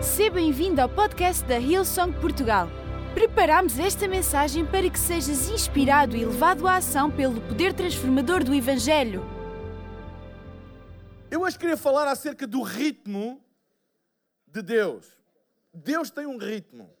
Seja 0.00 0.30
bem-vindo 0.30 0.80
ao 0.80 0.88
podcast 0.88 1.44
da 1.44 1.58
Hillsong 1.58 2.12
Portugal. 2.20 2.68
Preparamos 3.14 3.80
esta 3.80 4.06
mensagem 4.06 4.64
para 4.64 4.88
que 4.88 4.98
sejas 4.98 5.48
inspirado 5.48 6.16
e 6.16 6.24
levado 6.24 6.68
à 6.68 6.76
ação 6.76 7.10
pelo 7.10 7.40
poder 7.40 7.74
transformador 7.74 8.44
do 8.44 8.54
Evangelho. 8.54 9.22
Eu 11.28 11.40
hoje 11.40 11.58
queria 11.58 11.76
falar 11.76 12.06
acerca 12.06 12.46
do 12.46 12.62
ritmo 12.62 13.44
de 14.46 14.62
Deus. 14.62 15.12
Deus 15.74 16.10
tem 16.10 16.26
um 16.26 16.38
ritmo. 16.38 16.96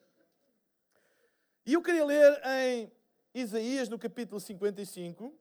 E 1.64 1.74
eu 1.74 1.82
queria 1.82 2.04
ler 2.04 2.40
em 2.44 2.92
Isaías, 3.32 3.88
no 3.88 3.98
capítulo 3.98 4.40
55, 4.40 5.32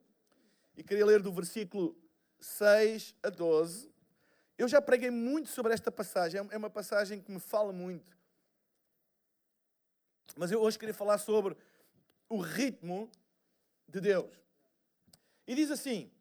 e 0.75 0.83
queria 0.83 1.05
ler 1.05 1.23
do 1.23 1.31
versículo 1.31 1.97
6 2.39 3.15
a 3.23 3.29
12. 3.29 3.96
Eu 4.57 4.67
já 4.67 4.81
preguei 4.81 5.11
muito 5.11 5.49
sobre 5.49 5.73
esta 5.73 5.91
passagem, 5.91 6.41
é 6.49 6.57
uma 6.57 6.69
passagem 6.69 7.21
que 7.21 7.31
me 7.31 7.39
fala 7.39 7.71
muito. 7.71 8.17
Mas 10.35 10.51
eu 10.51 10.61
hoje 10.61 10.79
queria 10.79 10.93
falar 10.93 11.17
sobre 11.17 11.55
o 12.27 12.39
ritmo 12.39 13.09
de 13.87 14.01
Deus. 14.01 14.33
E 15.45 15.55
diz 15.55 15.69
assim: 15.71 16.11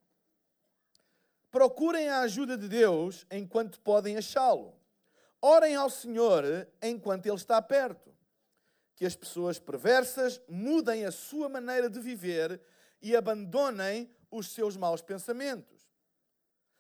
Procurem 1.51 2.09
a 2.09 2.21
ajuda 2.21 2.57
de 2.57 2.69
Deus 2.69 3.27
enquanto 3.31 3.81
podem 3.81 4.17
achá-lo. 4.19 4.75
Orem 5.41 5.75
ao 5.75 5.89
Senhor 5.89 6.45
enquanto 6.83 7.27
Ele 7.27 7.37
está 7.37 7.61
perto. 7.63 8.15
Que 8.95 9.07
as 9.07 9.17
pessoas 9.17 9.59
perversas 9.59 10.41
mudem 10.49 11.05
a 11.05 11.11
sua 11.11 11.49
maneira 11.49 11.89
de 11.89 12.01
viver 12.01 12.61
e 13.01 13.15
abandonem 13.15 14.11
os 14.31 14.51
seus 14.51 14.77
maus 14.77 15.03
pensamentos. 15.03 15.76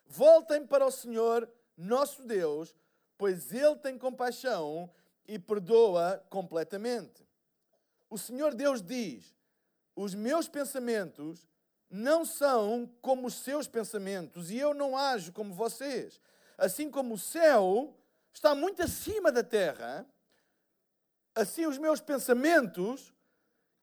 Voltem 0.06 0.66
para 0.66 0.86
o 0.86 0.90
Senhor, 0.90 1.48
nosso 1.76 2.22
Deus, 2.24 2.74
pois 3.18 3.52
Ele 3.52 3.76
tem 3.76 3.98
compaixão 3.98 4.90
e 5.26 5.38
perdoa 5.38 6.24
completamente. 6.30 7.26
O 8.08 8.16
Senhor 8.16 8.54
Deus 8.54 8.80
diz: 8.80 9.34
Os 9.94 10.14
meus 10.14 10.48
pensamentos 10.48 11.48
não 11.90 12.24
são 12.24 12.90
como 13.00 13.26
os 13.26 13.34
seus 13.34 13.66
pensamentos, 13.66 14.50
e 14.50 14.58
eu 14.58 14.74
não 14.74 14.96
ajo 14.96 15.32
como 15.32 15.54
vocês. 15.54 16.20
Assim 16.56 16.90
como 16.90 17.14
o 17.14 17.18
céu 17.18 17.96
está 18.32 18.54
muito 18.54 18.82
acima 18.82 19.30
da 19.30 19.42
terra, 19.42 20.06
assim 21.34 21.66
os 21.66 21.78
meus 21.78 22.00
pensamentos 22.00 23.12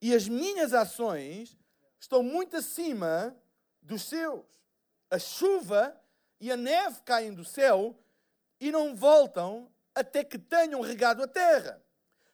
e 0.01 0.13
as 0.13 0.27
minhas 0.27 0.73
ações 0.73 1.57
estão 1.99 2.23
muito 2.23 2.57
acima 2.57 3.35
dos 3.81 4.03
seus. 4.03 4.45
A 5.09 5.19
chuva 5.19 5.99
e 6.39 6.51
a 6.51 6.57
neve 6.57 7.01
caem 7.05 7.33
do 7.33 7.45
céu 7.45 7.97
e 8.59 8.71
não 8.71 8.95
voltam 8.95 9.71
até 9.95 10.23
que 10.23 10.37
tenham 10.37 10.81
regado 10.81 11.23
a 11.23 11.27
terra, 11.27 11.81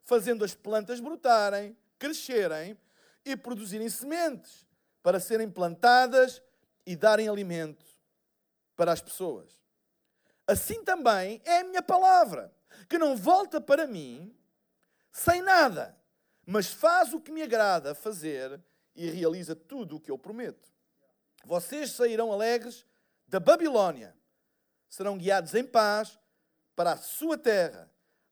fazendo 0.04 0.46
as 0.46 0.54
plantas 0.54 1.00
brotarem, 1.00 1.78
crescerem 1.98 2.78
e 3.26 3.36
produzirem 3.36 3.90
sementes 3.90 4.66
para 5.04 5.20
serem 5.20 5.50
plantadas 5.50 6.42
e 6.86 6.96
darem 6.96 7.28
alimento 7.28 7.86
para 8.76 8.92
as 8.92 9.02
pessoas. 9.02 9.60
Assim 10.48 10.84
também 10.84 11.42
é 11.46 11.60
a 11.60 11.64
minha 11.64 11.82
palavra, 11.82 12.52
que 12.88 12.98
não 12.98 13.16
volta 13.16 13.62
para 13.62 13.86
mim 13.86 14.36
sem 15.12 15.42
nada, 15.42 15.96
mas 16.46 16.68
faz 16.68 17.14
o 17.14 17.20
que 17.20 17.32
me 17.32 17.44
agrada 17.44 17.94
fazer 17.94 18.60
e 18.96 19.10
realiza 19.10 19.56
tudo 19.56 19.98
o 19.98 20.00
que 20.00 20.10
eu 20.10 20.18
prometo. 20.18 20.68
Vocês 21.46 21.92
sairão 21.92 22.32
alegres 22.32 22.86
da 23.30 23.40
Babilônia. 23.40 24.16
Serão 24.90 25.18
guiados 25.18 25.54
em 25.54 25.64
paz 25.64 26.20
para 26.76 26.94
a 26.94 26.98
sua 26.98 27.38
terra. 27.38 27.90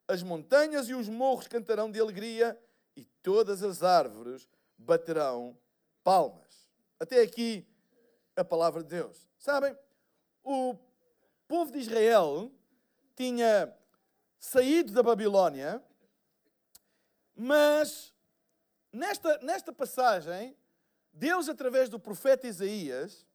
As 0.08 0.24
montanhas 0.24 0.90
e 0.90 0.94
os 0.94 1.08
morros 1.08 1.48
cantarão 1.48 1.92
de 1.92 2.00
alegria 2.00 2.60
e 2.96 3.06
todas 3.22 3.62
as 3.62 3.84
árvores 3.84 4.50
baterão 4.78 5.58
palmas. 6.04 6.68
Até 7.00 7.22
aqui 7.22 7.68
a 8.36 8.44
palavra 8.44 8.82
de 8.82 8.90
Deus. 8.90 9.30
Sabem, 9.38 9.78
o 10.44 10.76
povo 11.48 11.72
de 11.72 11.80
Israel 11.80 12.52
tinha 13.16 13.74
saído 14.40 14.94
da 14.94 15.04
Babilônia, 15.04 15.84
mas 17.36 18.14
nesta, 18.92 19.38
nesta 19.40 19.72
passagem, 19.72 20.58
Deus, 21.14 21.50
através 21.50 21.90
do 21.90 22.00
profeta 22.00 22.48
Isaías, 22.48 23.26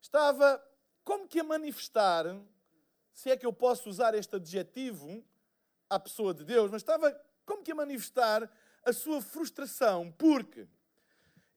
estava 0.00 0.62
como 1.04 1.28
que 1.28 1.40
a 1.40 1.44
manifestar, 1.44 2.24
se 3.12 3.30
é 3.30 3.36
que 3.36 3.46
eu 3.46 3.52
posso 3.52 3.88
usar 3.88 4.14
este 4.14 4.36
adjetivo 4.36 5.24
à 5.88 5.98
pessoa 5.98 6.32
de 6.32 6.44
Deus, 6.44 6.70
mas 6.70 6.82
estava 6.82 7.12
como 7.44 7.62
que 7.62 7.72
a 7.72 7.74
manifestar 7.74 8.50
a 8.84 8.92
sua 8.92 9.20
frustração, 9.20 10.12
porque 10.12 10.66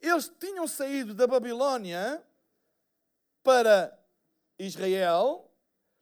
eles 0.02 0.32
tinham 0.40 0.68
saído 0.68 1.14
da 1.14 1.26
Babilônia 1.26 2.24
para 3.42 3.98
Israel, 4.60 5.52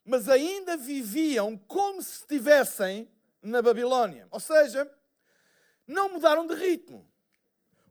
mas 0.06 0.28
ainda 0.28 0.76
viviam 0.76 1.58
como 1.58 2.02
se 2.02 2.20
estivessem 2.20 3.10
na 3.42 3.62
Babilônia. 3.62 4.28
Ou 4.32 4.40
seja, 4.40 4.90
não 5.88 6.10
mudaram 6.10 6.46
de 6.48 6.56
ritmo. 6.56 7.10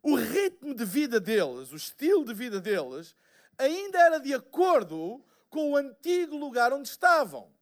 O 0.02 0.16
ritmo 0.16 0.74
de 0.74 0.84
vida 0.84 1.20
deles, 1.20 1.72
o 1.72 1.76
estilo 1.76 2.24
de 2.24 2.34
vida 2.34 2.60
deles, 2.60 3.14
ainda 3.56 3.98
era 3.98 4.18
de 4.18 4.34
acordo 4.34 5.24
com 5.52 5.72
o 5.72 5.76
antigo 5.76 6.34
lugar 6.34 6.72
onde 6.72 6.88
estavam. 6.88 7.52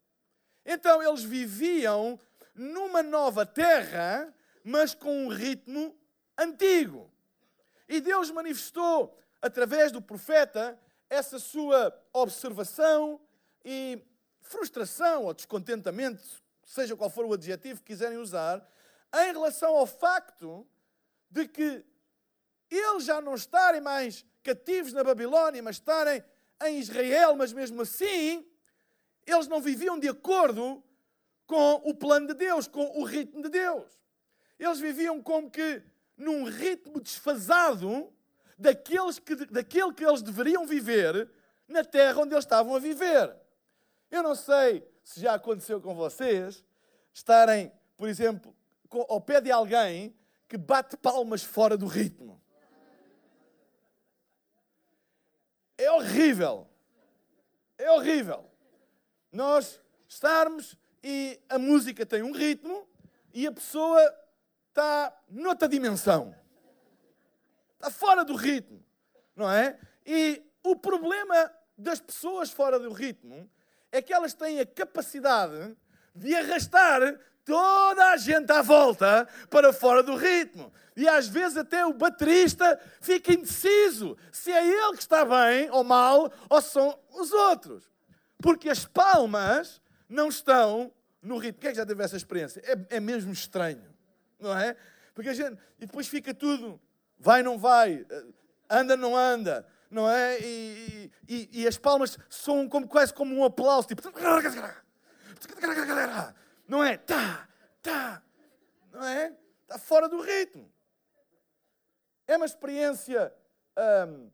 Então 0.64 1.02
eles 1.02 1.24
viviam 1.24 2.18
numa 2.54 3.02
nova 3.02 3.44
terra, 3.44 4.32
mas 4.62 4.94
com 4.94 5.26
um 5.26 5.28
ritmo 5.28 5.98
antigo. 6.38 7.12
E 7.88 8.00
Deus 8.00 8.30
manifestou 8.30 9.18
através 9.42 9.90
do 9.90 10.00
profeta 10.00 10.78
essa 11.08 11.40
sua 11.40 11.92
observação 12.12 13.20
e 13.64 14.00
frustração 14.40 15.24
ou 15.24 15.34
descontentamento, 15.34 16.22
seja 16.64 16.96
qual 16.96 17.10
for 17.10 17.24
o 17.24 17.32
adjetivo 17.32 17.80
que 17.80 17.86
quiserem 17.86 18.18
usar, 18.18 18.64
em 19.12 19.32
relação 19.32 19.76
ao 19.76 19.86
facto 19.86 20.64
de 21.28 21.48
que 21.48 21.84
eles 22.70 23.04
já 23.04 23.20
não 23.20 23.34
estarem 23.34 23.80
mais 23.80 24.24
cativos 24.44 24.92
na 24.92 25.02
Babilônia, 25.02 25.60
mas 25.60 25.76
estarem 25.76 26.22
em 26.62 26.78
Israel, 26.78 27.36
mas 27.36 27.52
mesmo 27.52 27.82
assim, 27.82 28.46
eles 29.26 29.46
não 29.48 29.60
viviam 29.60 29.98
de 29.98 30.08
acordo 30.08 30.82
com 31.46 31.74
o 31.84 31.94
plano 31.94 32.28
de 32.28 32.34
Deus, 32.34 32.68
com 32.68 33.00
o 33.00 33.04
ritmo 33.04 33.42
de 33.42 33.48
Deus. 33.48 33.98
Eles 34.58 34.78
viviam 34.78 35.22
como 35.22 35.50
que 35.50 35.82
num 36.16 36.44
ritmo 36.44 37.00
desfasado 37.00 38.12
daqueles 38.58 39.18
que, 39.18 39.34
daquele 39.46 39.92
que 39.94 40.04
eles 40.04 40.22
deveriam 40.22 40.66
viver 40.66 41.30
na 41.66 41.82
terra 41.82 42.20
onde 42.20 42.34
eles 42.34 42.44
estavam 42.44 42.74
a 42.74 42.78
viver. 42.78 43.34
Eu 44.10 44.22
não 44.22 44.34
sei 44.34 44.86
se 45.02 45.20
já 45.20 45.34
aconteceu 45.34 45.80
com 45.80 45.94
vocês 45.94 46.64
estarem, 47.12 47.72
por 47.96 48.08
exemplo, 48.08 48.54
ao 48.90 49.20
pé 49.20 49.40
de 49.40 49.50
alguém 49.50 50.14
que 50.48 50.58
bate 50.58 50.96
palmas 50.96 51.42
fora 51.42 51.76
do 51.76 51.86
ritmo. 51.86 52.40
É 55.80 55.90
horrível. 55.90 56.68
É 57.78 57.90
horrível. 57.90 58.44
Nós 59.32 59.80
estarmos 60.06 60.76
e 61.02 61.40
a 61.48 61.58
música 61.58 62.04
tem 62.04 62.22
um 62.22 62.32
ritmo 62.32 62.86
e 63.32 63.46
a 63.46 63.52
pessoa 63.52 64.14
está 64.68 65.18
noutra 65.30 65.66
dimensão. 65.66 66.36
Está 67.76 67.90
fora 67.90 68.26
do 68.26 68.34
ritmo, 68.34 68.84
não 69.34 69.50
é? 69.50 69.78
E 70.04 70.42
o 70.62 70.76
problema 70.76 71.50
das 71.78 71.98
pessoas 71.98 72.50
fora 72.50 72.78
do 72.78 72.92
ritmo 72.92 73.50
é 73.90 74.02
que 74.02 74.12
elas 74.12 74.34
têm 74.34 74.60
a 74.60 74.66
capacidade 74.66 75.74
de 76.14 76.34
arrastar 76.34 77.18
toda 77.50 78.12
a 78.12 78.16
gente 78.16 78.50
à 78.52 78.62
volta 78.62 79.28
para 79.50 79.72
fora 79.72 80.02
do 80.02 80.14
ritmo. 80.14 80.72
E 80.96 81.08
às 81.08 81.26
vezes 81.26 81.56
até 81.56 81.84
o 81.84 81.92
baterista 81.92 82.78
fica 83.00 83.32
indeciso 83.32 84.16
se 84.30 84.52
é 84.52 84.66
ele 84.66 84.96
que 84.96 85.02
está 85.02 85.24
bem 85.24 85.68
ou 85.70 85.82
mal 85.82 86.32
ou 86.48 86.62
são 86.62 86.96
os 87.12 87.32
outros. 87.32 87.90
Porque 88.40 88.70
as 88.70 88.84
palmas 88.84 89.80
não 90.08 90.28
estão 90.28 90.92
no 91.20 91.38
ritmo. 91.38 91.60
Quem 91.60 91.70
é 91.70 91.72
que 91.72 91.78
já 91.78 91.86
teve 91.86 92.04
essa 92.04 92.16
experiência? 92.16 92.62
É, 92.64 92.96
é 92.96 93.00
mesmo 93.00 93.32
estranho, 93.32 93.84
não 94.38 94.56
é? 94.56 94.76
Porque 95.12 95.30
a 95.30 95.34
gente. 95.34 95.58
E 95.80 95.86
depois 95.86 96.06
fica 96.06 96.32
tudo. 96.32 96.80
Vai, 97.18 97.42
não 97.42 97.58
vai. 97.58 98.06
Anda, 98.70 98.96
não 98.96 99.16
anda. 99.16 99.66
Não 99.90 100.08
é? 100.08 100.38
E, 100.40 101.10
e, 101.28 101.48
e 101.52 101.66
as 101.66 101.76
palmas 101.76 102.16
soam 102.28 102.68
como, 102.68 102.86
quase 102.86 103.12
como 103.12 103.34
um 103.34 103.44
aplauso. 103.44 103.88
Tipo. 103.88 104.02
Não 106.70 106.84
é? 106.84 106.96
Tá, 106.96 107.48
tá. 107.82 108.22
Não 108.92 109.02
é? 109.02 109.36
Está 109.62 109.76
fora 109.76 110.08
do 110.08 110.20
ritmo. 110.20 110.72
É 112.28 112.36
uma 112.36 112.46
experiência 112.46 113.34
hum, 114.06 114.30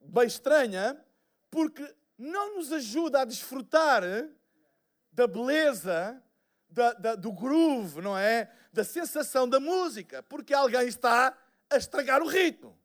bem 0.00 0.24
estranha, 0.24 1.04
porque 1.50 1.92
não 2.16 2.54
nos 2.54 2.70
ajuda 2.70 3.22
a 3.22 3.24
desfrutar 3.24 4.04
da 5.10 5.26
beleza 5.26 6.22
da, 6.68 6.92
da, 6.92 7.14
do 7.16 7.32
groove, 7.32 8.00
não 8.00 8.16
é? 8.16 8.48
Da 8.72 8.84
sensação 8.84 9.48
da 9.48 9.58
música, 9.58 10.22
porque 10.22 10.54
alguém 10.54 10.86
está 10.86 11.36
a 11.68 11.76
estragar 11.76 12.22
o 12.22 12.28
ritmo. 12.28 12.78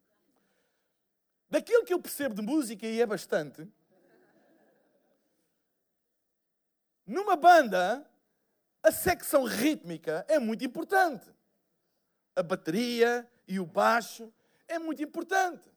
Daquilo 1.47 1.85
que 1.85 1.93
eu 1.93 2.01
percebo 2.01 2.33
de 2.33 2.41
música, 2.41 2.87
e 2.87 2.99
é 2.99 3.05
bastante, 3.05 3.71
numa 7.05 7.35
banda, 7.35 8.03
a 8.85 8.91
secção 8.91 9.45
rítmica 9.45 10.23
é 10.27 10.37
muito 10.37 10.63
importante. 10.63 11.33
A 12.35 12.43
bateria 12.43 13.27
e 13.47 13.59
o 13.59 13.65
baixo 13.65 14.31
é 14.67 14.77
muito 14.77 15.01
importante. 15.01 15.67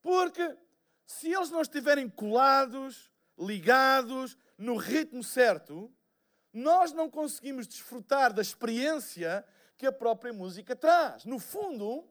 Porque 0.00 0.56
se 1.04 1.32
eles 1.32 1.50
não 1.50 1.60
estiverem 1.60 2.08
colados, 2.08 3.10
ligados, 3.36 4.38
no 4.56 4.76
ritmo 4.76 5.24
certo, 5.24 5.92
nós 6.52 6.92
não 6.92 7.10
conseguimos 7.10 7.66
desfrutar 7.66 8.32
da 8.32 8.42
experiência 8.42 9.44
que 9.76 9.84
a 9.84 9.92
própria 9.92 10.32
música 10.32 10.76
traz. 10.76 11.24
No 11.24 11.40
fundo, 11.40 12.08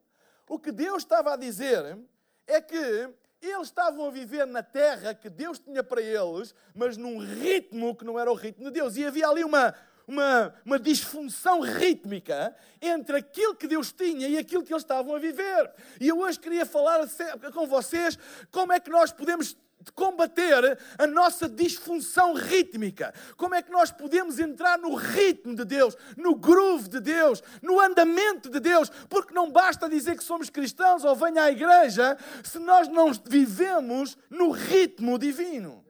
o 0.49 0.59
que 0.59 0.73
Deus 0.73 1.03
estava 1.03 1.33
a 1.33 1.37
dizer 1.37 1.97
é 2.45 2.59
que 2.59 3.09
eles 3.41 3.67
estavam 3.67 4.05
a 4.05 4.11
viver 4.11 4.45
na 4.45 4.61
terra 4.61 5.13
que 5.13 5.29
Deus 5.29 5.59
tinha 5.59 5.81
para 5.81 6.01
eles, 6.01 6.53
mas 6.75 6.97
num 6.97 7.19
ritmo 7.19 7.95
que 7.95 8.03
não 8.03 8.19
era 8.19 8.29
o 8.29 8.35
ritmo 8.35 8.65
de 8.65 8.71
Deus. 8.71 8.97
E 8.97 9.05
havia 9.05 9.29
ali 9.29 9.45
uma, 9.45 9.73
uma, 10.09 10.51
uma 10.65 10.79
disfunção 10.79 11.59
rítmica 11.61 12.55
entre 12.81 13.17
aquilo 13.17 13.55
que 13.55 13.67
Deus 13.67 13.91
tinha 13.91 14.27
e 14.27 14.39
aquilo 14.39 14.63
que 14.63 14.73
eles 14.73 14.81
estavam 14.81 15.15
a 15.15 15.19
viver. 15.19 15.71
E 16.01 16.07
eu 16.07 16.17
hoje 16.19 16.39
queria 16.39 16.65
falar 16.65 17.07
com 17.53 17.67
vocês 17.67 18.17
como 18.51 18.73
é 18.73 18.79
que 18.79 18.89
nós 18.89 19.11
podemos 19.11 19.55
de 19.81 19.93
combater 19.93 20.77
a 20.97 21.07
nossa 21.07 21.47
disfunção 21.47 22.33
rítmica. 22.33 23.13
Como 23.37 23.55
é 23.55 23.61
que 23.61 23.71
nós 23.71 23.91
podemos 23.91 24.37
entrar 24.37 24.77
no 24.77 24.93
ritmo 24.93 25.55
de 25.55 25.63
Deus, 25.63 25.95
no 26.17 26.35
groove 26.35 26.89
de 26.89 26.99
Deus, 26.99 27.41
no 27.61 27.79
andamento 27.79 28.49
de 28.49 28.59
Deus? 28.59 28.89
Porque 29.07 29.33
não 29.33 29.49
basta 29.49 29.87
dizer 29.87 30.17
que 30.17 30.23
somos 30.23 30.49
cristãos 30.49 31.05
ou 31.05 31.15
venha 31.15 31.43
à 31.43 31.51
igreja 31.51 32.17
se 32.43 32.59
nós 32.59 32.89
não 32.89 33.13
vivemos 33.13 34.17
no 34.29 34.49
ritmo 34.49 35.17
divino. 35.17 35.85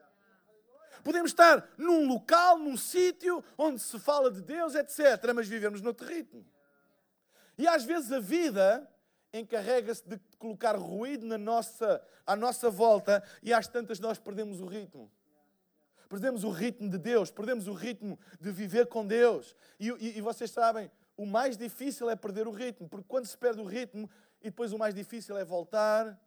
Podemos 1.04 1.32
estar 1.32 1.68
num 1.78 2.08
local, 2.08 2.58
num 2.58 2.78
sítio 2.78 3.44
onde 3.58 3.80
se 3.80 4.00
fala 4.00 4.32
de 4.32 4.42
Deus, 4.42 4.76
etc., 4.76 5.34
mas 5.34 5.48
vivemos 5.48 5.82
noutro 5.82 6.08
ritmo. 6.08 6.46
E 7.58 7.68
às 7.68 7.84
vezes 7.84 8.12
a 8.12 8.20
vida 8.20 8.90
encarrega-se 9.34 10.08
de 10.08 10.20
colocar 10.38 10.76
ruído 10.76 11.26
na 11.26 11.38
nossa, 11.38 12.02
à 12.26 12.36
nossa 12.36 12.70
volta 12.70 13.24
e 13.44 13.54
às 13.54 13.68
tantas 13.68 14.00
nós 14.00 14.18
perdemos 14.18 14.60
o 14.62 14.66
ritmo. 14.66 15.12
Perdemos 16.08 16.44
o 16.44 16.50
ritmo 16.50 16.90
de 16.90 16.98
Deus, 16.98 17.30
perdemos 17.30 17.68
o 17.68 17.74
ritmo 17.74 18.18
de 18.40 18.52
viver 18.52 18.88
com 18.88 19.06
Deus. 19.06 19.56
E, 19.80 19.90
e, 19.90 20.18
e 20.18 20.22
vocês 20.22 20.50
sabem, 20.50 20.90
o 21.16 21.26
mais 21.26 21.56
difícil 21.56 22.10
é 22.10 22.16
perder 22.16 22.48
o 22.48 22.52
ritmo, 22.52 22.90
porque 22.90 23.06
quando 23.08 23.26
se 23.26 23.38
perde 23.38 23.62
o 23.62 23.66
ritmo, 23.66 24.10
e 24.42 24.46
depois 24.46 24.74
o 24.74 24.78
mais 24.78 24.96
difícil 24.96 25.38
é 25.38 25.44
voltar 25.44 26.20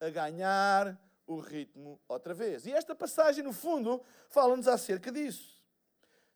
a 0.00 0.10
ganhar 0.10 0.96
o 1.28 1.38
ritmo 1.38 2.00
outra 2.08 2.32
vez. 2.34 2.66
E 2.66 2.72
esta 2.72 2.94
passagem, 2.94 3.44
no 3.44 3.52
fundo, 3.52 4.02
fala-nos 4.28 4.66
acerca 4.66 5.12
disso. 5.12 5.62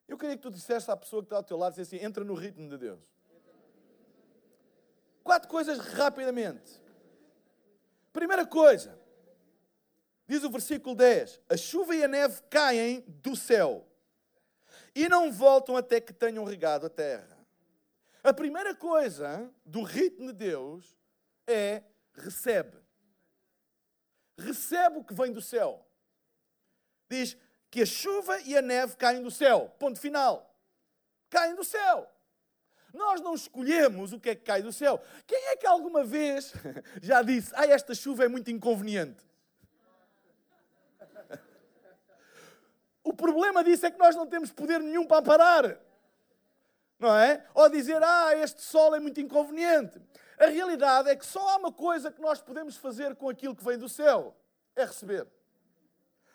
Eu 0.06 0.19
queria 0.19 0.37
que 0.37 0.43
tu 0.43 0.50
dissesse 0.50 0.91
à 0.91 0.97
pessoa 0.97 1.23
que 1.23 1.27
está 1.27 1.37
ao 1.37 1.43
teu 1.43 1.56
lado, 1.56 1.81
assim, 1.81 1.97
entra 1.97 2.23
no 2.23 2.35
ritmo 2.35 2.69
de 2.69 2.77
Deus. 2.77 3.00
Quatro 5.25 5.49
coisas 5.49 5.79
rapidamente. 5.79 6.81
Primeira 8.12 8.47
coisa, 8.47 8.99
diz 10.27 10.44
o 10.44 10.50
versículo 10.50 10.95
10: 10.95 11.41
a 11.49 11.56
chuva 11.56 11.97
e 11.97 12.05
a 12.05 12.09
neve 12.09 12.43
caem 12.50 13.00
do 13.09 13.35
céu 13.35 13.87
e 14.95 15.09
não 15.09 15.33
voltam 15.33 15.77
até 15.77 16.00
que 16.00 16.12
tenham 16.12 16.45
regado 16.45 16.87
a 16.87 16.91
terra. 16.91 17.38
A 18.23 18.35
primeira 18.35 18.75
coisa 18.75 19.50
do 19.65 19.83
ritmo 19.83 20.27
de 20.27 20.35
Deus 20.35 20.95
é 21.47 21.83
recebe. 22.12 22.81
Recebe 24.38 24.99
o 24.99 25.05
que 25.05 25.14
vem 25.14 25.32
do 25.32 25.40
céu. 25.40 25.87
Diz 27.08 27.37
que 27.70 27.82
a 27.82 27.87
chuva 27.87 28.40
e 28.40 28.56
a 28.56 28.62
neve 28.62 28.96
caem 28.96 29.23
do 29.23 29.31
céu. 29.31 29.75
Ponto 29.79 29.99
final. 29.99 30.55
Caem 31.31 31.55
do 31.55 31.64
céu. 31.64 32.11
Nós 32.93 33.20
não 33.20 33.34
escolhemos 33.34 34.12
o 34.12 34.20
que 34.20 34.31
é 34.31 34.34
que 34.34 34.43
cai 34.43 34.62
do 34.62 34.73
céu. 34.73 35.02
Quem 35.26 35.38
é 35.49 35.56
que 35.56 35.67
alguma 35.67 36.05
vez 36.05 36.52
já 37.00 37.23
disse, 37.23 37.50
ah, 37.55 37.67
esta 37.67 37.94
chuva 37.94 38.25
é 38.25 38.29
muito 38.29 38.50
inconveniente? 38.50 39.25
O 43.02 43.12
problema 43.12 43.64
disso 43.64 43.87
é 43.87 43.90
que 43.90 43.99
nós 43.99 44.14
não 44.14 44.26
temos 44.26 44.52
poder 44.52 44.81
nenhum 44.81 45.06
para 45.06 45.23
parar. 45.23 45.81
Não 46.99 47.17
é? 47.17 47.44
Ou 47.55 47.69
dizer, 47.69 48.00
ah, 48.02 48.37
este 48.37 48.62
sol 48.62 48.94
é 48.94 49.00
muito 49.00 49.20
inconveniente. 49.20 50.00
A 50.43 50.47
realidade 50.47 51.09
é 51.09 51.15
que 51.15 51.25
só 51.25 51.50
há 51.50 51.56
uma 51.56 51.71
coisa 51.71 52.11
que 52.11 52.21
nós 52.21 52.41
podemos 52.41 52.77
fazer 52.77 53.15
com 53.15 53.29
aquilo 53.29 53.55
que 53.55 53.62
vem 53.62 53.79
do 53.79 53.89
céu: 53.89 54.37
é 54.75 54.85
receber. 54.85 55.25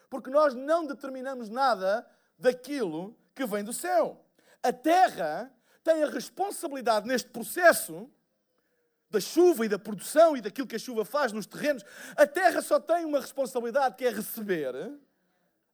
Porque 0.10 0.30
nós 0.30 0.54
não 0.54 0.86
determinamos 0.86 1.50
nada 1.50 2.10
daquilo 2.40 3.14
que 3.36 3.46
vem 3.46 3.66
do 3.66 3.74
céu. 3.74 4.26
A 4.64 4.72
terra 4.72 5.52
tem 5.84 6.04
a 6.04 6.10
responsabilidade 6.10 7.06
neste 7.06 7.30
processo 7.30 8.10
da 9.10 9.20
chuva 9.20 9.66
e 9.66 9.70
da 9.70 9.78
produção 9.78 10.38
e 10.38 10.42
daquilo 10.42 10.68
que 10.68 10.78
a 10.78 10.80
chuva 10.80 11.04
faz 11.04 11.34
nos 11.34 11.46
terrenos. 11.46 11.84
A 12.16 12.26
terra 12.26 12.62
só 12.62 12.80
tem 12.80 13.04
uma 13.04 13.20
responsabilidade 13.20 13.98
que 13.98 14.06
é 14.06 14.10
receber 14.10 14.74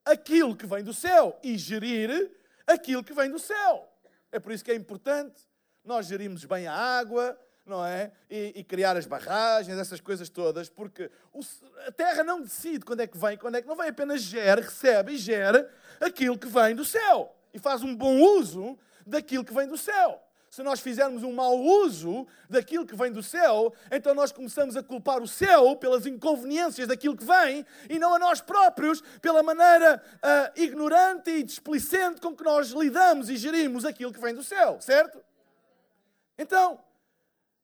aquilo 0.04 0.56
que 0.56 0.66
vem 0.66 0.84
do 0.84 0.94
céu 0.94 1.40
e 1.44 1.56
gerir 1.56 2.32
aquilo 2.66 3.04
que 3.04 3.14
vem 3.14 3.30
do 3.30 3.38
céu. 3.38 3.88
É 4.32 4.40
por 4.40 4.52
isso 4.52 4.66
que 4.66 4.72
é 4.72 4.76
importante 4.76 5.40
nós 5.84 6.08
gerirmos 6.08 6.46
bem 6.46 6.66
a 6.66 6.74
água, 6.74 7.38
não 7.66 7.86
é? 7.86 8.12
E, 8.30 8.54
e, 8.56 8.64
criar 8.64 8.98
as 8.98 9.06
barragens, 9.06 9.78
essas 9.78 10.02
coisas 10.02 10.30
todas, 10.30 10.70
porque 10.70 11.10
o, 11.32 11.40
a 11.88 11.92
terra 11.92 12.24
não 12.24 12.42
decide 12.42 12.84
quando 12.84 13.02
é 13.02 13.08
que 13.08 13.18
vem, 13.18 13.38
quando 13.38 13.56
é 13.56 13.62
que 13.62 13.68
não 13.68 13.76
vem, 13.76 13.88
apenas 13.88 14.22
gera, 14.22 14.62
recebe 14.62 15.14
e 15.14 15.18
gera 15.18 15.70
aquilo 16.02 16.38
que 16.38 16.48
vem 16.48 16.76
do 16.76 16.84
céu. 16.84 17.34
E 17.54 17.60
faz 17.60 17.82
um 17.82 17.96
bom 17.96 18.20
uso 18.20 18.78
daquilo 19.06 19.46
que 19.46 19.54
vem 19.54 19.68
do 19.68 19.78
céu. 19.78 20.22
Se 20.50 20.62
nós 20.62 20.82
fizermos 20.82 21.24
um 21.24 21.34
mau 21.34 21.60
uso 21.60 22.28
daquilo 22.48 22.86
que 22.86 22.96
vem 22.96 23.12
do 23.12 23.24
céu, 23.24 23.74
então 23.92 24.14
nós 24.14 24.32
começamos 24.32 24.78
a 24.78 24.84
culpar 24.84 25.20
o 25.20 25.28
céu 25.28 25.76
pelas 25.76 26.06
inconveniências 26.06 26.88
daquilo 26.88 27.18
que 27.18 27.26
vem 27.26 27.66
e 27.90 27.98
não 27.98 28.14
a 28.14 28.20
nós 28.20 28.40
próprios 28.40 29.02
pela 29.20 29.42
maneira 29.42 30.00
uh, 30.18 30.62
ignorante 30.62 31.32
e 31.32 31.44
displicente 31.44 32.22
com 32.22 32.36
que 32.36 32.44
nós 32.44 32.70
lidamos 32.70 33.32
e 33.32 33.36
gerimos 33.36 33.84
aquilo 33.84 34.14
que 34.14 34.22
vem 34.22 34.36
do 34.36 34.44
céu, 34.44 34.80
certo? 34.80 35.24
Então, 36.38 36.80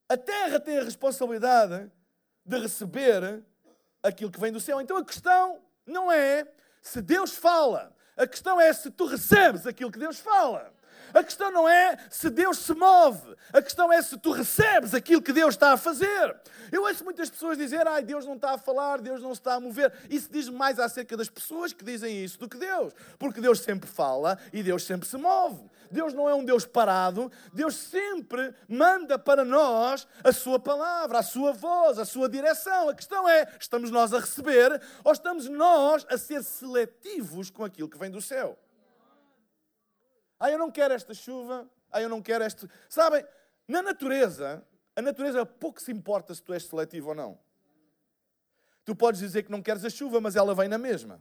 a 0.10 0.18
terra 0.18 0.60
tem 0.60 0.80
a 0.80 0.84
responsabilidade 0.84 1.90
de 2.44 2.58
receber 2.58 3.44
aquilo 4.02 4.32
que 4.32 4.40
vem 4.40 4.52
do 4.52 4.60
céu. 4.60 4.82
Então 4.82 4.98
a 4.98 5.06
questão 5.06 5.62
não 5.86 6.12
é 6.12 6.48
se 6.82 7.02
Deus 7.02 7.36
fala, 7.36 7.96
a 8.18 8.26
questão 8.26 8.60
é 8.60 8.74
se 8.74 8.90
tu 8.90 9.06
recebes 9.06 9.68
aquilo 9.68 9.92
que 9.92 10.00
Deus 10.00 10.20
fala. 10.20 10.74
A 11.14 11.24
questão 11.24 11.52
não 11.52 11.68
é 11.68 11.98
se 12.10 12.30
Deus 12.30 12.60
se 12.60 12.74
move, 12.74 13.36
a 13.52 13.62
questão 13.62 13.92
é 13.92 14.02
se 14.02 14.18
tu 14.18 14.32
recebes 14.32 14.94
aquilo 14.94 15.22
que 15.22 15.34
Deus 15.34 15.56
está 15.56 15.74
a 15.74 15.78
fazer. 15.78 16.36
Eu 16.72 16.84
ouço 16.84 17.04
muitas 17.04 17.30
pessoas 17.30 17.58
dizer, 17.58 17.88
ai, 17.88 18.04
Deus 18.04 18.26
não 18.26 18.36
está 18.36 18.52
a 18.52 18.58
falar, 18.58 19.02
Deus 19.02 19.22
não 19.22 19.32
está 19.32 19.56
a 19.56 19.60
mover. 19.60 19.92
Isso 20.10 20.30
diz 20.32 20.50
mais 20.50 20.80
acerca 20.80 21.18
das 21.18 21.30
pessoas 21.30 21.74
que 21.74 21.84
dizem 21.84 22.24
isso 22.24 22.40
do 22.40 22.48
que 22.48 22.58
Deus. 22.58 22.94
Porque 23.18 23.42
Deus 23.42 23.60
sempre 23.60 23.90
fala 23.90 24.38
e 24.54 24.62
Deus 24.62 24.84
sempre 24.84 25.08
se 25.08 25.18
move. 25.18 25.70
Deus 25.92 26.14
não 26.14 26.30
é 26.30 26.36
um 26.36 26.46
Deus 26.46 26.66
parado, 26.66 27.32
Deus 27.52 27.76
sempre 27.76 28.54
manda 28.68 29.18
para 29.18 29.44
nós 29.44 30.08
a 30.24 30.32
sua 30.32 30.60
palavra, 30.60 31.20
a 31.20 31.24
sua 31.24 31.52
voz, 31.52 31.98
a 31.98 32.06
sua 32.06 32.30
direção. 32.30 32.90
A 32.90 32.94
questão 32.94 33.28
é, 33.28 33.48
estamos 33.60 33.90
nós 33.90 34.14
a 34.14 34.20
receber 34.20 34.80
ou 35.04 35.12
estamos 35.12 35.50
nós 35.50 36.06
a 36.10 36.18
ser 36.18 36.44
seletivos 36.44 37.50
com 37.50 37.64
aquilo 37.64 37.90
que 37.90 37.98
vem 37.98 38.12
do 38.12 38.22
céu? 38.22 38.58
Ah, 40.40 40.50
eu 40.50 40.58
não 40.58 40.72
quero 40.72 40.94
esta 40.94 41.14
chuva. 41.14 41.70
Ah, 41.92 42.02
eu 42.02 42.10
não 42.10 42.22
quero 42.22 42.44
este. 42.44 42.68
Sabem, 42.88 43.26
na 43.68 43.82
natureza, 43.82 44.64
a 44.96 45.02
natureza 45.02 45.46
pouco 45.46 45.82
se 45.82 45.92
importa 45.92 46.34
se 46.34 46.42
tu 46.42 46.54
és 46.54 46.64
seletivo 46.66 47.10
ou 47.10 47.16
não. 47.16 47.40
Tu 48.86 48.96
podes 48.96 49.20
dizer 49.20 49.44
que 49.44 49.52
não 49.52 49.62
queres 49.62 49.84
a 49.86 49.90
chuva, 49.90 50.20
mas 50.22 50.36
ela 50.36 50.56
vem 50.56 50.68
na 50.68 50.78
mesma. 50.78 51.20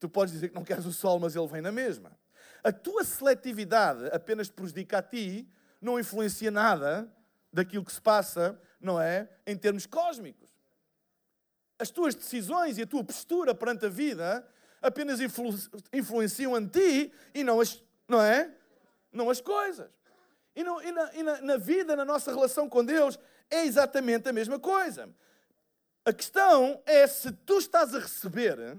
Tu 0.00 0.08
podes 0.08 0.32
dizer 0.32 0.48
que 0.48 0.54
não 0.54 0.64
queres 0.64 0.86
o 0.86 0.92
sol, 0.92 1.18
mas 1.18 1.36
ele 1.36 1.46
vem 1.46 1.60
na 1.60 1.70
mesma. 1.70 2.16
A 2.62 2.72
tua 2.72 3.04
seletividade 3.04 4.06
apenas 4.12 4.48
te 4.48 4.54
prejudica 4.54 4.98
a 4.98 5.02
ti, 5.02 5.48
não 5.80 5.98
influencia 5.98 6.50
nada 6.50 7.12
daquilo 7.52 7.84
que 7.84 7.92
se 7.92 8.00
passa, 8.00 8.60
não 8.80 9.00
é? 9.00 9.28
Em 9.46 9.56
termos 9.56 9.86
cósmicos. 9.86 10.48
As 11.78 11.90
tuas 11.90 12.14
decisões 12.14 12.78
e 12.78 12.82
a 12.82 12.86
tua 12.86 13.04
postura 13.04 13.54
perante 13.54 13.86
a 13.86 13.88
vida 13.88 14.46
apenas 14.82 15.20
influ 15.20 15.54
influenciam 15.92 16.54
a 16.54 16.66
ti 16.66 17.12
e 17.32 17.44
não 17.44 17.60
as, 17.60 17.82
não 18.08 18.20
é? 18.20 18.50
Não 19.12 19.30
as 19.30 19.40
coisas. 19.40 19.90
E, 20.56 20.60
e, 20.60 20.92
na, 20.92 21.14
e 21.14 21.22
na, 21.22 21.40
na 21.42 21.56
vida, 21.56 21.94
na 21.94 22.04
nossa 22.04 22.32
relação 22.32 22.68
com 22.68 22.84
Deus, 22.84 23.18
é 23.50 23.64
exatamente 23.64 24.28
a 24.28 24.32
mesma 24.32 24.58
coisa. 24.58 25.08
A 26.04 26.12
questão 26.12 26.82
é 26.86 27.06
se 27.06 27.30
tu 27.30 27.58
estás 27.58 27.94
a 27.94 27.98
receber 27.98 28.76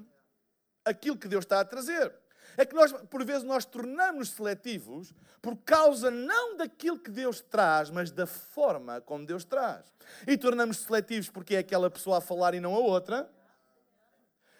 aquilo 0.83 1.17
que 1.17 1.27
Deus 1.27 1.45
está 1.45 1.59
a 1.59 1.65
trazer. 1.65 2.11
É 2.57 2.65
que 2.65 2.75
nós, 2.75 2.91
por 2.91 3.23
vezes, 3.23 3.43
nós 3.43 3.63
tornamos 3.63 4.31
seletivos 4.31 5.13
por 5.41 5.55
causa 5.57 6.11
não 6.11 6.57
daquilo 6.57 6.99
que 6.99 7.09
Deus 7.09 7.39
traz, 7.39 7.89
mas 7.89 8.11
da 8.11 8.25
forma 8.25 8.99
como 8.99 9.25
Deus 9.25 9.45
traz. 9.45 9.85
E 10.27 10.37
tornamos 10.37 10.79
seletivos 10.79 11.29
porque 11.29 11.55
é 11.55 11.59
aquela 11.59 11.89
pessoa 11.89 12.17
a 12.17 12.21
falar 12.21 12.53
e 12.53 12.59
não 12.59 12.75
a 12.75 12.79
outra. 12.79 13.29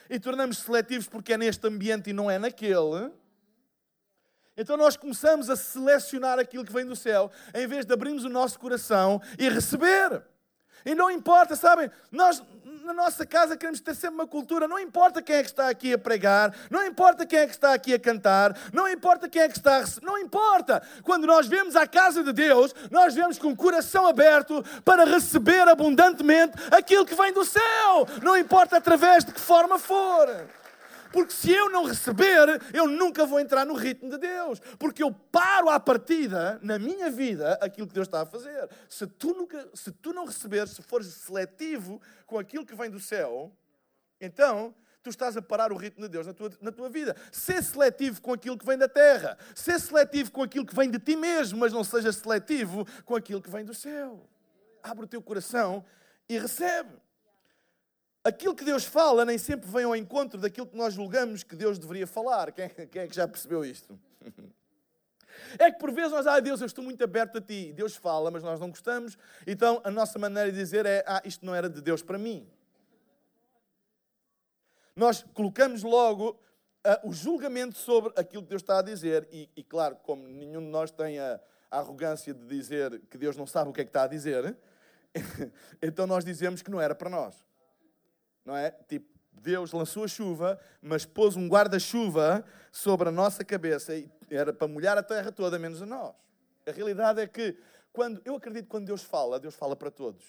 E 0.09 0.19
tornamos 0.19 0.59
seletivos 0.59 1.07
porque 1.07 1.33
é 1.33 1.37
neste 1.37 1.67
ambiente 1.67 2.11
e 2.11 2.13
não 2.13 2.31
é 2.31 2.39
naquele. 2.39 3.11
Então 4.59 4.75
nós 4.75 4.97
começamos 4.97 5.49
a 5.49 5.55
selecionar 5.55 6.37
aquilo 6.37 6.65
que 6.65 6.73
vem 6.73 6.85
do 6.85 6.93
céu, 6.93 7.31
em 7.55 7.65
vez 7.65 7.85
de 7.85 7.93
abrirmos 7.93 8.25
o 8.25 8.29
nosso 8.29 8.59
coração 8.59 9.21
e 9.37 9.47
receber. 9.47 10.21
E 10.85 10.93
não 10.93 11.09
importa, 11.09 11.55
sabem? 11.55 11.89
Nós, 12.11 12.43
na 12.83 12.93
nossa 12.93 13.25
casa, 13.25 13.55
queremos 13.55 13.79
ter 13.79 13.95
sempre 13.95 14.15
uma 14.15 14.27
cultura. 14.27 14.67
Não 14.67 14.77
importa 14.77 15.21
quem 15.21 15.37
é 15.37 15.43
que 15.43 15.49
está 15.49 15.69
aqui 15.69 15.93
a 15.93 15.97
pregar, 15.97 16.53
não 16.69 16.85
importa 16.85 17.25
quem 17.25 17.39
é 17.39 17.45
que 17.45 17.53
está 17.53 17.73
aqui 17.73 17.93
a 17.93 17.99
cantar, 17.99 18.53
não 18.73 18.85
importa 18.89 19.29
quem 19.29 19.43
é 19.43 19.47
que 19.47 19.57
está 19.57 19.77
a. 19.77 19.85
Não 20.01 20.17
importa. 20.17 20.83
Quando 21.03 21.25
nós 21.25 21.47
vemos 21.47 21.77
a 21.77 21.87
casa 21.87 22.21
de 22.21 22.33
Deus, 22.33 22.75
nós 22.91 23.15
vemos 23.15 23.39
com 23.39 23.51
o 23.51 23.55
coração 23.55 24.07
aberto 24.07 24.61
para 24.83 25.05
receber 25.05 25.69
abundantemente 25.69 26.53
aquilo 26.69 27.05
que 27.05 27.15
vem 27.15 27.31
do 27.31 27.45
céu. 27.45 28.05
Não 28.21 28.35
importa 28.35 28.75
através 28.75 29.23
de 29.23 29.31
que 29.31 29.39
forma 29.39 29.79
for. 29.79 30.27
Porque 31.11 31.33
se 31.33 31.51
eu 31.51 31.69
não 31.69 31.85
receber, 31.85 32.61
eu 32.73 32.87
nunca 32.87 33.25
vou 33.25 33.39
entrar 33.39 33.65
no 33.65 33.73
ritmo 33.73 34.09
de 34.09 34.17
Deus. 34.17 34.59
Porque 34.77 35.01
eu 35.01 35.11
paro 35.11 35.69
à 35.69 35.79
partida, 35.79 36.59
na 36.61 36.77
minha 36.77 37.09
vida, 37.09 37.57
aquilo 37.61 37.87
que 37.87 37.93
Deus 37.93 38.07
está 38.07 38.21
a 38.21 38.25
fazer. 38.25 38.69
Se 38.87 39.07
tu, 39.07 39.33
nunca, 39.33 39.69
se 39.73 39.91
tu 39.91 40.13
não 40.13 40.25
receberes, 40.25 40.71
se 40.71 40.81
fores 40.81 41.07
seletivo 41.07 42.01
com 42.25 42.37
aquilo 42.37 42.65
que 42.65 42.75
vem 42.75 42.89
do 42.89 42.99
céu, 42.99 43.51
então 44.21 44.73
tu 45.01 45.09
estás 45.09 45.35
a 45.35 45.41
parar 45.41 45.71
o 45.71 45.77
ritmo 45.77 46.03
de 46.03 46.09
Deus 46.09 46.27
na 46.27 46.33
tua, 46.33 46.51
na 46.61 46.71
tua 46.71 46.89
vida. 46.89 47.15
Ser 47.31 47.63
seletivo 47.63 48.21
com 48.21 48.33
aquilo 48.33 48.57
que 48.57 48.65
vem 48.65 48.77
da 48.77 48.87
terra. 48.87 49.37
Ser 49.55 49.79
seletivo 49.79 50.31
com 50.31 50.43
aquilo 50.43 50.65
que 50.65 50.75
vem 50.75 50.89
de 50.89 50.99
ti 50.99 51.15
mesmo, 51.15 51.59
mas 51.59 51.73
não 51.73 51.83
seja 51.83 52.11
seletivo 52.11 52.85
com 53.05 53.15
aquilo 53.15 53.41
que 53.41 53.49
vem 53.49 53.65
do 53.65 53.73
céu. 53.73 54.29
Abre 54.83 55.05
o 55.05 55.07
teu 55.07 55.21
coração 55.21 55.83
e 56.27 56.37
recebe 56.37 56.89
aquilo 58.23 58.55
que 58.55 58.63
Deus 58.63 58.83
fala 58.83 59.25
nem 59.25 59.37
sempre 59.37 59.69
vem 59.69 59.83
ao 59.83 59.95
encontro 59.95 60.39
daquilo 60.39 60.67
que 60.67 60.77
nós 60.77 60.93
julgamos 60.93 61.43
que 61.43 61.55
Deus 61.55 61.79
deveria 61.79 62.07
falar. 62.07 62.51
Quem, 62.51 62.69
quem 62.69 63.01
é 63.03 63.07
que 63.07 63.15
já 63.15 63.27
percebeu 63.27 63.63
isto? 63.63 63.99
É 65.57 65.71
que 65.71 65.79
por 65.79 65.91
vezes 65.91 66.11
nós, 66.11 66.27
ah, 66.27 66.39
Deus, 66.39 66.59
eu 66.59 66.67
estou 66.67 66.83
muito 66.83 67.01
aberto 67.03 67.37
a 67.37 67.41
ti. 67.41 67.71
Deus 67.71 67.95
fala, 67.95 68.29
mas 68.29 68.43
nós 68.43 68.59
não 68.59 68.69
gostamos. 68.69 69.17
Então 69.47 69.81
a 69.85 69.89
nossa 69.89 70.19
maneira 70.19 70.51
de 70.51 70.57
dizer 70.57 70.85
é, 70.85 71.03
ah, 71.07 71.21
isto 71.23 71.45
não 71.45 71.55
era 71.55 71.69
de 71.69 71.81
Deus 71.81 72.03
para 72.03 72.17
mim. 72.17 72.47
Nós 74.95 75.25
colocamos 75.33 75.81
logo 75.81 76.31
uh, 76.85 77.07
o 77.07 77.13
julgamento 77.13 77.77
sobre 77.77 78.11
aquilo 78.17 78.43
que 78.43 78.49
Deus 78.49 78.61
está 78.61 78.79
a 78.79 78.81
dizer. 78.81 79.27
E, 79.31 79.49
e 79.55 79.63
claro, 79.63 79.95
como 80.03 80.27
nenhum 80.27 80.59
de 80.59 80.67
nós 80.67 80.91
tem 80.91 81.17
a, 81.19 81.39
a 81.71 81.79
arrogância 81.79 82.33
de 82.33 82.45
dizer 82.45 83.01
que 83.09 83.17
Deus 83.17 83.37
não 83.37 83.47
sabe 83.47 83.69
o 83.69 83.73
que 83.73 83.81
é 83.81 83.85
que 83.85 83.89
está 83.89 84.03
a 84.03 84.07
dizer, 84.07 84.55
então 85.81 86.05
nós 86.05 86.25
dizemos 86.25 86.61
que 86.61 86.69
não 86.69 86.81
era 86.81 86.93
para 86.93 87.09
nós 87.09 87.48
não 88.49 88.57
é? 88.57 88.71
Tipo, 88.87 89.07
Deus 89.31 89.71
lançou 89.71 90.03
a 90.03 90.07
chuva, 90.07 90.59
mas 90.81 91.05
pôs 91.05 91.35
um 91.35 91.47
guarda-chuva 91.47 92.43
sobre 92.71 93.09
a 93.09 93.11
nossa 93.11 93.45
cabeça 93.45 93.95
e 93.95 94.09
era 94.29 94.51
para 94.51 94.67
molhar 94.67 94.97
a 94.97 95.03
terra 95.03 95.31
toda, 95.31 95.59
menos 95.59 95.81
a 95.83 95.85
nós. 95.85 96.15
A 96.67 96.71
realidade 96.71 97.21
é 97.21 97.27
que, 97.27 97.55
quando, 97.93 98.21
eu 98.25 98.35
acredito 98.35 98.63
que 98.63 98.69
quando 98.69 98.87
Deus 98.87 99.03
fala, 99.03 99.39
Deus 99.39 99.53
fala 99.53 99.75
para 99.75 99.91
todos. 99.91 100.25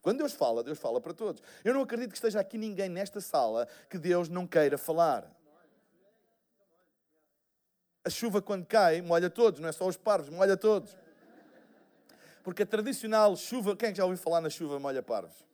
Quando 0.00 0.18
Deus 0.18 0.32
fala, 0.32 0.62
Deus 0.62 0.78
fala 0.78 1.00
para 1.00 1.12
todos. 1.12 1.42
Eu 1.64 1.74
não 1.74 1.82
acredito 1.82 2.10
que 2.10 2.16
esteja 2.16 2.38
aqui 2.38 2.56
ninguém 2.56 2.88
nesta 2.88 3.20
sala 3.20 3.66
que 3.90 3.98
Deus 3.98 4.28
não 4.28 4.46
queira 4.46 4.78
falar. 4.78 5.28
A 8.04 8.08
chuva, 8.08 8.40
quando 8.40 8.64
cai, 8.64 9.02
molha 9.02 9.28
todos, 9.28 9.58
não 9.58 9.68
é 9.68 9.72
só 9.72 9.84
os 9.84 9.96
parvos, 9.96 10.30
molha 10.30 10.56
todos. 10.56 10.96
Porque 12.44 12.62
a 12.62 12.66
tradicional 12.66 13.36
chuva, 13.36 13.74
quem 13.74 13.88
é 13.88 13.92
que 13.92 13.98
já 13.98 14.04
ouviu 14.04 14.22
falar 14.22 14.40
na 14.40 14.48
chuva 14.48 14.78
molha 14.78 15.02
parvos? 15.02 15.44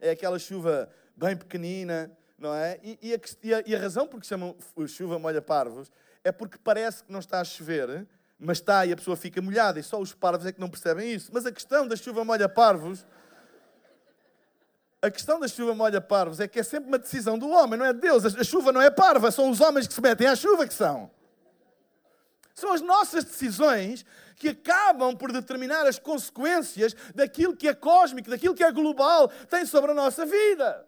É 0.00 0.10
aquela 0.10 0.38
chuva 0.38 0.88
bem 1.16 1.36
pequenina, 1.36 2.10
não 2.38 2.54
é? 2.54 2.78
E, 2.82 2.98
e, 3.02 3.14
a, 3.14 3.62
e 3.66 3.74
a, 3.74 3.78
razão 3.78 4.06
por 4.06 4.20
que 4.20 4.26
chamam 4.26 4.56
chuva 4.86 5.18
molha 5.18 5.42
parvos 5.42 5.90
é 6.24 6.32
porque 6.32 6.58
parece 6.62 7.04
que 7.04 7.12
não 7.12 7.20
está 7.20 7.40
a 7.40 7.44
chover, 7.44 8.06
mas 8.38 8.58
está 8.58 8.86
e 8.86 8.92
a 8.92 8.96
pessoa 8.96 9.16
fica 9.16 9.40
molhada, 9.42 9.78
e 9.78 9.82
só 9.82 10.00
os 10.00 10.14
parvos 10.14 10.46
é 10.46 10.52
que 10.52 10.60
não 10.60 10.70
percebem 10.70 11.12
isso. 11.12 11.30
Mas 11.32 11.44
a 11.44 11.52
questão 11.52 11.86
da 11.86 11.96
chuva 11.96 12.24
molha 12.24 12.48
parvos. 12.48 13.06
A 15.02 15.10
questão 15.10 15.40
da 15.40 15.48
chuva 15.48 15.74
molha 15.74 16.00
parvos 16.00 16.40
é 16.40 16.48
que 16.48 16.58
é 16.58 16.62
sempre 16.62 16.88
uma 16.88 16.98
decisão 16.98 17.38
do 17.38 17.48
homem, 17.48 17.78
não 17.78 17.86
é 17.86 17.92
de 17.92 18.00
Deus. 18.00 18.24
A 18.24 18.44
chuva 18.44 18.70
não 18.72 18.80
é 18.80 18.90
parva, 18.90 19.30
são 19.30 19.50
os 19.50 19.60
homens 19.60 19.86
que 19.86 19.94
se 19.94 20.00
metem 20.00 20.26
à 20.26 20.36
chuva 20.36 20.66
que 20.66 20.74
são. 20.74 21.10
São 22.60 22.74
as 22.74 22.82
nossas 22.82 23.24
decisões 23.24 24.04
que 24.36 24.50
acabam 24.50 25.16
por 25.16 25.32
determinar 25.32 25.86
as 25.86 25.98
consequências 25.98 26.94
daquilo 27.14 27.56
que 27.56 27.66
é 27.66 27.74
cósmico, 27.74 28.28
daquilo 28.28 28.54
que 28.54 28.62
é 28.62 28.70
global, 28.70 29.28
tem 29.48 29.64
sobre 29.64 29.92
a 29.92 29.94
nossa 29.94 30.26
vida. 30.26 30.86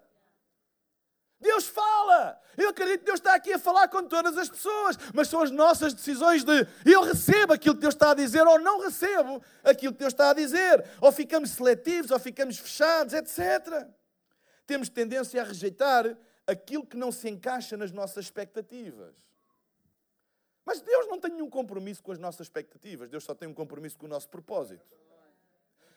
Deus 1.41 1.67
fala. 1.67 2.39
Eu 2.59 2.69
acredito 2.69 3.01
que 3.01 3.07
Deus 3.07 3.19
está 3.19 3.35
aqui 3.35 3.55
a 3.55 3.59
falar 3.59 3.89
com 3.89 4.05
todas 4.05 4.37
as 4.37 4.51
pessoas, 4.51 4.99
mas 5.15 5.29
são 5.29 5.41
as 5.41 5.51
nossas 5.51 5.95
decisões 5.95 6.45
de 6.45 6.67
eu 6.85 7.03
recebo 7.03 7.55
aquilo 7.55 7.75
que 7.75 7.81
Deus 7.81 7.95
está 7.95 8.11
a 8.11 8.15
dizer 8.15 8.47
ou 8.47 8.59
não 8.59 8.79
recebo 8.81 9.43
aquilo 9.65 9.95
que 9.95 10.01
Deus 10.01 10.13
está 10.13 10.29
a 10.29 10.35
dizer. 10.35 10.85
Ou 11.01 11.11
ficamos 11.11 11.53
seletivos, 11.53 12.11
ou 12.11 12.19
ficamos 12.19 12.59
fechados, 12.59 13.15
etc. 13.15 13.89
Temos 14.67 14.91
tendência 14.91 15.41
a 15.41 15.45
rejeitar 15.45 16.17
aquilo 16.47 16.87
que 16.87 16.99
não 16.99 17.11
se 17.11 17.31
encaixa 17.31 17.79
nas 17.79 17.91
nossas 17.91 18.27
expectativas. 18.27 19.15
Mas 20.65 20.81
Deus 20.81 21.09
não 21.09 21.19
tem 21.19 21.33
nenhum 21.33 21.51
compromisso 21.51 22.03
com 22.03 22.13
as 22.13 22.19
nossas 22.19 22.47
expectativas, 22.47 23.09
Deus 23.09 23.25
só 23.25 23.35
tem 23.35 23.49
um 23.49 23.55
compromisso 23.55 23.99
com 23.99 24.07
o 24.07 24.09
nosso 24.09 24.29
propósito. 24.29 24.85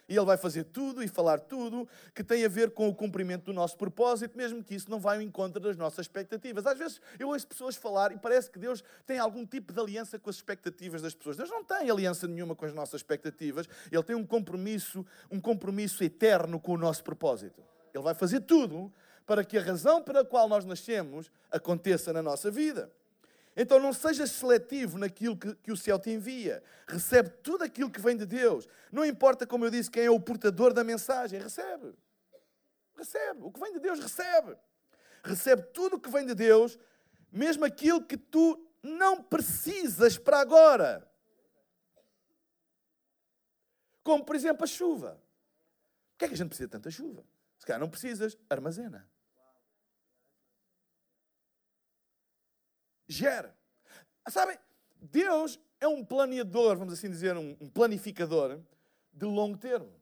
E 0.07 0.15
Ele 0.15 0.25
vai 0.25 0.37
fazer 0.37 0.65
tudo 0.65 1.01
e 1.01 1.07
falar 1.07 1.39
tudo 1.39 1.87
que 2.13 2.23
tem 2.23 2.45
a 2.45 2.47
ver 2.47 2.71
com 2.71 2.87
o 2.87 2.93
cumprimento 2.93 3.45
do 3.45 3.53
nosso 3.53 3.75
propósito, 3.75 4.37
mesmo 4.37 4.63
que 4.63 4.75
isso 4.75 4.89
não 4.89 4.99
vá 4.99 5.15
ao 5.15 5.21
encontro 5.21 5.59
das 5.59 5.75
nossas 5.75 6.05
expectativas. 6.05 6.65
Às 6.65 6.77
vezes 6.77 7.01
eu 7.17 7.29
ouço 7.29 7.47
pessoas 7.47 7.75
falar 7.75 8.11
e 8.11 8.17
parece 8.17 8.49
que 8.49 8.59
Deus 8.59 8.83
tem 9.05 9.17
algum 9.17 9.45
tipo 9.45 9.73
de 9.73 9.79
aliança 9.79 10.19
com 10.19 10.29
as 10.29 10.35
expectativas 10.35 11.01
das 11.01 11.15
pessoas. 11.15 11.37
Deus 11.37 11.49
não 11.49 11.63
tem 11.63 11.89
aliança 11.89 12.27
nenhuma 12.27 12.55
com 12.55 12.65
as 12.65 12.73
nossas 12.73 12.99
expectativas. 13.01 13.67
Ele 13.91 14.03
tem 14.03 14.15
um 14.15 14.25
compromisso, 14.25 15.03
um 15.31 15.39
compromisso 15.39 16.03
eterno 16.03 16.59
com 16.59 16.73
o 16.73 16.77
nosso 16.77 17.03
propósito. 17.03 17.63
Ele 17.91 18.03
vai 18.03 18.13
fazer 18.13 18.41
tudo 18.41 18.93
para 19.25 19.43
que 19.43 19.57
a 19.57 19.61
razão 19.61 20.03
pela 20.03 20.23
qual 20.23 20.47
nós 20.47 20.65
nascemos 20.65 21.31
aconteça 21.49 22.13
na 22.13 22.21
nossa 22.21 22.51
vida. 22.51 22.91
Então 23.55 23.79
não 23.79 23.93
sejas 23.93 24.31
seletivo 24.31 24.97
naquilo 24.97 25.37
que, 25.37 25.55
que, 25.55 25.71
o 25.71 25.77
céu 25.77 25.97
te 25.97 26.09
envia. 26.09 26.61
Recebe 26.87 27.29
tudo 27.41 27.63
aquilo 27.63 27.89
que 27.89 28.01
vem 28.01 28.17
de 28.17 28.25
Deus. 28.25 28.67
Não 28.91 29.05
importa, 29.05 29.47
como 29.47 29.65
eu 29.65 29.71
disse, 29.71 29.89
quem 29.89 30.05
é 30.05 30.09
o 30.09 30.19
portador 30.19 30.73
da 30.73 30.83
mensagem. 30.83 31.39
Recebe. 31.39 31.95
Recebe. 32.97 33.39
O 33.41 33.51
que 33.51 33.59
vem 33.59 33.71
de 33.71 33.79
Deus, 33.79 33.99
recebe. 33.99 34.57
Recebe 35.23 35.63
tudo 35.73 35.95
o 35.95 35.99
que 35.99 36.09
vem 36.09 36.25
de 36.25 36.35
Deus, 36.35 36.77
mesmo 37.31 37.65
aquilo 37.65 38.03
que 38.03 38.17
tu 38.17 38.61
não 38.83 39.23
precisas 39.23 40.17
para 40.17 40.39
agora. 40.39 41.09
Como, 44.03 44.23
por 44.23 44.35
exemplo, 44.35 44.63
a 44.65 44.67
chuva. 44.67 45.19
Por 46.11 46.19
que 46.19 46.25
é 46.25 46.27
que 46.27 46.33
a 46.35 46.37
gente 46.37 46.49
precisa 46.49 46.67
de 46.67 46.71
tanta 46.71 46.91
chuva? 46.91 47.25
Se 47.57 47.65
calhar 47.65 47.79
não 47.79 47.89
precisas, 47.89 48.37
armazena. 48.49 49.09
Gera. 53.07 53.55
Sabem, 54.27 54.57
Deus 54.95 55.59
é 55.79 55.87
um 55.87 56.03
planeador, 56.03 56.77
vamos 56.77 56.93
assim 56.93 57.09
dizer, 57.09 57.37
um 57.37 57.69
planificador 57.69 58.59
de 59.13 59.25
longo 59.25 59.57
termo. 59.57 59.93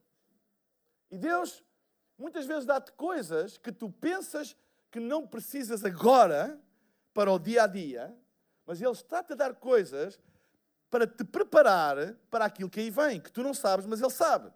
E 1.12 1.18
Deus 1.18 1.64
muitas 2.18 2.46
vezes 2.46 2.66
dá-te 2.66 2.92
coisas 2.94 3.58
que 3.58 3.72
tu 3.72 3.90
pensas 3.90 4.56
que 4.90 5.00
não 5.00 5.28
precisas 5.28 5.84
agora 5.84 6.60
para 7.14 7.32
o 7.32 7.40
dia 7.40 7.64
a 7.64 7.68
dia, 7.68 8.16
mas 8.66 8.82
Ele 8.82 8.92
está-te 8.92 9.34
a 9.34 9.36
dar 9.36 9.56
coisas 9.56 10.20
para 10.90 11.06
te 11.08 11.24
preparar 11.24 12.16
para 12.30 12.46
aquilo 12.46 12.70
que 12.70 12.80
aí 12.80 12.90
vem, 12.90 13.20
que 13.20 13.32
tu 13.32 13.44
não 13.44 13.54
sabes, 13.54 13.86
mas 13.86 14.00
Ele 14.00 14.12
sabe. 14.12 14.52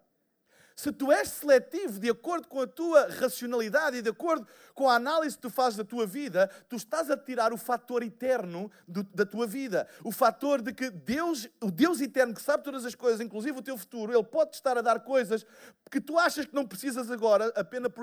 Se 0.78 0.92
tu 0.92 1.10
és 1.10 1.28
seletivo 1.30 1.98
de 1.98 2.08
acordo 2.08 2.46
com 2.46 2.60
a 2.60 2.66
tua 2.66 3.08
racionalidade 3.08 3.96
e 3.96 4.02
de 4.02 4.10
acordo 4.10 4.46
com 4.76 4.88
a 4.88 4.94
análise 4.94 5.34
que 5.34 5.42
tu 5.42 5.50
fazes 5.50 5.76
da 5.76 5.82
tua 5.82 6.06
vida, 6.06 6.48
tu 6.68 6.76
estás 6.76 7.10
a 7.10 7.16
tirar 7.16 7.52
o 7.52 7.56
fator 7.56 8.00
eterno 8.00 8.70
do, 8.86 9.02
da 9.02 9.26
tua 9.26 9.44
vida. 9.44 9.88
O 10.04 10.12
fator 10.12 10.62
de 10.62 10.72
que 10.72 10.88
Deus, 10.88 11.48
o 11.60 11.68
Deus 11.68 12.00
eterno 12.00 12.32
que 12.32 12.40
sabe 12.40 12.62
todas 12.62 12.84
as 12.84 12.94
coisas, 12.94 13.20
inclusive 13.20 13.58
o 13.58 13.62
teu 13.62 13.76
futuro, 13.76 14.12
Ele 14.12 14.22
pode 14.22 14.54
estar 14.54 14.78
a 14.78 14.80
dar 14.80 15.00
coisas 15.00 15.44
que 15.90 16.00
tu 16.00 16.16
achas 16.16 16.46
que 16.46 16.54
não 16.54 16.64
precisas 16.64 17.10
agora 17.10 17.52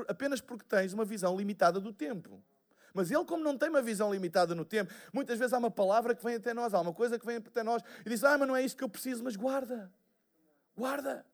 apenas, 0.09 0.41
porque 0.41 0.65
tens 0.67 0.91
uma 0.91 1.05
visão 1.05 1.37
limitada 1.37 1.79
do 1.79 1.93
tempo. 1.93 2.43
Mas 2.93 3.09
ele, 3.09 3.23
como 3.23 3.41
não 3.41 3.57
tem 3.57 3.69
uma 3.69 3.81
visão 3.81 4.11
limitada 4.11 4.53
no 4.53 4.65
tempo, 4.65 4.93
muitas 5.13 5.39
vezes 5.39 5.53
há 5.53 5.57
uma 5.57 5.71
palavra 5.71 6.13
que 6.13 6.21
vem 6.21 6.35
até 6.35 6.53
nós, 6.53 6.73
há 6.73 6.81
uma 6.81 6.93
coisa 6.93 7.17
que 7.17 7.25
vem 7.25 7.37
até 7.37 7.63
nós 7.63 7.81
e 8.05 8.09
diz: 8.09 8.21
Ah, 8.21 8.37
mas 8.37 8.45
não 8.45 8.55
é 8.55 8.61
isso 8.61 8.75
que 8.75 8.83
eu 8.83 8.89
preciso, 8.89 9.23
mas 9.23 9.37
guarda, 9.37 9.89
guarda. 10.75 11.25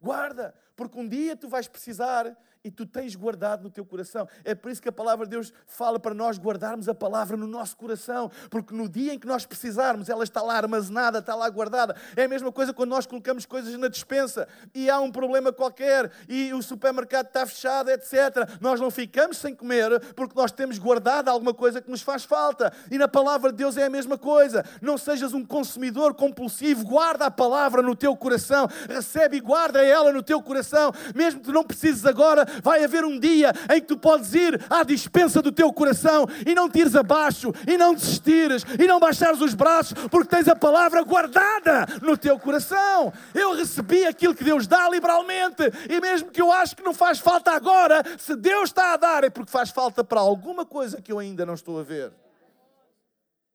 Guarda, 0.00 0.54
porque 0.74 0.98
um 0.98 1.08
dia 1.08 1.36
tu 1.36 1.48
vais 1.48 1.68
precisar 1.68 2.36
e 2.66 2.70
tu 2.70 2.84
tens 2.84 3.14
guardado 3.14 3.62
no 3.62 3.70
teu 3.70 3.84
coração. 3.84 4.28
É 4.44 4.52
por 4.52 4.72
isso 4.72 4.82
que 4.82 4.88
a 4.88 4.92
palavra 4.92 5.24
de 5.24 5.30
Deus 5.30 5.52
fala 5.66 6.00
para 6.00 6.12
nós 6.12 6.36
guardarmos 6.36 6.88
a 6.88 6.94
palavra 6.94 7.36
no 7.36 7.46
nosso 7.46 7.76
coração, 7.76 8.28
porque 8.50 8.74
no 8.74 8.88
dia 8.88 9.14
em 9.14 9.18
que 9.20 9.26
nós 9.26 9.46
precisarmos, 9.46 10.08
ela 10.08 10.24
está 10.24 10.42
lá 10.42 10.56
armazenada, 10.56 11.20
está 11.20 11.36
lá 11.36 11.48
guardada. 11.48 11.94
É 12.16 12.24
a 12.24 12.28
mesma 12.28 12.50
coisa 12.50 12.74
quando 12.74 12.90
nós 12.90 13.06
colocamos 13.06 13.46
coisas 13.46 13.72
na 13.76 13.86
dispensa 13.86 14.48
e 14.74 14.90
há 14.90 14.98
um 14.98 15.12
problema 15.12 15.52
qualquer 15.52 16.10
e 16.28 16.52
o 16.52 16.60
supermercado 16.60 17.26
está 17.26 17.46
fechado, 17.46 17.88
etc. 17.88 18.58
Nós 18.60 18.80
não 18.80 18.90
ficamos 18.90 19.36
sem 19.36 19.54
comer 19.54 20.00
porque 20.16 20.34
nós 20.34 20.50
temos 20.50 20.76
guardado 20.76 21.28
alguma 21.28 21.54
coisa 21.54 21.80
que 21.80 21.88
nos 21.88 22.02
faz 22.02 22.24
falta. 22.24 22.72
E 22.90 22.98
na 22.98 23.06
palavra 23.06 23.52
de 23.52 23.58
Deus 23.58 23.76
é 23.76 23.84
a 23.84 23.90
mesma 23.90 24.18
coisa. 24.18 24.64
Não 24.82 24.98
sejas 24.98 25.32
um 25.32 25.44
consumidor 25.44 26.14
compulsivo, 26.14 26.84
guarda 26.84 27.26
a 27.26 27.30
palavra 27.30 27.80
no 27.80 27.94
teu 27.94 28.16
coração, 28.16 28.66
recebe 28.88 29.36
e 29.36 29.40
guarda 29.40 29.84
ela 29.84 30.12
no 30.12 30.22
teu 30.22 30.42
coração, 30.42 30.92
mesmo 31.14 31.40
que 31.40 31.46
tu 31.46 31.52
não 31.52 31.62
precises 31.62 32.04
agora, 32.04 32.44
vai 32.62 32.84
haver 32.84 33.04
um 33.04 33.18
dia 33.18 33.52
em 33.74 33.80
que 33.80 33.86
tu 33.86 33.96
podes 33.96 34.34
ir 34.34 34.60
à 34.70 34.82
dispensa 34.82 35.42
do 35.42 35.52
teu 35.52 35.72
coração 35.72 36.26
e 36.46 36.54
não 36.54 36.68
tires 36.68 36.94
abaixo, 36.94 37.52
e 37.66 37.76
não 37.76 37.94
desistires, 37.94 38.64
e 38.78 38.86
não 38.86 39.00
baixares 39.00 39.40
os 39.40 39.54
braços, 39.54 39.94
porque 40.08 40.34
tens 40.34 40.48
a 40.48 40.56
palavra 40.56 41.02
guardada 41.02 41.86
no 42.02 42.16
teu 42.16 42.38
coração. 42.38 43.12
Eu 43.34 43.54
recebi 43.54 44.06
aquilo 44.06 44.34
que 44.34 44.44
Deus 44.44 44.66
dá 44.66 44.88
liberalmente, 44.88 45.62
e 45.88 46.00
mesmo 46.00 46.30
que 46.30 46.40
eu 46.40 46.52
acho 46.52 46.76
que 46.76 46.82
não 46.82 46.94
faz 46.94 47.18
falta 47.18 47.52
agora, 47.52 48.02
se 48.18 48.34
Deus 48.36 48.70
está 48.70 48.92
a 48.92 48.96
dar, 48.96 49.24
é 49.24 49.30
porque 49.30 49.50
faz 49.50 49.70
falta 49.70 50.02
para 50.02 50.20
alguma 50.20 50.64
coisa 50.64 51.00
que 51.00 51.12
eu 51.12 51.18
ainda 51.18 51.46
não 51.46 51.54
estou 51.54 51.78
a 51.78 51.82
ver. 51.82 52.12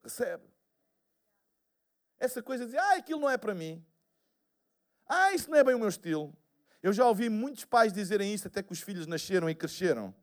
Recebe. 0.04 0.44
Essa 2.20 2.42
coisa 2.42 2.68
de, 2.68 2.78
ah, 2.78 2.96
aquilo 2.98 3.22
não 3.22 3.30
é 3.30 3.38
para 3.38 3.56
mim. 3.56 3.84
Ah, 5.08 5.34
isso 5.34 5.50
não 5.50 5.58
é 5.58 5.64
bem 5.64 5.76
o 5.76 5.80
meu 5.80 5.90
estilo. 5.90 6.34
Eu 6.82 6.94
já 6.94 7.06
ouvi 7.08 7.30
muitos 7.30 7.66
pais 7.66 7.94
dizerem 7.94 8.34
isso 8.34 8.48
até 8.48 8.64
que 8.64 8.72
os 8.72 8.82
filhos 8.82 9.06
nasceram 9.06 9.50
e 9.50 9.56
cresceram. 9.56 10.14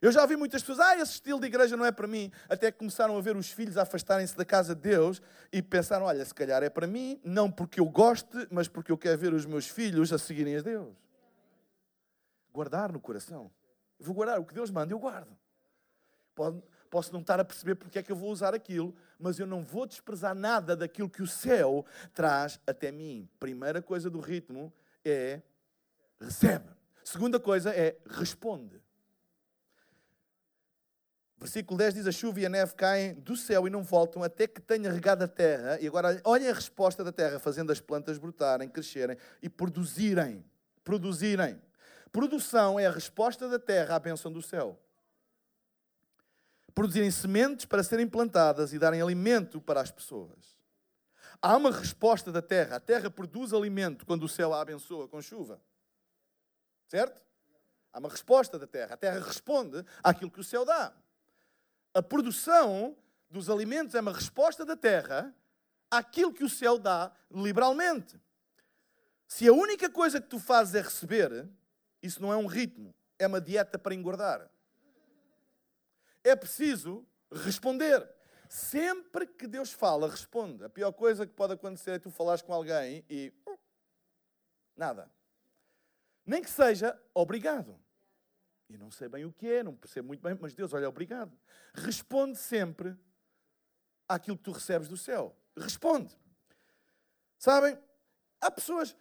Eu 0.00 0.12
já 0.12 0.20
ouvi 0.20 0.36
muitas 0.36 0.62
pessoas, 0.62 0.80
ah, 0.80 0.96
esse 0.96 1.12
estilo 1.12 1.40
de 1.40 1.46
igreja 1.46 1.76
não 1.76 1.84
é 1.84 1.90
para 1.90 2.06
mim, 2.06 2.30
até 2.48 2.70
que 2.70 2.78
começaram 2.78 3.16
a 3.16 3.20
ver 3.20 3.34
os 3.34 3.50
filhos 3.50 3.78
afastarem-se 3.78 4.36
da 4.36 4.44
casa 4.44 4.74
de 4.74 4.82
Deus 4.82 5.22
e 5.50 5.62
pensaram, 5.62 6.04
olha, 6.04 6.22
se 6.24 6.34
calhar 6.34 6.62
é 6.62 6.68
para 6.68 6.86
mim, 6.86 7.18
não 7.24 7.50
porque 7.50 7.80
eu 7.80 7.86
goste, 7.86 8.46
mas 8.50 8.68
porque 8.68 8.92
eu 8.92 8.98
quero 8.98 9.18
ver 9.18 9.32
os 9.32 9.46
meus 9.46 9.66
filhos 9.66 10.12
a 10.12 10.18
seguirem 10.18 10.56
a 10.58 10.60
Deus. 10.60 10.94
Guardar 12.52 12.92
no 12.92 13.00
coração. 13.00 13.50
Vou 13.98 14.14
guardar 14.14 14.38
o 14.38 14.44
que 14.44 14.52
Deus 14.52 14.70
manda, 14.70 14.92
eu 14.92 14.98
guardo. 14.98 15.34
posso 16.90 17.12
não 17.12 17.20
estar 17.20 17.40
a 17.40 17.44
perceber 17.44 17.76
porque 17.76 17.98
é 17.98 18.02
que 18.02 18.12
eu 18.12 18.16
vou 18.16 18.30
usar 18.30 18.54
aquilo, 18.54 18.94
mas 19.18 19.38
eu 19.38 19.46
não 19.46 19.64
vou 19.64 19.86
desprezar 19.86 20.34
nada 20.34 20.76
daquilo 20.76 21.08
que 21.08 21.22
o 21.22 21.26
céu 21.26 21.86
traz 22.12 22.60
até 22.66 22.92
mim. 22.92 23.26
Primeira 23.40 23.80
coisa 23.80 24.10
do 24.10 24.20
ritmo 24.20 24.70
é 25.10 25.42
recebe. 26.20 26.70
Segunda 27.04 27.38
coisa 27.38 27.70
é 27.70 27.96
responde. 28.06 28.80
Versículo 31.38 31.78
10 31.78 31.94
diz: 31.94 32.06
A 32.06 32.12
chuva 32.12 32.40
e 32.40 32.46
a 32.46 32.48
neve 32.48 32.74
caem 32.74 33.14
do 33.14 33.36
céu 33.36 33.66
e 33.66 33.70
não 33.70 33.82
voltam 33.82 34.22
até 34.22 34.46
que 34.46 34.60
tenha 34.60 34.90
regado 34.90 35.22
a 35.22 35.28
terra. 35.28 35.78
E 35.80 35.86
agora 35.86 36.20
olhem 36.24 36.48
a 36.48 36.54
resposta 36.54 37.04
da 37.04 37.12
terra, 37.12 37.38
fazendo 37.38 37.70
as 37.70 37.80
plantas 37.80 38.18
brotarem, 38.18 38.68
crescerem 38.68 39.16
e 39.42 39.48
produzirem. 39.48 40.44
Produzirem. 40.82 41.60
Produção 42.10 42.80
é 42.80 42.86
a 42.86 42.90
resposta 42.90 43.48
da 43.48 43.58
terra 43.58 43.96
à 43.96 43.98
bênção 43.98 44.32
do 44.32 44.40
céu. 44.40 44.80
Produzirem 46.74 47.10
sementes 47.10 47.66
para 47.66 47.82
serem 47.82 48.08
plantadas 48.08 48.72
e 48.72 48.78
darem 48.78 49.02
alimento 49.02 49.60
para 49.60 49.80
as 49.80 49.90
pessoas. 49.90 50.55
Há 51.40 51.56
uma 51.56 51.70
resposta 51.70 52.32
da 52.32 52.42
terra. 52.42 52.76
A 52.76 52.80
terra 52.80 53.10
produz 53.10 53.52
alimento 53.52 54.06
quando 54.06 54.24
o 54.24 54.28
céu 54.28 54.52
a 54.52 54.60
abençoa 54.60 55.08
com 55.08 55.20
chuva. 55.20 55.60
Certo? 56.88 57.22
Há 57.92 57.98
uma 57.98 58.08
resposta 58.08 58.58
da 58.58 58.66
terra. 58.66 58.94
A 58.94 58.96
terra 58.96 59.20
responde 59.20 59.84
àquilo 60.02 60.30
que 60.30 60.40
o 60.40 60.44
céu 60.44 60.64
dá. 60.64 60.92
A 61.94 62.02
produção 62.02 62.96
dos 63.30 63.48
alimentos 63.50 63.94
é 63.94 64.00
uma 64.00 64.12
resposta 64.12 64.64
da 64.64 64.76
terra 64.76 65.34
àquilo 65.90 66.32
que 66.32 66.44
o 66.44 66.48
céu 66.48 66.78
dá 66.78 67.12
liberalmente. 67.30 68.20
Se 69.26 69.48
a 69.48 69.52
única 69.52 69.90
coisa 69.90 70.20
que 70.20 70.28
tu 70.28 70.38
fazes 70.38 70.74
é 70.74 70.80
receber, 70.80 71.48
isso 72.02 72.22
não 72.22 72.32
é 72.32 72.36
um 72.36 72.46
ritmo, 72.46 72.94
é 73.18 73.26
uma 73.26 73.40
dieta 73.40 73.78
para 73.78 73.94
engordar. 73.94 74.48
É 76.22 76.36
preciso 76.36 77.06
responder. 77.32 78.15
Sempre 78.48 79.26
que 79.26 79.46
Deus 79.46 79.72
fala, 79.72 80.08
responde. 80.08 80.64
A 80.64 80.68
pior 80.68 80.92
coisa 80.92 81.26
que 81.26 81.32
pode 81.32 81.52
acontecer 81.54 81.92
é 81.92 81.98
tu 81.98 82.10
falares 82.10 82.42
com 82.42 82.52
alguém 82.52 83.04
e. 83.08 83.32
Uh, 83.46 83.58
nada. 84.76 85.10
Nem 86.24 86.42
que 86.42 86.50
seja 86.50 87.00
obrigado. 87.14 87.78
E 88.68 88.76
não 88.76 88.90
sei 88.90 89.08
bem 89.08 89.24
o 89.24 89.32
que 89.32 89.46
é, 89.48 89.62
não 89.62 89.76
percebo 89.76 90.08
muito 90.08 90.20
bem, 90.20 90.36
mas 90.40 90.54
Deus, 90.54 90.72
olha, 90.72 90.88
obrigado. 90.88 91.38
Responde 91.72 92.36
sempre 92.36 92.96
àquilo 94.08 94.36
que 94.36 94.42
tu 94.42 94.52
recebes 94.52 94.88
do 94.88 94.96
céu. 94.96 95.36
Responde. 95.56 96.16
Sabem? 97.38 97.78
Há 98.40 98.50
pessoas, 98.50 98.96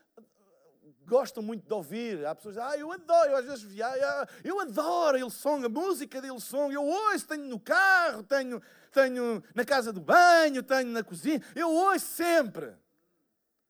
gostam 1.07 1.43
muito 1.43 1.65
de 1.65 1.73
ouvir. 1.73 2.25
Há 2.25 2.35
pessoas 2.35 2.55
que 2.55 2.61
ah, 2.61 2.77
eu 2.77 2.91
adoro, 2.91 3.29
eu 3.31 3.35
às 3.37 3.45
vezes 3.45 3.63
viajo, 3.63 3.99
eu 4.43 4.59
adoro 4.59 5.17
Hillsong, 5.17 5.65
a 5.65 5.69
música 5.69 6.21
de 6.21 6.27
Hillsong, 6.27 6.73
eu 6.73 6.83
ouço, 6.83 7.27
tenho 7.27 7.45
no 7.45 7.59
carro, 7.59 8.23
tenho, 8.23 8.61
tenho 8.91 9.43
na 9.53 9.65
casa 9.65 9.91
do 9.93 10.01
banho, 10.01 10.63
tenho 10.63 10.89
na 10.89 11.03
cozinha, 11.03 11.41
eu 11.55 11.69
ouço 11.69 12.05
sempre. 12.05 12.73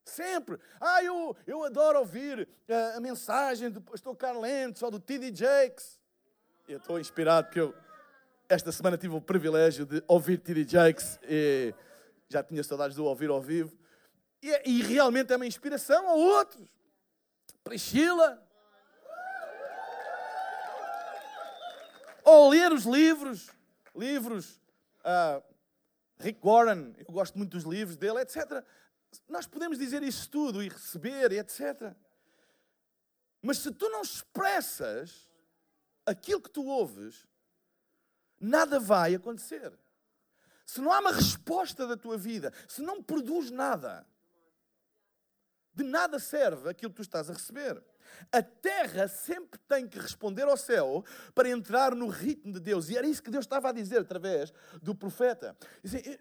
Sempre. 0.06 0.60
Ah, 0.80 1.04
eu, 1.04 1.36
eu 1.48 1.64
adoro 1.64 2.00
ouvir 2.00 2.48
uh, 2.70 2.98
a 2.98 3.00
mensagem 3.00 3.72
do 3.72 3.82
pastor 3.82 4.16
Carlentes 4.16 4.82
ou 4.84 4.92
do 4.92 5.00
T.D. 5.00 5.34
Jakes. 5.34 6.00
Eu 6.70 6.78
estou 6.78 7.00
inspirado 7.00 7.48
porque 7.48 7.60
eu, 7.60 7.74
esta 8.48 8.72
semana 8.72 8.98
tive 8.98 9.16
o 9.16 9.22
privilégio 9.22 9.84
de 9.84 10.04
ouvir 10.08 10.38
T.D. 10.38 10.66
Jakes 10.68 11.20
e 11.24 11.74
já 12.30 12.44
tinha 12.44 12.64
saudades 12.64 12.96
de 12.96 13.02
ouvir 13.02 13.30
ao 13.30 13.42
vivo. 13.42 13.76
E, 14.42 14.62
e 14.70 14.84
realmente 14.84 15.34
é 15.34 15.36
uma 15.36 15.48
inspiração 15.48 16.08
a 16.08 16.14
outros. 16.14 16.70
Priscila. 17.66 18.42
Ou 22.24 22.50
ler 22.50 22.72
os 22.72 22.86
livros, 22.86 23.50
livros, 23.96 24.62
uh, 25.02 25.44
Rick 26.20 26.40
Warren, 26.44 26.94
eu 27.00 27.12
gosto 27.12 27.38
muito 27.38 27.52
dos 27.52 27.64
livros 27.64 27.98
dele, 27.98 28.22
etc. 28.22 28.64
Nós 29.28 29.48
podemos 29.48 29.80
dizer 29.80 30.04
isso 30.04 30.30
tudo 30.30 30.62
e 30.64 30.70
receber, 30.70 31.32
etc. 31.32 31.94
Mas 33.42 33.58
se 33.58 33.72
tu 33.72 33.90
não 33.90 34.02
expressas 34.02 35.28
aquilo 36.06 36.42
que 36.42 36.50
tu 36.52 36.66
ouves, 36.68 37.28
nada 38.40 38.80
vai 38.80 39.16
acontecer. 39.16 39.74
Se 40.68 40.82
não 40.82 40.92
há 40.92 41.00
uma 41.00 41.12
resposta 41.12 41.88
da 41.88 41.98
tua 41.98 42.18
vida, 42.18 42.54
se 42.68 42.82
não 42.82 43.02
produz 43.02 43.50
nada, 43.50 44.06
de 45.76 45.84
nada 45.84 46.20
serve 46.20 46.70
aquilo 46.70 46.92
que 46.92 46.98
tu 46.98 47.02
estás 47.02 47.30
a 47.30 47.34
receber. 47.34 47.84
A 48.32 48.42
terra 48.42 49.08
sempre 49.08 49.60
tem 49.68 49.88
que 49.88 50.00
responder 50.00 50.44
ao 50.44 50.56
céu 50.56 51.04
para 51.34 51.50
entrar 51.50 51.94
no 51.94 52.08
ritmo 52.08 52.54
de 52.54 52.60
Deus. 52.60 52.90
E 52.90 52.98
era 52.98 53.06
isso 53.06 53.22
que 53.22 53.30
Deus 53.30 53.46
estava 53.46 53.70
a 53.70 53.72
dizer 53.74 54.00
através 54.00 54.54
do 54.82 54.96
profeta. 54.96 55.58
Dizem, 55.84 56.18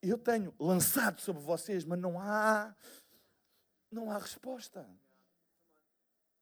eu 0.00 0.16
tenho 0.16 0.54
lançado 0.60 1.20
sobre 1.20 1.42
vocês, 1.42 1.84
mas 1.84 1.98
não 1.98 2.20
há 2.20 2.74
não 3.90 4.10
há 4.10 4.18
resposta. 4.18 4.86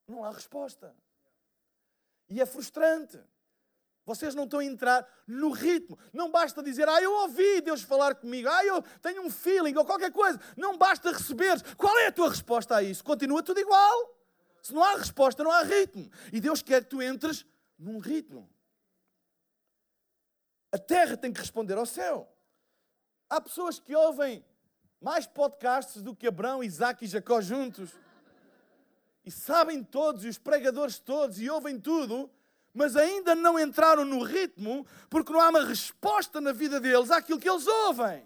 Não 0.07 0.23
há 0.23 0.31
resposta. 0.31 0.95
E 2.27 2.41
é 2.41 2.45
frustrante. 2.45 3.19
Vocês 4.05 4.35
não 4.35 4.43
estão 4.43 4.59
a 4.59 4.65
entrar 4.65 5.07
no 5.25 5.51
ritmo. 5.51 5.97
Não 6.11 6.29
basta 6.29 6.61
dizer, 6.61 6.87
ah, 6.89 7.01
eu 7.01 7.11
ouvi 7.21 7.61
Deus 7.61 7.81
falar 7.81 8.15
comigo, 8.15 8.49
ah, 8.49 8.65
eu 8.65 8.81
tenho 9.01 9.21
um 9.21 9.29
feeling 9.29 9.75
ou 9.75 9.85
qualquer 9.85 10.11
coisa. 10.11 10.39
Não 10.57 10.77
basta 10.77 11.11
receber. 11.11 11.61
Qual 11.75 11.97
é 11.99 12.07
a 12.07 12.11
tua 12.11 12.29
resposta 12.29 12.75
a 12.75 12.83
isso? 12.83 13.03
Continua 13.03 13.41
tudo 13.41 13.59
igual. 13.59 14.19
Se 14.61 14.73
não 14.73 14.83
há 14.83 14.95
resposta, 14.95 15.43
não 15.43 15.51
há 15.51 15.63
ritmo. 15.63 16.09
E 16.31 16.41
Deus 16.41 16.61
quer 16.61 16.83
que 16.83 16.89
tu 16.89 17.01
entres 17.01 17.45
num 17.79 17.99
ritmo. 17.99 18.49
A 20.71 20.77
terra 20.77 21.15
tem 21.15 21.31
que 21.31 21.39
responder 21.39 21.77
ao 21.77 21.85
céu. 21.85 22.29
Há 23.29 23.39
pessoas 23.39 23.79
que 23.79 23.95
ouvem 23.95 24.43
mais 24.99 25.25
podcasts 25.25 26.01
do 26.01 26.15
que 26.15 26.27
Abraão, 26.27 26.63
Isaac 26.63 27.05
e 27.05 27.07
Jacó 27.07 27.39
juntos. 27.41 27.91
E 29.25 29.31
sabem 29.31 29.81
todos, 29.83 30.25
e 30.25 30.27
os 30.27 30.37
pregadores 30.37 30.99
todos, 30.99 31.39
e 31.39 31.49
ouvem 31.49 31.79
tudo 31.79 32.29
mas 32.73 32.95
ainda 32.95 33.35
não 33.35 33.59
entraram 33.59 34.03
no 34.03 34.23
ritmo 34.23 34.85
porque 35.09 35.31
não 35.31 35.39
há 35.39 35.49
uma 35.49 35.63
resposta 35.63 36.41
na 36.41 36.51
vida 36.51 36.79
deles 36.79 37.11
àquilo 37.11 37.39
que 37.39 37.49
eles 37.49 37.67
ouvem. 37.67 38.25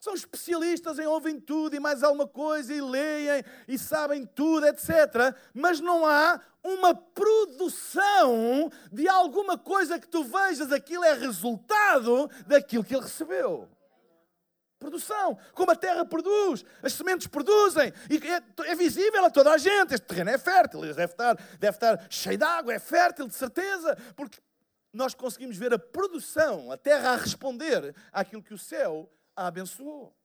São 0.00 0.14
especialistas 0.14 0.98
em 0.98 1.06
ouvem 1.06 1.40
tudo 1.40 1.74
e 1.74 1.80
mais 1.80 2.02
alguma 2.02 2.26
coisa 2.26 2.72
e 2.72 2.80
leem 2.80 3.44
e 3.66 3.76
sabem 3.76 4.24
tudo, 4.24 4.66
etc. 4.66 5.36
Mas 5.52 5.80
não 5.80 6.06
há 6.06 6.40
uma 6.62 6.94
produção 6.94 8.70
de 8.92 9.08
alguma 9.08 9.58
coisa 9.58 9.98
que 9.98 10.06
tu 10.06 10.22
vejas, 10.22 10.70
aquilo 10.70 11.04
é 11.04 11.14
resultado 11.14 12.30
daquilo 12.46 12.84
que 12.84 12.94
ele 12.94 13.02
recebeu. 13.02 13.68
Produção, 14.78 15.36
como 15.54 15.72
a 15.72 15.76
terra 15.76 16.04
produz, 16.04 16.64
as 16.82 16.92
sementes 16.92 17.26
produzem, 17.26 17.92
e 18.08 18.16
é, 18.28 18.70
é, 18.70 18.74
visível 18.76 19.24
a 19.24 19.30
toda 19.30 19.50
a 19.50 19.58
gente. 19.58 19.94
Este 19.94 20.06
terreno 20.06 20.30
é 20.30 20.38
fértil, 20.38 20.82
deve 20.82 21.04
estar, 21.04 21.36
deve 21.58 21.76
estar 21.76 22.06
cheio 22.08 22.38
de 22.38 22.44
água, 22.44 22.72
é 22.72 22.78
fértil 22.78 23.26
de 23.26 23.34
certeza, 23.34 23.96
porque 24.14 24.38
nós 24.92 25.14
conseguimos 25.14 25.56
ver 25.56 25.74
a 25.74 25.78
produção, 25.78 26.70
a 26.70 26.76
terra 26.76 27.10
a 27.10 27.16
responder 27.16 27.94
àquilo 28.12 28.42
que 28.42 28.54
o 28.54 28.58
céu 28.58 29.10
a 29.34 29.48
abençoou. 29.48 30.16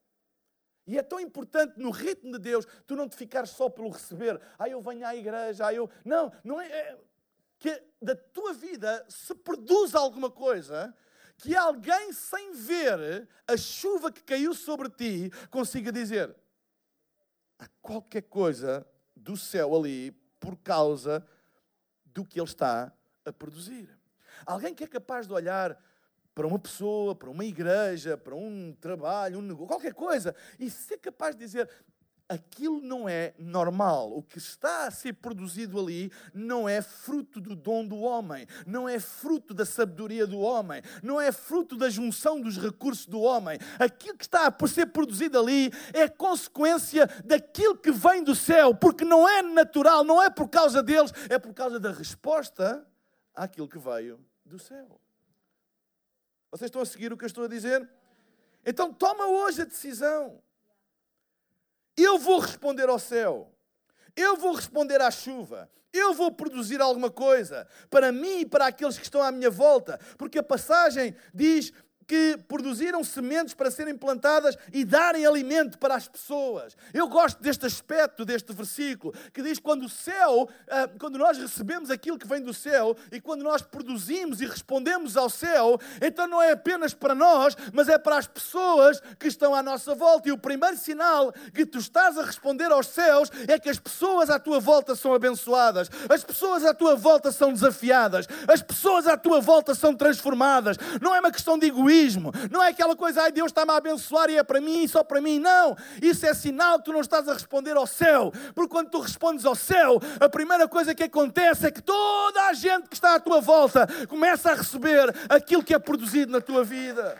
E 0.85 0.97
é 0.97 1.03
tão 1.03 1.19
importante 1.19 1.79
no 1.79 1.89
ritmo 1.89 2.33
de 2.33 2.39
Deus 2.39 2.67
tu 2.85 2.95
não 2.95 3.07
te 3.07 3.15
ficares 3.15 3.51
só 3.51 3.69
pelo 3.69 3.89
receber. 3.89 4.39
Ah, 4.59 4.69
eu 4.69 4.81
venho 4.81 5.07
à 5.07 5.15
igreja, 5.15 5.67
ah, 5.67 5.73
eu. 5.73 5.89
Não, 6.03 6.31
não 6.43 6.59
é, 6.59 6.67
é 6.67 6.97
que 7.57 7.81
da 8.01 8.15
tua 8.15 8.53
vida 8.53 9.05
se 9.07 9.33
produz 9.33 9.95
alguma 9.95 10.29
coisa 10.29 10.93
que 11.37 11.55
alguém 11.55 12.13
sem 12.13 12.53
ver 12.53 13.27
a 13.47 13.57
chuva 13.57 14.11
que 14.11 14.23
caiu 14.23 14.53
sobre 14.53 14.89
ti 14.89 15.31
consiga 15.49 15.91
dizer 15.91 16.35
há 17.59 17.67
qualquer 17.81 18.23
coisa 18.23 18.85
do 19.15 19.37
céu 19.37 19.75
ali 19.75 20.11
por 20.39 20.57
causa 20.57 21.25
do 22.05 22.25
que 22.25 22.39
ele 22.39 22.47
está 22.47 22.93
a 23.25 23.31
produzir. 23.31 23.89
Alguém 24.45 24.73
que 24.75 24.83
é 24.83 24.87
capaz 24.87 25.27
de 25.27 25.33
olhar 25.33 25.79
para 26.35 26.47
uma 26.47 26.59
pessoa, 26.59 27.15
para 27.15 27.29
uma 27.29 27.45
igreja, 27.45 28.17
para 28.17 28.35
um 28.35 28.75
trabalho, 28.79 29.39
um 29.39 29.41
negócio, 29.41 29.67
qualquer 29.67 29.93
coisa, 29.93 30.35
e 30.59 30.69
ser 30.69 30.97
capaz 30.97 31.35
de 31.35 31.45
dizer: 31.45 31.69
aquilo 32.27 32.81
não 32.81 33.07
é 33.07 33.33
normal. 33.37 34.15
O 34.15 34.23
que 34.23 34.37
está 34.37 34.87
a 34.87 34.91
ser 34.91 35.13
produzido 35.13 35.79
ali 35.79 36.11
não 36.33 36.67
é 36.67 36.81
fruto 36.81 37.39
do 37.39 37.55
dom 37.55 37.85
do 37.85 37.97
homem, 37.99 38.47
não 38.65 38.87
é 38.87 38.99
fruto 38.99 39.53
da 39.53 39.65
sabedoria 39.65 40.25
do 40.25 40.39
homem, 40.39 40.81
não 41.01 41.19
é 41.19 41.31
fruto 41.31 41.75
da 41.77 41.89
junção 41.89 42.41
dos 42.41 42.57
recursos 42.57 43.05
do 43.05 43.21
homem. 43.21 43.59
Aquilo 43.79 44.17
que 44.17 44.25
está 44.25 44.47
a 44.47 44.67
ser 44.67 44.87
produzido 44.87 45.37
ali 45.39 45.71
é 45.93 46.07
consequência 46.07 47.07
daquilo 47.23 47.77
que 47.77 47.91
vem 47.91 48.23
do 48.23 48.35
céu, 48.35 48.73
porque 48.73 49.05
não 49.05 49.27
é 49.27 49.41
natural, 49.41 50.03
não 50.03 50.21
é 50.21 50.29
por 50.29 50.49
causa 50.49 50.81
deles, 50.81 51.11
é 51.29 51.37
por 51.37 51.53
causa 51.53 51.79
da 51.79 51.91
resposta 51.91 52.85
àquilo 53.35 53.67
que 53.67 53.77
veio 53.77 54.19
do 54.45 54.57
céu. 54.57 54.99
Vocês 56.51 56.67
estão 56.67 56.81
a 56.81 56.85
seguir 56.85 57.11
o 57.11 57.17
que 57.17 57.23
eu 57.23 57.27
estou 57.27 57.45
a 57.45 57.47
dizer? 57.47 57.89
Então 58.65 58.93
toma 58.93 59.25
hoje 59.25 59.63
a 59.63 59.65
decisão. 59.65 60.41
Eu 61.97 62.17
vou 62.17 62.39
responder 62.39 62.89
ao 62.89 62.99
céu. 62.99 63.51
Eu 64.15 64.37
vou 64.37 64.53
responder 64.53 65.01
à 65.01 65.09
chuva. 65.09 65.69
Eu 65.91 66.13
vou 66.13 66.31
produzir 66.31 66.81
alguma 66.81 67.11
coisa 67.11 67.67
para 67.89 68.11
mim 68.11 68.39
e 68.39 68.45
para 68.45 68.65
aqueles 68.65 68.97
que 68.97 69.03
estão 69.03 69.21
à 69.21 69.31
minha 69.31 69.49
volta. 69.49 69.99
Porque 70.17 70.39
a 70.39 70.43
passagem 70.43 71.15
diz 71.33 71.71
que 72.07 72.37
produziram 72.47 73.03
sementes 73.03 73.53
para 73.53 73.71
serem 73.71 73.95
plantadas 73.95 74.57
e 74.71 74.83
darem 74.83 75.25
alimento 75.25 75.77
para 75.77 75.95
as 75.95 76.07
pessoas. 76.07 76.75
Eu 76.93 77.07
gosto 77.07 77.41
deste 77.41 77.65
aspecto 77.65 78.25
deste 78.25 78.53
versículo, 78.53 79.13
que 79.33 79.41
diz 79.41 79.59
quando 79.59 79.83
o 79.83 79.89
céu, 79.89 80.49
ah, 80.69 80.89
quando 80.99 81.17
nós 81.17 81.37
recebemos 81.37 81.89
aquilo 81.89 82.17
que 82.17 82.27
vem 82.27 82.41
do 82.41 82.53
céu 82.53 82.95
e 83.11 83.19
quando 83.19 83.43
nós 83.43 83.61
produzimos 83.61 84.41
e 84.41 84.45
respondemos 84.45 85.15
ao 85.17 85.29
céu, 85.29 85.79
então 86.01 86.27
não 86.27 86.41
é 86.41 86.51
apenas 86.51 86.93
para 86.93 87.15
nós, 87.15 87.55
mas 87.71 87.87
é 87.89 87.97
para 87.97 88.17
as 88.17 88.27
pessoas 88.27 89.01
que 89.19 89.27
estão 89.27 89.55
à 89.55 89.63
nossa 89.63 89.95
volta. 89.95 90.29
E 90.29 90.31
o 90.31 90.37
primeiro 90.37 90.77
sinal 90.77 91.31
que 91.53 91.65
tu 91.65 91.77
estás 91.77 92.17
a 92.17 92.23
responder 92.23 92.71
aos 92.71 92.87
céus 92.87 93.29
é 93.47 93.57
que 93.59 93.69
as 93.69 93.79
pessoas 93.79 94.29
à 94.29 94.39
tua 94.39 94.59
volta 94.59 94.95
são 94.95 95.13
abençoadas, 95.13 95.89
as 96.09 96.23
pessoas 96.23 96.65
à 96.65 96.73
tua 96.73 96.95
volta 96.95 97.31
são 97.31 97.53
desafiadas, 97.53 98.27
as 98.47 98.61
pessoas 98.61 99.07
à 99.07 99.17
tua 99.17 99.39
volta 99.39 99.73
são 99.73 99.95
transformadas. 99.95 100.77
Não 101.01 101.15
é 101.15 101.19
uma 101.19 101.31
questão 101.31 101.57
de 101.57 101.67
egoísmo 101.67 101.92
Não 102.51 102.61
é 102.63 102.69
aquela 102.69 102.95
coisa, 102.95 103.23
ai 103.23 103.31
Deus 103.31 103.47
está-me 103.47 103.71
a 103.71 103.77
abençoar 103.77 104.29
e 104.29 104.37
é 104.37 104.43
para 104.43 104.59
mim 104.59 104.83
e 104.83 104.87
só 104.87 105.03
para 105.03 105.21
mim. 105.21 105.39
Não. 105.39 105.75
Isso 106.01 106.25
é 106.25 106.33
sinal 106.33 106.79
que 106.79 106.85
tu 106.85 106.93
não 106.93 107.01
estás 107.01 107.27
a 107.27 107.33
responder 107.33 107.77
ao 107.77 107.87
céu. 107.87 108.31
Porque 108.53 108.69
quando 108.69 108.89
tu 108.89 108.99
respondes 108.99 109.45
ao 109.45 109.55
céu, 109.55 109.99
a 110.19 110.29
primeira 110.29 110.67
coisa 110.67 110.95
que 110.95 111.03
acontece 111.03 111.67
é 111.67 111.71
que 111.71 111.81
toda 111.81 112.47
a 112.47 112.53
gente 112.53 112.89
que 112.89 112.95
está 112.95 113.15
à 113.15 113.19
tua 113.19 113.41
volta 113.41 113.87
começa 114.07 114.51
a 114.51 114.55
receber 114.55 115.13
aquilo 115.29 115.63
que 115.63 115.73
é 115.73 115.79
produzido 115.79 116.31
na 116.31 116.41
tua 116.41 116.63
vida. 116.63 117.17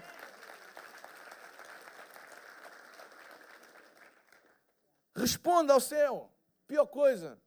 Responda 5.16 5.74
ao 5.74 5.80
céu. 5.80 6.32
Pior 6.68 6.86
coisa. 6.86 7.38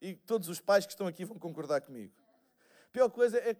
E 0.00 0.14
todos 0.14 0.48
os 0.48 0.60
pais 0.60 0.86
que 0.86 0.92
estão 0.92 1.06
aqui 1.06 1.24
vão 1.24 1.38
concordar 1.38 1.80
comigo. 1.80 2.14
Pior 2.92 3.10
coisa 3.10 3.38
é 3.38 3.56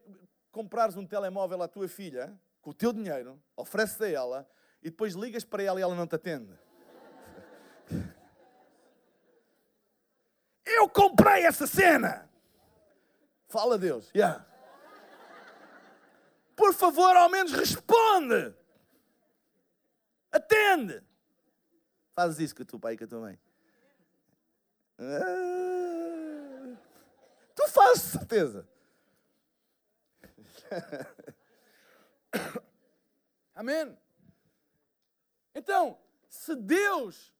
comprares 0.50 0.96
um 0.96 1.06
telemóvel 1.06 1.62
à 1.62 1.68
tua 1.68 1.88
filha 1.88 2.38
com 2.68 2.72
o 2.72 2.74
teu 2.74 2.92
dinheiro, 2.92 3.42
ofereces 3.56 3.98
a 4.02 4.10
ela 4.10 4.46
e 4.82 4.90
depois 4.90 5.14
ligas 5.14 5.42
para 5.42 5.62
ela 5.62 5.80
e 5.80 5.82
ela 5.82 5.94
não 5.94 6.06
te 6.06 6.16
atende. 6.16 6.52
Eu 10.66 10.86
comprei 10.90 11.46
essa 11.46 11.66
cena. 11.66 12.28
Fala 13.48 13.76
a 13.76 13.78
Deus. 13.78 14.10
Yeah. 14.14 14.44
Por 16.54 16.74
favor, 16.74 17.16
ao 17.16 17.30
menos 17.30 17.52
responde. 17.52 18.54
Atende. 20.30 21.02
Fazes 22.14 22.38
isso 22.38 22.54
com 22.54 22.64
o 22.64 22.66
teu 22.66 22.78
pai 22.78 22.92
e 22.92 22.98
com 22.98 23.04
a 23.04 23.06
tua 23.06 23.20
mãe. 23.20 23.40
Ah, 24.98 26.76
tu 27.54 27.66
fazes 27.68 28.02
certeza. 28.02 28.68
Amém? 33.58 33.92
Então, 35.52 35.98
se 36.28 36.54
Deus 36.54 37.34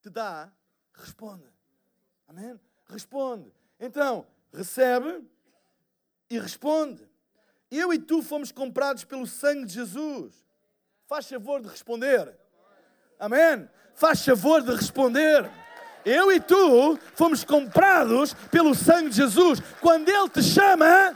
te 0.00 0.08
dá, 0.08 0.50
responde. 0.94 1.44
Amém? 2.26 2.58
Responde. 2.88 3.52
Então, 3.78 4.26
recebe 4.50 5.28
e 6.30 6.38
responde. 6.38 7.06
Eu 7.70 7.92
e 7.92 7.98
tu 7.98 8.22
fomos 8.22 8.50
comprados 8.50 9.04
pelo 9.04 9.26
sangue 9.26 9.66
de 9.66 9.74
Jesus. 9.74 10.34
Faz 11.06 11.28
favor 11.28 11.60
de 11.60 11.68
responder. 11.68 12.34
Amém? 13.18 13.68
Faz 13.94 14.24
favor 14.24 14.62
de 14.62 14.74
responder. 14.74 15.50
Eu 16.02 16.32
e 16.32 16.40
tu 16.40 16.98
fomos 17.14 17.44
comprados 17.44 18.32
pelo 18.50 18.74
sangue 18.74 19.10
de 19.10 19.16
Jesus. 19.16 19.60
Quando 19.82 20.08
Ele 20.08 20.30
te 20.30 20.42
chama, 20.42 21.14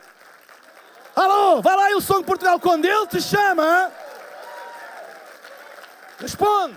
Alô, 1.16 1.62
vai 1.62 1.76
lá, 1.76 2.00
som 2.00 2.20
de 2.20 2.26
Portugal. 2.26 2.58
Quando 2.58 2.84
Ele 2.84 3.06
te 3.06 3.20
chama, 3.20 3.92
responde. 6.18 6.76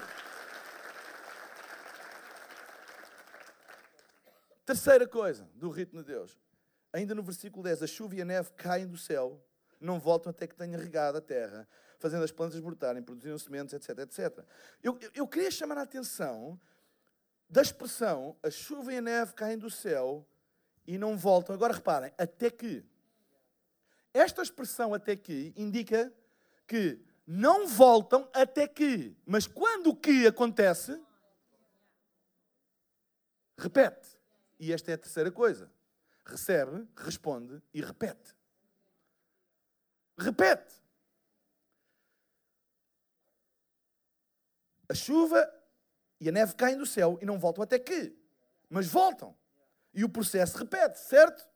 Terceira 4.63 5.07
coisa 5.07 5.49
do 5.55 5.69
ritmo 5.69 6.03
de 6.03 6.13
Deus. 6.13 6.37
Ainda 6.93 7.15
no 7.15 7.23
versículo 7.23 7.63
10, 7.63 7.83
a 7.83 7.87
chuva 7.87 8.15
e 8.15 8.21
a 8.21 8.25
neve 8.25 8.51
caem 8.53 8.87
do 8.87 8.97
céu, 8.97 9.43
não 9.79 9.99
voltam 9.99 10.29
até 10.29 10.45
que 10.45 10.55
tenha 10.55 10.77
regado 10.77 11.17
a 11.17 11.21
terra, 11.21 11.67
fazendo 11.99 12.23
as 12.23 12.31
plantas 12.31 12.59
brotarem, 12.59 13.01
produzindo 13.01 13.39
sementes, 13.39 13.73
etc, 13.73 13.99
etc. 13.99 14.45
Eu, 14.83 14.97
eu, 15.01 15.11
eu 15.13 15.27
queria 15.27 15.49
chamar 15.49 15.77
a 15.77 15.81
atenção 15.81 16.59
da 17.49 17.61
expressão 17.61 18.35
a 18.43 18.51
chuva 18.51 18.93
e 18.93 18.97
a 18.97 19.01
neve 19.01 19.33
caem 19.33 19.57
do 19.57 19.69
céu 19.69 20.27
e 20.85 20.97
não 20.97 21.17
voltam. 21.17 21.55
Agora 21.55 21.73
reparem, 21.73 22.11
até 22.17 22.51
que. 22.51 22.85
Esta 24.17 24.41
expressão 24.41 24.95
até 24.95 25.15
que 25.15 25.53
indica 25.55 26.11
que 26.65 26.99
não 27.27 27.67
voltam 27.67 28.27
até 28.33 28.67
que. 28.67 29.15
Mas 29.23 29.45
quando 29.45 29.91
o 29.91 29.95
que 29.95 30.25
acontece, 30.25 30.99
repete. 33.55 34.17
E 34.59 34.73
esta 34.73 34.89
é 34.89 34.95
a 34.95 34.97
terceira 34.97 35.31
coisa. 35.31 35.71
Recebe, 36.25 36.87
responde 36.95 37.61
e 37.71 37.79
repete. 37.79 38.35
Repete. 40.17 40.81
A 44.89 44.95
chuva 44.95 45.47
e 46.19 46.27
a 46.27 46.31
neve 46.31 46.55
caem 46.55 46.75
do 46.75 46.87
céu 46.87 47.19
e 47.21 47.25
não 47.25 47.37
voltam 47.37 47.63
até 47.63 47.77
que. 47.77 48.17
Mas 48.67 48.87
voltam. 48.87 49.37
E 49.93 50.03
o 50.03 50.09
processo 50.09 50.57
repete, 50.57 50.97
certo? 50.97 51.47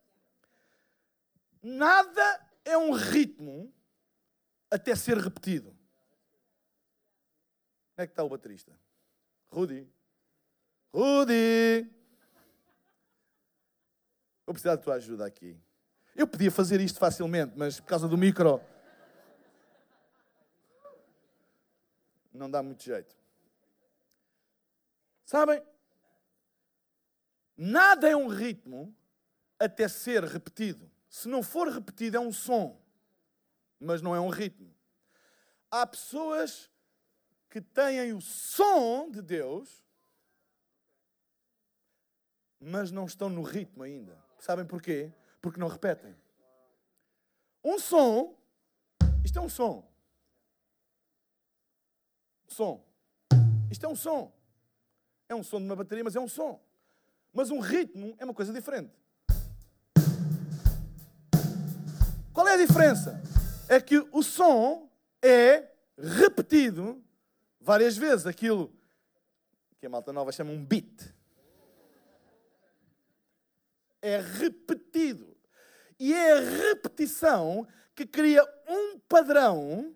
Nada 1.60 2.51
é 2.64 2.76
um 2.76 2.92
ritmo 2.92 3.72
até 4.70 4.94
ser 4.94 5.18
repetido. 5.18 5.70
Onde 7.92 8.04
é 8.04 8.06
que 8.06 8.12
está 8.12 8.22
o 8.22 8.28
baterista? 8.28 8.72
Rudy. 9.48 9.86
Rudy! 10.94 11.90
Vou 14.46 14.54
precisar 14.54 14.76
da 14.76 14.82
tua 14.82 14.94
ajuda 14.94 15.26
aqui. 15.26 15.58
Eu 16.14 16.26
podia 16.26 16.50
fazer 16.50 16.80
isto 16.80 16.98
facilmente, 16.98 17.54
mas 17.56 17.80
por 17.80 17.86
causa 17.86 18.06
do 18.06 18.18
micro. 18.18 18.60
Não 22.32 22.50
dá 22.50 22.62
muito 22.62 22.82
jeito. 22.82 23.16
Sabem? 25.24 25.62
Nada 27.56 28.10
é 28.10 28.14
um 28.14 28.28
ritmo 28.28 28.94
até 29.58 29.88
ser 29.88 30.24
repetido. 30.24 30.91
Se 31.12 31.28
não 31.28 31.42
for 31.42 31.68
repetido, 31.68 32.16
é 32.16 32.20
um 32.20 32.32
som, 32.32 32.80
mas 33.78 34.00
não 34.00 34.16
é 34.16 34.20
um 34.20 34.30
ritmo. 34.30 34.74
há 35.70 35.86
pessoas 35.86 36.70
que 37.50 37.60
têm 37.60 38.14
o 38.14 38.20
som 38.22 39.10
de 39.10 39.20
Deus, 39.20 39.84
mas 42.58 42.90
não 42.90 43.04
estão 43.04 43.28
no 43.28 43.42
ritmo 43.42 43.82
ainda. 43.82 44.18
Sabem 44.38 44.64
porquê? 44.64 45.12
Porque 45.42 45.60
não 45.60 45.68
repetem. 45.68 46.16
Um 47.62 47.78
som, 47.78 48.34
isto 49.22 49.38
é 49.38 49.42
um 49.42 49.50
som. 49.50 49.86
Som. 52.48 52.82
Isto 53.70 53.84
é 53.84 53.88
um 53.90 53.96
som. 53.96 54.32
É 55.28 55.34
um 55.34 55.44
som 55.44 55.58
de 55.58 55.66
uma 55.66 55.76
bateria, 55.76 56.04
mas 56.04 56.16
é 56.16 56.20
um 56.20 56.28
som. 56.28 56.58
Mas 57.34 57.50
um 57.50 57.60
ritmo 57.60 58.16
é 58.18 58.24
uma 58.24 58.34
coisa 58.34 58.50
diferente. 58.50 59.01
Qual 62.42 62.50
é 62.50 62.54
a 62.54 62.66
diferença? 62.66 63.22
É 63.68 63.80
que 63.80 64.04
o 64.10 64.20
som 64.20 64.90
é 65.22 65.70
repetido 65.96 67.00
várias 67.60 67.96
vezes. 67.96 68.26
Aquilo 68.26 68.74
que 69.78 69.86
a 69.86 69.88
malta 69.88 70.12
nova 70.12 70.32
chama 70.32 70.50
um 70.50 70.64
beat. 70.66 71.14
É 74.02 74.18
repetido. 74.18 75.36
E 76.00 76.12
é 76.12 76.32
a 76.32 76.40
repetição 76.40 77.64
que 77.94 78.04
cria 78.04 78.42
um 78.66 78.98
padrão 78.98 79.94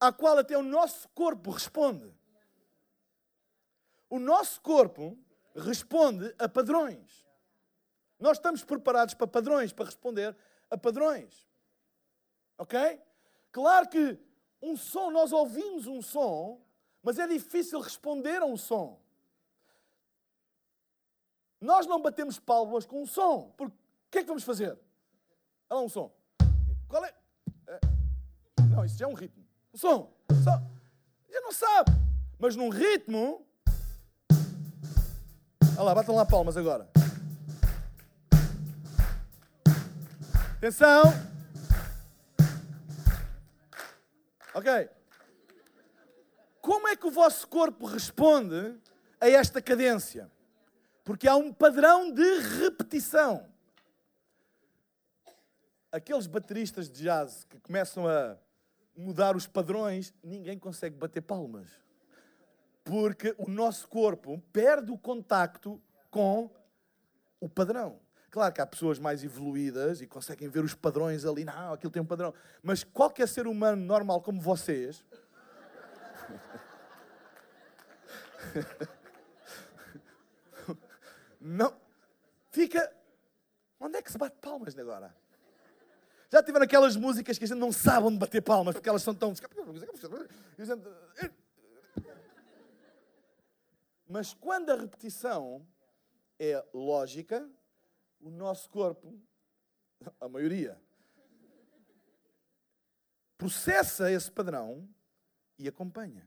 a 0.00 0.10
qual 0.10 0.38
até 0.38 0.56
o 0.56 0.62
nosso 0.62 1.06
corpo 1.10 1.50
responde. 1.50 2.10
O 4.08 4.18
nosso 4.18 4.62
corpo 4.62 5.14
responde 5.54 6.34
a 6.38 6.48
padrões. 6.48 7.22
Nós 8.18 8.38
estamos 8.38 8.64
preparados 8.64 9.12
para 9.12 9.26
padrões, 9.26 9.74
para 9.74 9.84
responder 9.84 10.34
a 10.74 10.78
padrões. 10.78 11.48
Ok? 12.58 13.00
Claro 13.52 13.88
que 13.88 14.18
um 14.60 14.76
som, 14.76 15.10
nós 15.10 15.32
ouvimos 15.32 15.86
um 15.86 16.02
som, 16.02 16.60
mas 17.02 17.18
é 17.18 17.26
difícil 17.26 17.80
responder 17.80 18.42
a 18.42 18.44
um 18.44 18.56
som. 18.56 19.00
Nós 21.60 21.86
não 21.86 22.02
batemos 22.02 22.38
palmas 22.38 22.84
com 22.84 23.02
um 23.02 23.06
som, 23.06 23.52
porque 23.56 23.74
o 23.74 24.10
que 24.10 24.18
é 24.18 24.20
que 24.22 24.26
vamos 24.26 24.42
fazer? 24.42 24.78
Olha 25.70 25.78
lá 25.78 25.82
um 25.82 25.88
som. 25.88 26.12
Qual 26.88 27.04
é? 27.04 27.14
é? 27.68 27.80
Não, 28.68 28.84
isso 28.84 28.98
já 28.98 29.06
é 29.06 29.08
um 29.08 29.14
ritmo. 29.14 29.44
Um 29.72 29.78
som. 29.78 30.12
som. 30.42 30.70
Já 31.30 31.40
não 31.40 31.52
sabe. 31.52 31.92
Mas 32.38 32.56
num 32.56 32.68
ritmo, 32.68 33.46
Olha 35.76 35.82
lá, 35.82 35.94
batam 35.94 36.14
lá 36.14 36.24
palmas 36.24 36.56
agora. 36.56 36.88
Atenção. 40.64 41.02
Ok. 44.54 44.88
Como 46.62 46.88
é 46.88 46.96
que 46.96 47.06
o 47.06 47.10
vosso 47.10 47.46
corpo 47.48 47.84
responde 47.84 48.74
a 49.20 49.28
esta 49.28 49.60
cadência? 49.60 50.30
Porque 51.04 51.28
há 51.28 51.36
um 51.36 51.52
padrão 51.52 52.10
de 52.10 52.38
repetição. 52.62 53.46
Aqueles 55.92 56.26
bateristas 56.26 56.88
de 56.88 57.02
jazz 57.02 57.44
que 57.44 57.60
começam 57.60 58.08
a 58.08 58.38
mudar 58.96 59.36
os 59.36 59.46
padrões, 59.46 60.14
ninguém 60.22 60.58
consegue 60.58 60.96
bater 60.96 61.20
palmas 61.20 61.68
porque 62.82 63.34
o 63.36 63.50
nosso 63.50 63.86
corpo 63.86 64.42
perde 64.50 64.90
o 64.90 64.96
contacto 64.96 65.78
com 66.10 66.50
o 67.38 67.50
padrão. 67.50 68.03
Claro 68.34 68.52
que 68.52 68.60
há 68.60 68.66
pessoas 68.66 68.98
mais 68.98 69.22
evoluídas 69.22 70.00
e 70.00 70.08
conseguem 70.08 70.48
ver 70.48 70.64
os 70.64 70.74
padrões 70.74 71.24
ali, 71.24 71.44
não, 71.44 71.72
aquilo 71.72 71.92
tem 71.92 72.02
um 72.02 72.04
padrão. 72.04 72.34
Mas 72.64 72.82
qualquer 72.82 73.28
ser 73.28 73.46
humano 73.46 73.80
normal 73.80 74.20
como 74.22 74.40
vocês. 74.40 75.04
não. 81.40 81.80
Fica. 82.50 82.92
Onde 83.78 83.98
é 83.98 84.02
que 84.02 84.10
se 84.10 84.18
bate 84.18 84.36
palmas 84.40 84.76
agora? 84.76 85.14
Já 86.28 86.42
tiveram 86.42 86.64
aquelas 86.64 86.96
músicas 86.96 87.38
que 87.38 87.44
a 87.44 87.46
gente 87.46 87.60
não 87.60 87.70
sabe 87.70 88.08
onde 88.08 88.18
bater 88.18 88.42
palmas 88.42 88.74
porque 88.74 88.88
elas 88.88 89.04
são 89.04 89.14
tão. 89.14 89.32
Mas 94.08 94.34
quando 94.34 94.70
a 94.70 94.74
repetição 94.74 95.64
é 96.36 96.64
lógica, 96.74 97.48
o 98.24 98.30
nosso 98.30 98.70
corpo, 98.70 99.20
a 100.18 100.28
maioria, 100.28 100.80
processa 103.36 104.10
esse 104.10 104.30
padrão 104.30 104.88
e 105.58 105.68
acompanha. 105.68 106.26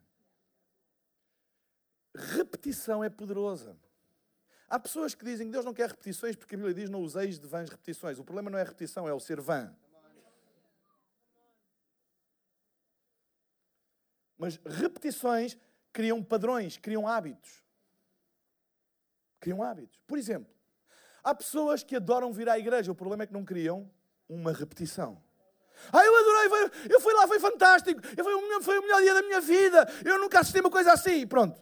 Repetição 2.15 3.03
é 3.03 3.09
poderosa. 3.09 3.75
Há 4.69 4.79
pessoas 4.79 5.15
que 5.15 5.25
dizem 5.25 5.47
que 5.47 5.53
Deus 5.53 5.65
não 5.65 5.73
quer 5.73 5.89
repetições 5.89 6.35
porque 6.35 6.53
a 6.53 6.57
Bíblia 6.57 6.75
diz 6.75 6.89
não 6.89 7.01
useis 7.01 7.39
de 7.39 7.47
vãs 7.47 7.69
repetições. 7.69 8.19
O 8.19 8.23
problema 8.23 8.51
não 8.51 8.59
é 8.59 8.61
a 8.61 8.65
repetição, 8.65 9.07
é 9.07 9.13
o 9.13 9.19
ser 9.19 9.41
vã. 9.41 9.75
Mas 14.37 14.57
repetições 14.57 15.57
criam 15.91 16.23
padrões, 16.23 16.77
criam 16.77 17.07
hábitos. 17.07 17.63
Criam 19.39 19.63
hábitos. 19.63 19.99
Por 20.05 20.19
exemplo, 20.19 20.56
há 21.27 21.35
pessoas 21.35 21.83
que 21.83 21.95
adoram 21.95 22.31
vir 22.31 22.47
à 22.47 22.57
igreja, 22.57 22.91
o 22.91 22.95
problema 22.95 23.23
é 23.23 23.27
que 23.27 23.33
não 23.33 23.43
criam 23.43 23.89
uma 24.29 24.53
repetição. 24.53 25.21
Ah, 25.91 26.03
eu 26.03 26.15
adorei, 26.15 26.71
eu 26.89 27.01
fui 27.01 27.13
lá, 27.13 27.27
foi 27.27 27.39
fantástico, 27.39 28.01
eu 28.15 28.23
foi, 28.61 28.79
o, 28.79 28.81
melhor 28.81 29.01
dia 29.01 29.13
da 29.13 29.21
minha 29.21 29.41
vida, 29.41 29.85
eu 30.05 30.17
nunca 30.19 30.39
assisti 30.39 30.59
uma 30.61 30.71
coisa 30.71 30.93
assim, 30.93 31.27
pronto. 31.27 31.61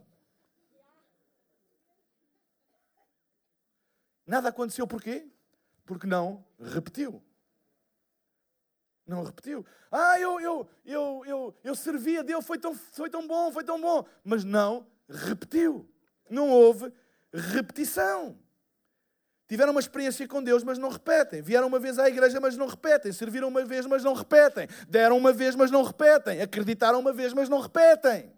Nada 4.25 4.49
aconteceu 4.49 4.87
porquê? 4.87 5.27
Porque 5.83 6.07
não 6.07 6.45
repetiu. 6.59 7.21
Não 9.05 9.23
repetiu. 9.23 9.65
Ah, 9.91 10.19
eu, 10.19 10.39
eu, 10.39 10.69
eu, 10.85 11.23
eu, 11.25 11.55
eu 11.63 11.75
servi 11.75 12.17
a 12.17 12.23
Deus, 12.23 12.45
foi 12.45 12.57
tão, 12.57 12.73
foi 12.73 13.09
tão 13.09 13.27
bom, 13.27 13.51
foi 13.51 13.63
tão 13.63 13.79
bom. 13.81 14.05
Mas 14.23 14.43
não 14.43 14.87
repetiu. 15.07 15.87
Não 16.29 16.49
houve 16.49 16.91
repetição. 17.31 18.39
Tiveram 19.47 19.71
uma 19.71 19.79
experiência 19.79 20.27
com 20.27 20.41
Deus, 20.41 20.63
mas 20.63 20.77
não 20.77 20.89
repetem. 20.89 21.41
Vieram 21.41 21.67
uma 21.67 21.79
vez 21.79 21.99
à 21.99 22.07
igreja, 22.07 22.39
mas 22.39 22.57
não 22.57 22.67
repetem. 22.67 23.11
Serviram 23.11 23.47
uma 23.47 23.63
vez, 23.63 23.85
mas 23.85 24.03
não 24.03 24.13
repetem. 24.13 24.67
Deram 24.87 25.17
uma 25.17 25.31
vez, 25.31 25.55
mas 25.55 25.69
não 25.69 25.83
repetem. 25.83 26.41
Acreditaram 26.41 26.99
uma 26.99 27.13
vez, 27.13 27.33
mas 27.33 27.47
não 27.47 27.59
repetem. 27.59 28.33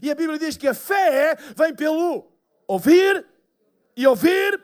E 0.00 0.10
a 0.10 0.14
Bíblia 0.14 0.38
diz 0.38 0.56
que 0.56 0.68
a 0.68 0.74
fé 0.74 1.36
vem 1.56 1.74
pelo 1.74 2.30
ouvir 2.68 3.26
e 3.96 4.06
ouvir 4.06 4.60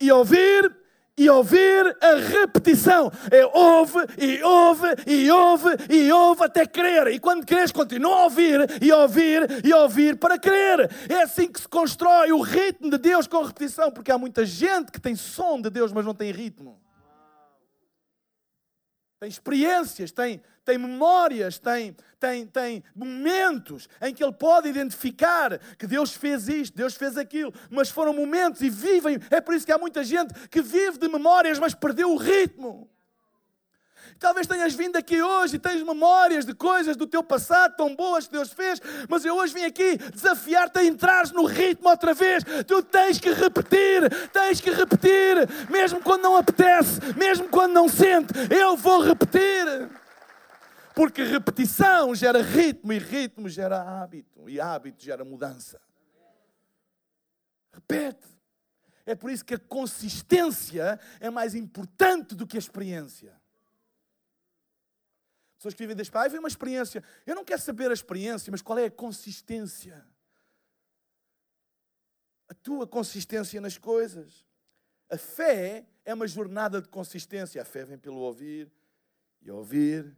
e 0.00 0.10
ouvir 0.12 0.81
e 1.16 1.28
ouvir 1.28 1.96
a 2.00 2.14
repetição. 2.14 3.10
É 3.30 3.44
ouve 3.46 3.98
e 4.18 4.42
ouve 4.42 4.88
e 5.06 5.30
ouve 5.30 5.68
e 5.90 6.12
ouve 6.12 6.44
até 6.44 6.66
crer. 6.66 7.08
E 7.08 7.20
quando 7.20 7.46
creres, 7.46 7.72
continua 7.72 8.16
a 8.16 8.24
ouvir 8.24 8.60
e 8.82 8.92
ouvir 8.92 9.64
e 9.64 9.72
ouvir 9.72 10.16
para 10.16 10.38
crer. 10.38 10.90
É 11.08 11.22
assim 11.22 11.50
que 11.50 11.60
se 11.60 11.68
constrói 11.68 12.32
o 12.32 12.40
ritmo 12.40 12.90
de 12.90 12.98
Deus 12.98 13.26
com 13.26 13.42
repetição, 13.42 13.90
porque 13.90 14.10
há 14.10 14.18
muita 14.18 14.44
gente 14.44 14.90
que 14.90 15.00
tem 15.00 15.14
som 15.14 15.60
de 15.60 15.70
Deus, 15.70 15.92
mas 15.92 16.04
não 16.04 16.14
tem 16.14 16.32
ritmo 16.32 16.82
tem 19.22 19.28
experiências, 19.28 20.10
tem, 20.10 20.42
tem 20.64 20.78
memórias, 20.78 21.58
tem, 21.58 21.96
tem, 22.20 22.46
tem 22.46 22.84
momentos 22.94 23.88
em 24.00 24.14
que 24.14 24.22
ele 24.22 24.32
pode 24.32 24.68
identificar 24.68 25.58
que 25.76 25.86
Deus 25.86 26.12
fez 26.12 26.48
isto, 26.48 26.76
Deus 26.76 26.94
fez 26.94 27.16
aquilo, 27.16 27.52
mas 27.70 27.90
foram 27.90 28.12
momentos 28.12 28.62
e 28.62 28.70
vivem. 28.70 29.18
É 29.30 29.40
por 29.40 29.54
isso 29.54 29.66
que 29.66 29.72
há 29.72 29.78
muita 29.78 30.04
gente 30.04 30.32
que 30.48 30.62
vive 30.62 30.98
de 30.98 31.08
memórias, 31.08 31.58
mas 31.58 31.74
perdeu 31.74 32.12
o 32.12 32.16
ritmo. 32.16 32.88
Talvez 34.18 34.46
tenhas 34.46 34.72
vindo 34.72 34.96
aqui 34.96 35.20
hoje 35.20 35.56
e 35.56 35.58
tens 35.58 35.82
memórias 35.82 36.44
de 36.44 36.54
coisas 36.54 36.96
do 36.96 37.08
teu 37.08 37.24
passado 37.24 37.74
tão 37.76 37.94
boas 37.94 38.26
que 38.26 38.32
Deus 38.32 38.52
fez, 38.52 38.80
mas 39.08 39.24
eu 39.24 39.34
hoje 39.34 39.52
vim 39.52 39.64
aqui 39.64 39.96
desafiar-te 39.96 40.78
a 40.78 40.84
entrar 40.84 41.26
no 41.32 41.44
ritmo 41.44 41.88
outra 41.88 42.14
vez. 42.14 42.44
Tu 42.66 42.82
tens 42.84 43.18
que 43.18 43.30
repetir, 43.32 44.08
tens 44.32 44.60
que 44.60 44.70
repetir, 44.70 45.48
mesmo 45.68 46.00
quando 46.00 46.22
não 46.22 46.36
apetece, 46.36 47.00
mesmo 47.16 47.48
quando 47.48 47.72
não 47.72 47.88
sente. 47.88 48.32
Eu 48.48 48.76
vou 48.76 49.02
repetir. 49.02 49.90
Porque 50.94 51.22
repetição 51.22 52.14
gera 52.14 52.42
ritmo 52.42 52.92
e 52.92 52.98
ritmo 52.98 53.48
gera 53.48 53.80
hábito 53.82 54.48
e 54.48 54.60
hábito 54.60 55.02
gera 55.02 55.24
mudança. 55.24 55.80
Repete. 57.72 58.26
É 59.04 59.14
por 59.14 59.30
isso 59.30 59.44
que 59.44 59.54
a 59.54 59.58
consistência 59.58 61.00
é 61.18 61.30
mais 61.30 61.54
importante 61.54 62.34
do 62.34 62.46
que 62.46 62.56
a 62.56 62.60
experiência. 62.60 63.40
Pessoas 65.56 65.74
que 65.74 65.82
vivem 65.82 65.96
deste 65.96 66.12
pai, 66.12 66.28
vem 66.28 66.38
uma 66.38 66.48
experiência. 66.48 67.02
Eu 67.26 67.34
não 67.34 67.44
quero 67.44 67.60
saber 67.60 67.90
a 67.90 67.94
experiência, 67.94 68.50
mas 68.50 68.62
qual 68.62 68.78
é 68.78 68.86
a 68.86 68.90
consistência? 68.90 70.04
A 72.48 72.54
tua 72.54 72.86
consistência 72.86 73.60
nas 73.60 73.78
coisas. 73.78 74.44
A 75.08 75.16
fé 75.16 75.86
é 76.04 76.12
uma 76.14 76.26
jornada 76.26 76.80
de 76.80 76.88
consistência. 76.88 77.62
A 77.62 77.64
fé 77.64 77.84
vem 77.84 77.98
pelo 77.98 78.18
ouvir, 78.18 78.70
e 79.40 79.50
ouvir, 79.50 80.16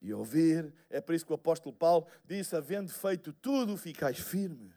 e 0.00 0.12
ouvir. 0.12 0.72
É 0.88 1.00
por 1.00 1.14
isso 1.14 1.24
que 1.24 1.32
o 1.32 1.34
apóstolo 1.34 1.74
Paulo 1.74 2.06
disse: 2.24 2.56
havendo 2.56 2.92
feito 2.92 3.32
tudo, 3.32 3.76
ficais 3.76 4.18
firmes. 4.18 4.74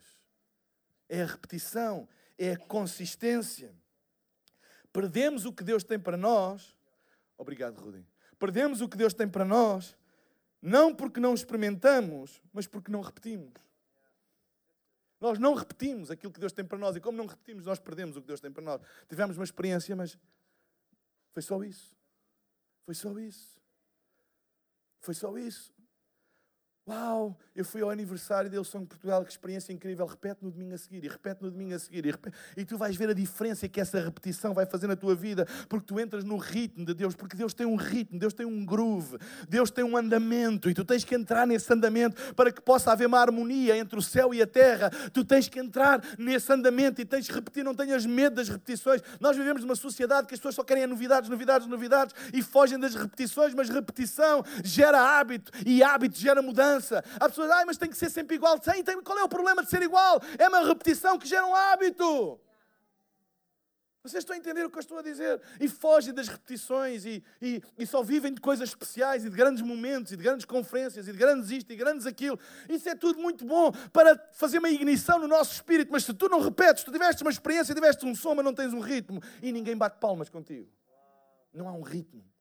É 1.08 1.22
a 1.22 1.26
repetição, 1.26 2.08
é 2.38 2.54
a 2.54 2.58
consistência. 2.58 3.74
Perdemos 4.92 5.46
o 5.46 5.54
que 5.54 5.64
Deus 5.64 5.84
tem 5.84 6.00
para 6.00 6.18
nós. 6.18 6.76
Obrigado, 7.38 7.80
Rudem. 7.80 8.06
Perdemos 8.38 8.82
o 8.82 8.90
que 8.90 8.98
Deus 8.98 9.14
tem 9.14 9.28
para 9.28 9.46
nós, 9.46 9.96
não 10.62 10.94
porque 10.94 11.20
não 11.20 11.34
experimentamos, 11.34 12.42
mas 12.52 12.68
porque 12.68 12.92
não 12.92 13.02
repetimos. 13.02 13.54
Nós 15.20 15.40
não 15.40 15.54
repetimos 15.54 16.12
aquilo 16.12 16.34
que 16.34 16.40
Deus 16.40 16.52
tem 16.52 16.66
para 16.66 16.78
nós. 16.78 16.98
E 16.98 17.00
como 17.00 17.18
não 17.18 17.26
repetimos, 17.26 17.66
nós 17.66 17.80
perdemos 17.80 18.18
o 18.18 18.22
que 18.22 18.28
Deus 18.28 18.42
tem 18.42 18.52
para 18.52 18.62
nós. 18.62 18.82
Tivemos 19.08 19.38
uma 19.38 19.46
experiência, 19.46 19.96
mas 19.96 20.18
foi 21.32 21.42
só 21.42 21.64
isso. 21.64 21.96
Foi 22.86 22.94
só 22.94 23.18
isso. 23.18 23.63
Foi 25.04 25.14
só 25.14 25.38
isso. 25.38 25.74
Uau, 26.86 27.40
eu 27.56 27.64
fui 27.64 27.82
ao 27.82 27.90
aniversário 27.90 28.50
de 28.50 28.62
São 28.66 28.86
Portugal, 28.86 29.24
que 29.24 29.32
experiência 29.32 29.72
incrível. 29.72 30.06
Repete 30.06 30.44
no 30.44 30.52
domingo 30.52 30.74
a 30.74 30.78
seguir, 30.78 31.06
e 31.06 31.08
repete 31.08 31.42
no 31.42 31.50
domingo 31.50 31.74
a 31.74 31.80
seguir. 31.80 32.06
E, 32.06 32.12
repete, 32.12 32.36
e, 32.58 32.66
tu 32.66 32.78
vais 32.78 32.94
ver 32.98 33.10
a 33.10 33.14
diferença 33.14 33.70
que 33.70 33.80
essa 33.80 34.02
repetição 34.02 34.54
vai 34.54 34.66
fazer 34.66 34.88
na 34.88 34.96
tua 34.98 35.16
vida, 35.16 35.48
porque 35.70 35.86
tu 35.86 35.98
entras 35.98 36.26
no 36.26 36.36
ritmo 36.36 36.86
de 36.86 36.94
Deus, 36.94 37.16
porque 37.16 37.38
Deus 37.38 37.54
tem 37.54 37.66
um 37.66 37.78
ritmo, 37.78 38.20
Deus 38.20 38.34
tem 38.34 38.46
um 38.46 38.66
groove, 38.66 39.18
Deus 39.48 39.72
tem 39.72 39.82
um 39.82 39.96
andamento, 39.96 40.70
e 40.70 40.74
tu 40.74 40.84
tens 40.84 41.06
que 41.06 41.16
entrar 41.16 41.48
nesse 41.48 41.72
andamento 41.72 42.34
para 42.34 42.52
que 42.52 42.60
possa 42.60 42.92
haver 42.92 43.08
uma 43.08 43.20
harmonia 43.20 43.78
entre 43.78 43.98
o 43.98 44.02
céu 44.02 44.34
e 44.34 44.42
a 44.42 44.48
terra. 44.48 44.90
Tu 45.14 45.24
tens 45.24 45.48
que 45.48 45.60
entrar 45.60 46.04
nesse 46.20 46.52
andamento 46.52 47.00
e 47.00 47.06
tens 47.06 47.30
que 47.30 47.34
repetir, 47.34 47.64
não 47.64 47.74
tenhas 47.74 48.06
medo 48.06 48.36
das 48.36 48.50
repetições. 48.50 49.02
Nós 49.22 49.38
vivemos 49.38 49.62
numa 49.64 49.76
sociedade 49.78 50.28
que 50.28 50.34
as 50.34 50.40
pessoas 50.42 50.56
só 50.56 50.64
querem 50.66 50.86
novidades, 50.86 51.30
novidades, 51.30 51.66
novidades 51.66 52.14
e 52.34 52.42
fogem 52.42 52.78
das 52.78 52.94
repetições, 52.94 53.54
mas 53.54 53.70
repetição 53.70 54.44
gera 54.66 55.00
hábito 55.00 55.50
e 55.66 55.82
hábito 55.82 56.20
gera 56.20 56.42
mudança 56.42 56.73
mudança. 56.74 57.04
Há 57.20 57.30
pessoas, 57.30 57.52
ah, 57.52 57.64
mas 57.66 57.78
tem 57.78 57.90
que 57.90 57.98
ser 57.98 58.10
sempre 58.10 58.36
igual. 58.36 58.60
Tem, 58.60 58.84
tem, 58.84 59.02
qual 59.02 59.18
é 59.18 59.24
o 59.24 59.30
problema 59.30 59.64
de 59.64 59.70
ser 59.70 59.82
igual? 59.82 60.20
É 60.38 60.48
uma 60.48 60.66
repetição 60.66 61.18
que 61.18 61.28
gera 61.28 61.46
um 61.46 61.56
hábito. 61.56 62.40
Vocês 64.04 64.22
estão 64.22 64.36
a 64.36 64.38
entender 64.38 64.66
o 64.66 64.70
que 64.70 64.78
eu 64.78 64.82
estou 64.82 64.98
a 64.98 65.02
dizer? 65.02 65.42
E 65.62 65.70
fogem 65.70 66.14
das 66.14 66.28
repetições 66.28 67.06
e, 67.06 67.24
e, 67.42 67.64
e, 67.78 67.88
só 67.88 68.04
vivem 68.04 68.34
de 68.34 68.42
coisas 68.42 68.68
especiais 68.68 69.24
e 69.24 69.30
de 69.30 69.36
grandes 69.36 69.62
momentos 69.62 70.12
e 70.12 70.18
de 70.18 70.24
grandes 70.24 70.46
conferências 70.46 71.08
e 71.08 71.12
de 71.14 71.18
grandes 71.18 71.50
isto 71.50 71.72
e 71.72 71.76
grandes 71.78 72.06
aquilo. 72.06 72.38
Isso 72.68 72.90
é 72.90 72.96
tudo 72.96 73.18
muito 73.22 73.46
bom 73.46 73.72
para 73.94 74.18
fazer 74.34 74.60
uma 74.60 74.70
ignição 74.70 75.20
no 75.20 75.28
nosso 75.28 75.54
espírito, 75.54 75.90
mas 75.90 76.04
se 76.04 76.14
tu 76.14 76.28
não 76.28 76.42
repetes, 76.42 76.84
tu 76.84 76.92
tiveste 76.92 77.22
uma 77.22 77.32
experiência, 77.32 77.74
tiveste 77.74 78.06
um 78.06 78.14
som, 78.14 78.36
mas 78.36 78.44
não 78.44 78.54
tens 78.54 78.74
um 78.74 78.82
ritmo 78.82 79.22
e 79.42 79.54
ninguém 79.54 79.78
bate 79.78 79.98
palmas 80.02 80.28
contigo. 80.28 80.70
Não 81.54 81.70
há 81.70 81.72
um 81.72 81.82
ritmo. 81.82 82.33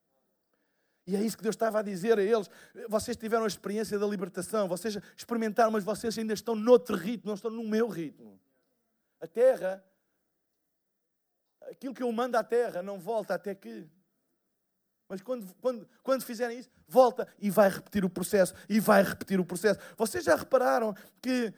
E 1.05 1.15
é 1.15 1.21
isso 1.21 1.35
que 1.35 1.43
Deus 1.43 1.55
estava 1.55 1.79
a 1.79 1.81
dizer 1.81 2.17
a 2.17 2.23
eles. 2.23 2.49
Vocês 2.87 3.17
tiveram 3.17 3.43
a 3.43 3.47
experiência 3.47 3.99
da 3.99 4.07
libertação, 4.07 4.67
vocês 4.67 4.97
experimentaram, 5.17 5.71
mas 5.71 5.83
vocês 5.83 6.17
ainda 6.17 6.33
estão 6.33 6.55
noutro 6.55 6.95
ritmo, 6.95 7.27
não 7.27 7.35
estão 7.35 7.51
no 7.51 7.63
meu 7.63 7.87
ritmo. 7.89 8.39
A 9.19 9.27
terra, 9.27 9.83
aquilo 11.69 11.93
que 11.93 12.03
eu 12.03 12.11
mando 12.11 12.37
à 12.37 12.43
terra, 12.43 12.81
não 12.81 12.99
volta 12.99 13.33
até 13.33 13.53
que. 13.53 13.85
Mas 15.09 15.21
quando, 15.21 15.53
quando, 15.55 15.87
quando 16.01 16.23
fizerem 16.23 16.59
isso, 16.59 16.69
volta 16.87 17.27
e 17.37 17.49
vai 17.51 17.69
repetir 17.69 18.05
o 18.05 18.09
processo, 18.09 18.53
e 18.69 18.79
vai 18.79 19.03
repetir 19.03 19.39
o 19.39 19.45
processo. 19.45 19.79
Vocês 19.97 20.23
já 20.23 20.35
repararam 20.35 20.95
que 21.21 21.53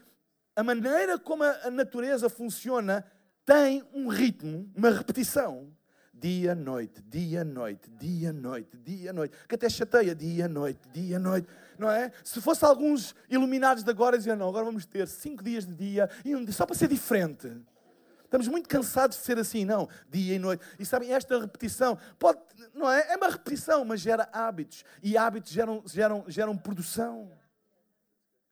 a 0.56 0.64
maneira 0.64 1.20
como 1.20 1.44
a 1.44 1.70
natureza 1.70 2.30
funciona 2.30 3.06
tem 3.46 3.88
um 3.94 4.08
ritmo, 4.08 4.72
uma 4.76 4.90
repetição 4.90 5.72
dia, 6.20 6.56
noite, 6.56 7.02
dia, 7.08 7.44
noite, 7.44 7.90
dia, 8.00 8.32
noite, 8.32 8.78
dia, 8.78 9.12
noite, 9.12 9.36
que 9.48 9.56
até 9.56 9.70
chateia, 9.70 10.16
dia, 10.16 10.48
noite, 10.48 10.80
dia, 10.92 11.20
noite, 11.20 11.48
não 11.78 11.90
é? 11.90 12.12
Se 12.24 12.42
fosse 12.42 12.64
alguns 12.64 13.14
iluminados 13.30 13.84
de 13.84 13.90
agora, 13.90 14.18
diziam, 14.18 14.36
não, 14.36 14.50
agora 14.50 14.66
vamos 14.66 14.86
ter 14.86 15.08
cinco 15.08 15.44
dias 15.44 15.66
de 15.66 15.76
dia 15.76 16.10
e 16.24 16.36
um 16.36 16.44
dia, 16.44 16.54
só 16.54 16.66
para 16.66 16.76
ser 16.76 16.88
diferente. 16.88 17.52
Estamos 18.24 18.48
muito 18.48 18.68
cansados 18.68 19.18
de 19.18 19.24
ser 19.24 19.38
assim, 19.38 19.64
não, 19.66 19.88
dia 20.10 20.36
e 20.36 20.40
noite. 20.40 20.66
E 20.80 20.86
sabem, 20.86 21.14
esta 21.14 21.40
repetição 21.40 21.98
pode, 22.18 22.40
não 22.74 22.90
é? 22.92 23.14
É 23.14 23.18
uma 23.18 23.30
repetição, 23.30 23.86
mas 23.86 24.02
gera 24.02 24.28
hábitos. 24.34 24.84
E 25.04 25.18
hábitos 25.18 25.52
geram, 25.52 25.84
geram, 25.86 26.26
geram 26.28 26.58
produção. 26.58 27.32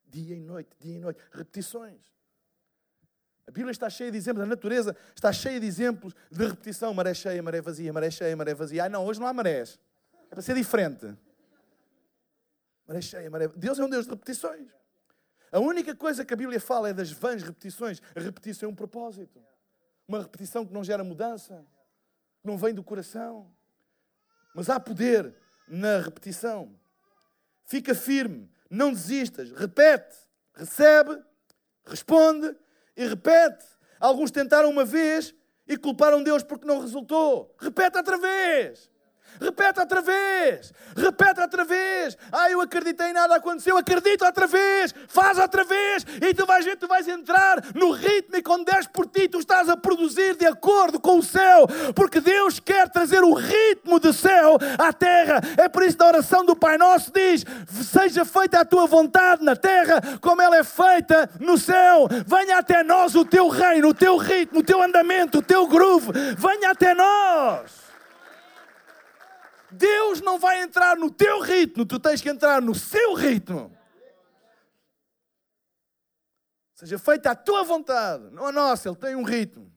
Dia 0.07 0.35
e 0.35 0.39
noite, 0.39 0.69
dia 0.79 0.95
e 0.95 0.99
noite, 0.99 1.19
repetições. 1.31 1.99
A 3.47 3.51
Bíblia 3.51 3.71
está 3.71 3.89
cheia 3.89 4.11
de 4.11 4.17
exemplos, 4.17 4.43
a 4.43 4.47
natureza 4.47 4.95
está 5.15 5.31
cheia 5.31 5.59
de 5.59 5.65
exemplos 5.65 6.13
de 6.31 6.45
repetição. 6.45 6.93
Maré 6.93 7.13
cheia, 7.13 7.43
maré 7.43 7.61
vazia, 7.61 7.91
maré 7.91 8.09
cheia, 8.09 8.35
maré 8.35 8.53
vazia. 8.53 8.83
Ai 8.83 8.89
não, 8.89 9.05
hoje 9.05 9.19
não 9.19 9.27
há 9.27 9.33
marés. 9.33 9.79
É 10.31 10.33
para 10.33 10.41
ser 10.41 10.55
diferente. 10.55 11.13
Maré 12.87 13.01
cheia, 13.01 13.29
maré 13.29 13.47
Deus 13.49 13.79
é 13.79 13.83
um 13.83 13.89
Deus 13.89 14.05
de 14.05 14.11
repetições. 14.11 14.67
A 15.51 15.59
única 15.59 15.95
coisa 15.95 16.25
que 16.25 16.33
a 16.33 16.37
Bíblia 16.37 16.59
fala 16.59 16.89
é 16.89 16.93
das 16.93 17.11
vãs 17.11 17.43
repetições. 17.43 18.01
A 18.15 18.19
repetição 18.19 18.69
é 18.69 18.71
um 18.71 18.75
propósito. 18.75 19.39
Uma 20.07 20.21
repetição 20.21 20.65
que 20.65 20.73
não 20.73 20.83
gera 20.83 21.03
mudança, 21.03 21.65
que 22.41 22.47
não 22.47 22.57
vem 22.57 22.73
do 22.73 22.83
coração. 22.83 23.51
Mas 24.55 24.69
há 24.69 24.79
poder 24.79 25.35
na 25.67 25.99
repetição. 25.99 26.73
Fica 27.65 27.93
firme, 27.93 28.49
não 28.69 28.91
desistas, 28.91 29.51
repete, 29.51 30.15
recebe, 30.53 31.21
responde 31.85 32.55
e 32.95 33.07
repete. 33.07 33.65
Alguns 33.99 34.31
tentaram 34.31 34.69
uma 34.69 34.85
vez 34.85 35.33
e 35.67 35.77
culparam 35.77 36.23
Deus 36.23 36.43
porque 36.43 36.67
não 36.67 36.79
resultou. 36.79 37.55
Repete 37.59 37.97
outra 37.97 38.17
vez. 38.17 38.89
Repete 39.39 39.79
outra 39.79 40.01
vez. 40.01 40.73
Repete 40.95 41.41
outra 41.41 41.65
vez. 41.65 42.17
Ah, 42.31 42.49
eu 42.49 42.61
acreditei 42.61 43.11
nada 43.13 43.35
aconteceu. 43.35 43.77
Acredita 43.77 44.25
outra 44.25 44.47
vez. 44.47 44.93
Faz 45.07 45.37
outra 45.37 45.63
vez. 45.63 46.05
E 46.21 46.33
tu 46.33 46.45
vais 46.45 46.63
ver, 46.63 46.77
tu 46.77 46.87
vais 46.87 47.07
entrar 47.07 47.63
no 47.73 47.91
ritmo 47.91 48.35
e 48.35 48.43
quando 48.43 48.65
des 48.65 48.87
por 48.87 49.07
ti, 49.07 49.27
tu 49.27 49.39
estás 49.39 49.69
a 49.69 49.77
produzir 49.77 50.35
de 50.35 50.45
acordo 50.45 50.99
com 50.99 51.17
o 51.17 51.23
céu. 51.23 51.67
Porque 51.95 52.19
Deus 52.19 52.59
quer 52.59 52.89
trazer 52.89 53.23
o 53.23 53.33
ritmo 53.33 53.99
do 53.99 54.13
céu 54.13 54.57
à 54.77 54.93
terra. 54.93 55.41
É 55.57 55.67
por 55.67 55.83
isso 55.83 55.97
que 55.97 56.03
a 56.03 56.07
oração 56.07 56.45
do 56.45 56.55
Pai 56.55 56.77
Nosso 56.77 57.11
diz: 57.11 57.43
Seja 57.91 58.23
feita 58.23 58.59
a 58.59 58.65
tua 58.65 58.85
vontade 58.85 59.43
na 59.43 59.55
terra, 59.55 60.01
como 60.21 60.41
ela 60.41 60.57
é 60.57 60.63
feita 60.63 61.29
no 61.39 61.57
céu. 61.57 62.07
Venha 62.25 62.59
até 62.59 62.83
nós 62.83 63.15
o 63.15 63.25
teu 63.25 63.49
reino, 63.49 63.89
o 63.89 63.93
teu 63.93 64.17
ritmo, 64.17 64.59
o 64.59 64.63
teu 64.63 64.81
andamento, 64.81 65.39
o 65.39 65.41
teu 65.41 65.67
groove. 65.67 66.11
Venha 66.37 66.71
até 66.71 66.93
nós. 66.93 67.82
Deus 69.73 70.21
não 70.21 70.39
vai 70.39 70.61
entrar 70.61 70.95
no 70.95 71.09
teu 71.09 71.41
ritmo, 71.41 71.85
tu 71.85 71.99
tens 71.99 72.21
que 72.21 72.29
entrar 72.29 72.61
no 72.61 72.75
seu 72.75 73.13
ritmo. 73.13 73.75
Seja 76.75 76.99
feita 76.99 77.31
a 77.31 77.35
tua 77.35 77.63
vontade, 77.63 78.29
não 78.31 78.47
a 78.47 78.51
nossa, 78.51 78.89
Ele 78.89 78.95
tem 78.95 79.15
um 79.15 79.23
ritmo. 79.23 79.71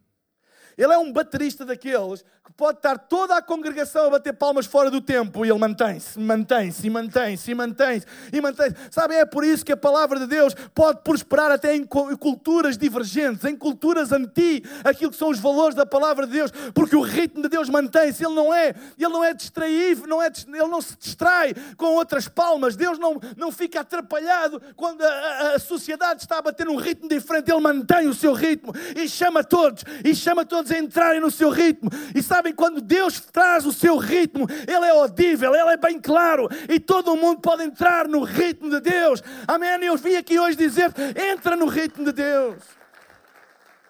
Ele 0.76 0.92
é 0.92 0.98
um 0.98 1.12
baterista 1.12 1.64
daqueles 1.64 2.22
que 2.44 2.52
pode 2.52 2.78
estar 2.78 2.96
toda 2.96 3.36
a 3.36 3.42
congregação 3.42 4.06
a 4.06 4.10
bater 4.10 4.32
palmas 4.32 4.66
fora 4.66 4.88
do 4.90 5.00
tempo 5.00 5.44
e 5.44 5.50
ele 5.50 5.58
mantém-se, 5.58 6.18
mantém-se, 6.18 6.88
mantém-se, 6.88 7.54
mantém-se 7.54 8.06
e 8.32 8.40
mantém-se. 8.40 8.76
Sabem, 8.90 9.18
é 9.18 9.24
por 9.24 9.42
isso 9.42 9.64
que 9.64 9.72
a 9.72 9.76
palavra 9.76 10.20
de 10.20 10.26
Deus 10.26 10.54
pode 10.74 11.00
prosperar 11.02 11.50
até 11.50 11.74
em 11.74 11.84
culturas 11.84 12.78
divergentes, 12.78 13.44
em 13.44 13.56
culturas 13.56 14.12
anti 14.12 14.62
aquilo 14.84 15.10
que 15.10 15.16
são 15.16 15.30
os 15.30 15.40
valores 15.40 15.74
da 15.74 15.84
palavra 15.84 16.26
de 16.26 16.34
Deus, 16.34 16.52
porque 16.72 16.94
o 16.94 17.00
ritmo 17.00 17.42
de 17.42 17.48
Deus 17.48 17.68
mantém-se. 17.68 18.24
Ele 18.24 18.34
não 18.34 18.54
é, 18.54 18.74
ele 18.98 19.08
não 19.08 19.24
é 19.24 19.34
distraído, 19.34 20.06
não 20.06 20.22
é, 20.22 20.26
ele 20.26 20.68
não 20.68 20.80
se 20.80 20.96
distrai 20.96 21.54
com 21.76 21.94
outras 21.94 22.28
palmas. 22.28 22.76
Deus 22.76 22.98
não, 22.98 23.20
não 23.36 23.50
fica 23.50 23.80
atrapalhado 23.80 24.62
quando 24.76 25.02
a, 25.02 25.08
a, 25.08 25.54
a 25.54 25.58
sociedade 25.58 26.20
está 26.20 26.38
a 26.38 26.42
bater 26.42 26.66
num 26.66 26.76
ritmo 26.76 27.08
diferente. 27.08 27.50
Ele 27.50 27.60
mantém 27.60 28.06
o 28.06 28.14
seu 28.14 28.32
ritmo 28.32 28.72
e 28.94 29.08
chama 29.08 29.42
todos, 29.42 29.82
e 30.04 30.14
chama 30.14 30.44
todos 30.44 30.65
todos 30.66 30.70
entrarem 30.72 31.20
no 31.20 31.30
seu 31.30 31.50
ritmo. 31.50 31.90
E 32.14 32.22
sabem, 32.22 32.52
quando 32.52 32.80
Deus 32.80 33.20
traz 33.20 33.64
o 33.64 33.72
seu 33.72 33.96
ritmo, 33.96 34.46
Ele 34.50 34.86
é 34.86 34.90
audível, 34.90 35.54
Ele 35.54 35.70
é 35.70 35.76
bem 35.76 36.00
claro, 36.00 36.48
e 36.68 36.80
todo 36.80 37.16
mundo 37.16 37.40
pode 37.40 37.62
entrar 37.62 38.08
no 38.08 38.22
ritmo 38.22 38.68
de 38.70 38.80
Deus. 38.80 39.22
Amém? 39.46 39.84
Eu 39.84 39.96
vim 39.96 40.16
aqui 40.16 40.38
hoje 40.38 40.56
dizer: 40.56 40.92
entra 41.16 41.56
no 41.56 41.66
ritmo 41.66 42.04
de 42.04 42.12
Deus. 42.12 42.62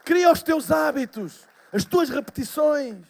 Cria 0.05 0.31
os 0.31 0.43
teus 0.43 0.71
hábitos, 0.71 1.47
as 1.73 1.85
tuas 1.85 2.09
repetições. 2.09 3.05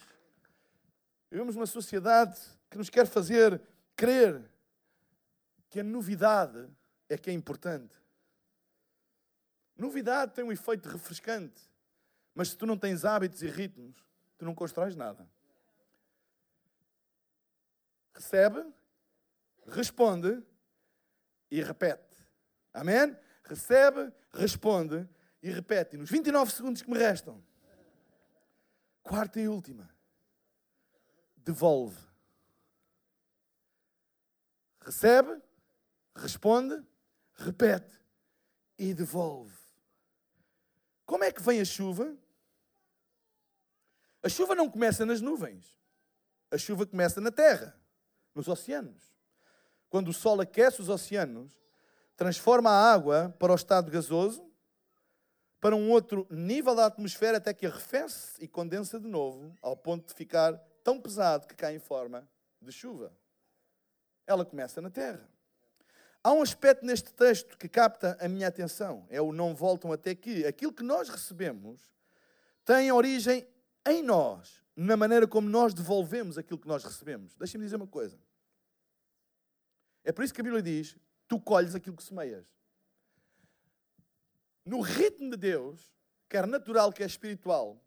Vivemos 1.30 1.56
uma 1.56 1.66
sociedade 1.66 2.38
que 2.70 2.78
nos 2.78 2.88
quer 2.88 3.06
fazer 3.06 3.60
crer 3.94 4.40
que 5.68 5.80
a 5.80 5.84
novidade 5.84 6.66
é 7.08 7.18
que 7.18 7.28
é 7.28 7.32
importante. 7.32 7.94
Novidade 9.76 10.32
tem 10.32 10.42
um 10.42 10.52
efeito 10.52 10.88
refrescante. 10.88 11.65
Mas 12.36 12.50
se 12.50 12.56
tu 12.58 12.66
não 12.66 12.76
tens 12.76 13.02
hábitos 13.06 13.40
e 13.40 13.46
ritmos, 13.46 13.96
tu 14.36 14.44
não 14.44 14.54
constróis 14.54 14.94
nada. 14.94 15.26
Recebe, 18.14 18.62
responde 19.66 20.44
e 21.50 21.62
repete. 21.62 22.04
Amém? 22.74 23.16
Recebe, 23.42 24.12
responde 24.34 25.08
e 25.42 25.50
repete. 25.50 25.96
E 25.96 25.98
nos 25.98 26.10
29 26.10 26.52
segundos 26.52 26.82
que 26.82 26.90
me 26.90 26.98
restam, 26.98 27.42
quarta 29.02 29.40
e 29.40 29.48
última, 29.48 29.88
devolve. 31.38 32.04
Recebe, 34.82 35.40
responde, 36.14 36.86
repete 37.32 37.98
e 38.78 38.92
devolve. 38.92 39.56
Como 41.06 41.24
é 41.24 41.32
que 41.32 41.40
vem 41.40 41.62
a 41.62 41.64
chuva? 41.64 42.14
A 44.26 44.28
chuva 44.28 44.56
não 44.56 44.68
começa 44.68 45.06
nas 45.06 45.20
nuvens. 45.20 45.78
A 46.50 46.58
chuva 46.58 46.84
começa 46.84 47.20
na 47.20 47.30
terra, 47.30 47.78
nos 48.34 48.48
oceanos. 48.48 49.14
Quando 49.88 50.08
o 50.08 50.12
sol 50.12 50.40
aquece 50.40 50.82
os 50.82 50.88
oceanos, 50.88 51.56
transforma 52.16 52.68
a 52.68 52.92
água 52.92 53.32
para 53.38 53.52
o 53.52 53.54
estado 53.54 53.88
gasoso, 53.88 54.44
para 55.60 55.76
um 55.76 55.92
outro 55.92 56.26
nível 56.28 56.74
da 56.74 56.86
atmosfera, 56.86 57.38
até 57.38 57.54
que 57.54 57.66
arrefece 57.66 58.32
e 58.42 58.48
condensa 58.48 58.98
de 58.98 59.06
novo, 59.06 59.56
ao 59.62 59.76
ponto 59.76 60.08
de 60.08 60.14
ficar 60.14 60.54
tão 60.82 61.00
pesado 61.00 61.46
que 61.46 61.54
cai 61.54 61.76
em 61.76 61.78
forma 61.78 62.28
de 62.60 62.72
chuva. 62.72 63.16
Ela 64.26 64.44
começa 64.44 64.80
na 64.80 64.90
terra. 64.90 65.24
Há 66.20 66.32
um 66.32 66.42
aspecto 66.42 66.84
neste 66.84 67.14
texto 67.14 67.56
que 67.56 67.68
capta 67.68 68.18
a 68.20 68.26
minha 68.26 68.48
atenção. 68.48 69.06
É 69.08 69.20
o 69.20 69.30
não 69.30 69.54
voltam 69.54 69.92
até 69.92 70.16
que. 70.16 70.44
Aquilo 70.44 70.72
que 70.72 70.82
nós 70.82 71.08
recebemos 71.08 71.80
tem 72.64 72.90
origem 72.90 73.46
em 73.86 74.02
nós, 74.02 74.62
na 74.74 74.96
maneira 74.96 75.26
como 75.26 75.48
nós 75.48 75.72
devolvemos 75.72 76.36
aquilo 76.36 76.58
que 76.58 76.68
nós 76.68 76.84
recebemos. 76.84 77.34
Deixem-me 77.36 77.64
dizer 77.64 77.76
uma 77.76 77.86
coisa. 77.86 78.18
É 80.04 80.12
por 80.12 80.24
isso 80.24 80.34
que 80.34 80.40
a 80.40 80.44
Bíblia 80.44 80.62
diz: 80.62 80.96
tu 81.26 81.40
colhes 81.40 81.74
aquilo 81.74 81.96
que 81.96 82.02
semeias. 82.02 82.46
No 84.64 84.80
ritmo 84.80 85.30
de 85.30 85.36
Deus, 85.36 85.94
quer 86.28 86.46
natural, 86.46 86.92
quer 86.92 87.06
espiritual, 87.06 87.80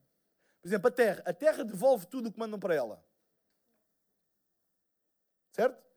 por 0.61 0.67
exemplo, 0.67 0.87
a 0.87 0.91
terra. 0.91 1.23
A 1.25 1.33
terra 1.33 1.63
devolve 1.63 2.07
tudo 2.07 2.29
o 2.29 2.31
que 2.31 2.39
mandam 2.39 2.59
para 2.59 2.73
ela. 2.73 3.03
Certo? 5.51 5.89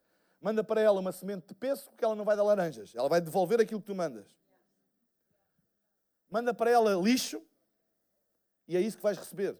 manda 0.42 0.64
para 0.64 0.80
ela 0.80 0.98
uma 0.98 1.12
semente 1.12 1.46
de 1.46 1.54
pêssego 1.54 1.94
que 1.96 2.04
ela 2.04 2.16
não 2.16 2.24
vai 2.24 2.36
dar 2.36 2.42
laranjas. 2.42 2.92
Ela 2.94 3.08
vai 3.08 3.20
devolver 3.20 3.60
aquilo 3.60 3.80
que 3.80 3.86
tu 3.86 3.94
mandas. 3.94 4.26
Manda 6.28 6.52
para 6.52 6.68
ela 6.68 6.94
lixo 6.94 7.40
e 8.66 8.76
é 8.76 8.80
isso 8.80 8.96
que 8.96 9.02
vais 9.02 9.16
receber. 9.16 9.56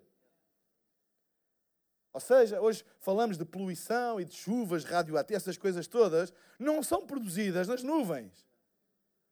Ou 2.12 2.20
seja, 2.20 2.60
hoje 2.60 2.84
falamos 3.00 3.38
de 3.38 3.44
poluição 3.44 4.20
e 4.20 4.24
de 4.24 4.34
chuvas 4.34 4.84
radioativas, 4.84 5.42
essas 5.42 5.56
coisas 5.56 5.86
todas, 5.86 6.32
não 6.58 6.82
são 6.82 7.06
produzidas 7.06 7.66
nas 7.66 7.82
nuvens. 7.82 8.46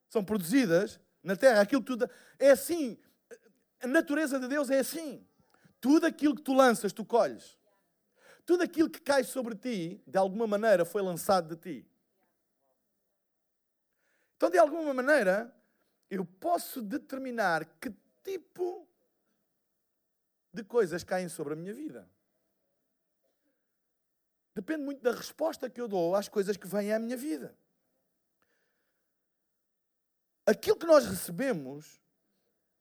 São 0.09 0.24
produzidas 0.24 0.99
na 1.22 1.37
terra. 1.37 1.61
Aquilo 1.61 1.83
tudo 1.83 2.09
é 2.39 2.51
assim. 2.51 2.99
A 3.81 3.87
natureza 3.87 4.41
de 4.41 4.49
Deus 4.49 4.70
é 4.70 4.78
assim. 4.78 5.26
Tudo 5.81 6.07
aquilo 6.07 6.35
que 6.35 6.43
tu 6.43 6.55
lanças, 6.55 6.93
tu 6.93 7.05
colhes. 7.05 7.59
Tudo 8.47 8.62
aquilo 8.62 8.91
que 8.91 9.01
cai 9.01 9.24
sobre 9.24 9.55
ti, 9.55 10.03
de 10.07 10.18
alguma 10.18 10.47
maneira, 10.47 10.85
foi 10.85 11.03
lançado 11.03 11.55
de 11.55 11.61
ti. 11.61 11.87
Então, 14.37 14.51
de 14.51 14.59
alguma 14.59 14.95
maneira, 14.95 15.55
eu 16.11 16.24
posso 16.24 16.81
determinar 16.81 17.64
que 17.78 17.95
tipo 18.24 18.89
de 20.53 20.64
coisas 20.64 21.05
caem 21.05 21.28
sobre 21.28 21.53
a 21.53 21.57
minha 21.57 21.74
vida. 21.74 22.09
Depende 24.61 24.84
muito 24.84 25.00
da 25.00 25.12
resposta 25.12 25.70
que 25.70 25.80
eu 25.80 25.88
dou 25.88 26.14
às 26.14 26.28
coisas 26.28 26.54
que 26.54 26.66
vêm 26.66 26.92
à 26.92 26.98
minha 26.98 27.16
vida. 27.16 27.56
Aquilo 30.44 30.76
que 30.76 30.84
nós 30.84 31.06
recebemos 31.06 31.98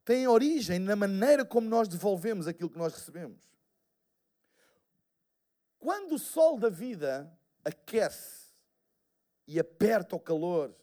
tem 0.03 0.27
origem 0.27 0.77
na 0.77 0.93
maneira 0.93 1.45
como 1.45 1.69
nós 1.69 1.87
devolvemos 1.87 2.47
aquilo 2.47 2.69
que 2.69 2.77
nós 2.77 2.93
recebemos. 2.93 3.49
Quando 5.79 6.15
o 6.15 6.19
sol 6.19 6.59
da 6.59 6.67
vida 6.67 7.31
aquece 7.63 8.49
e 9.47 9.57
aperta 9.57 10.17
o 10.17 10.19
calor, 10.19 10.75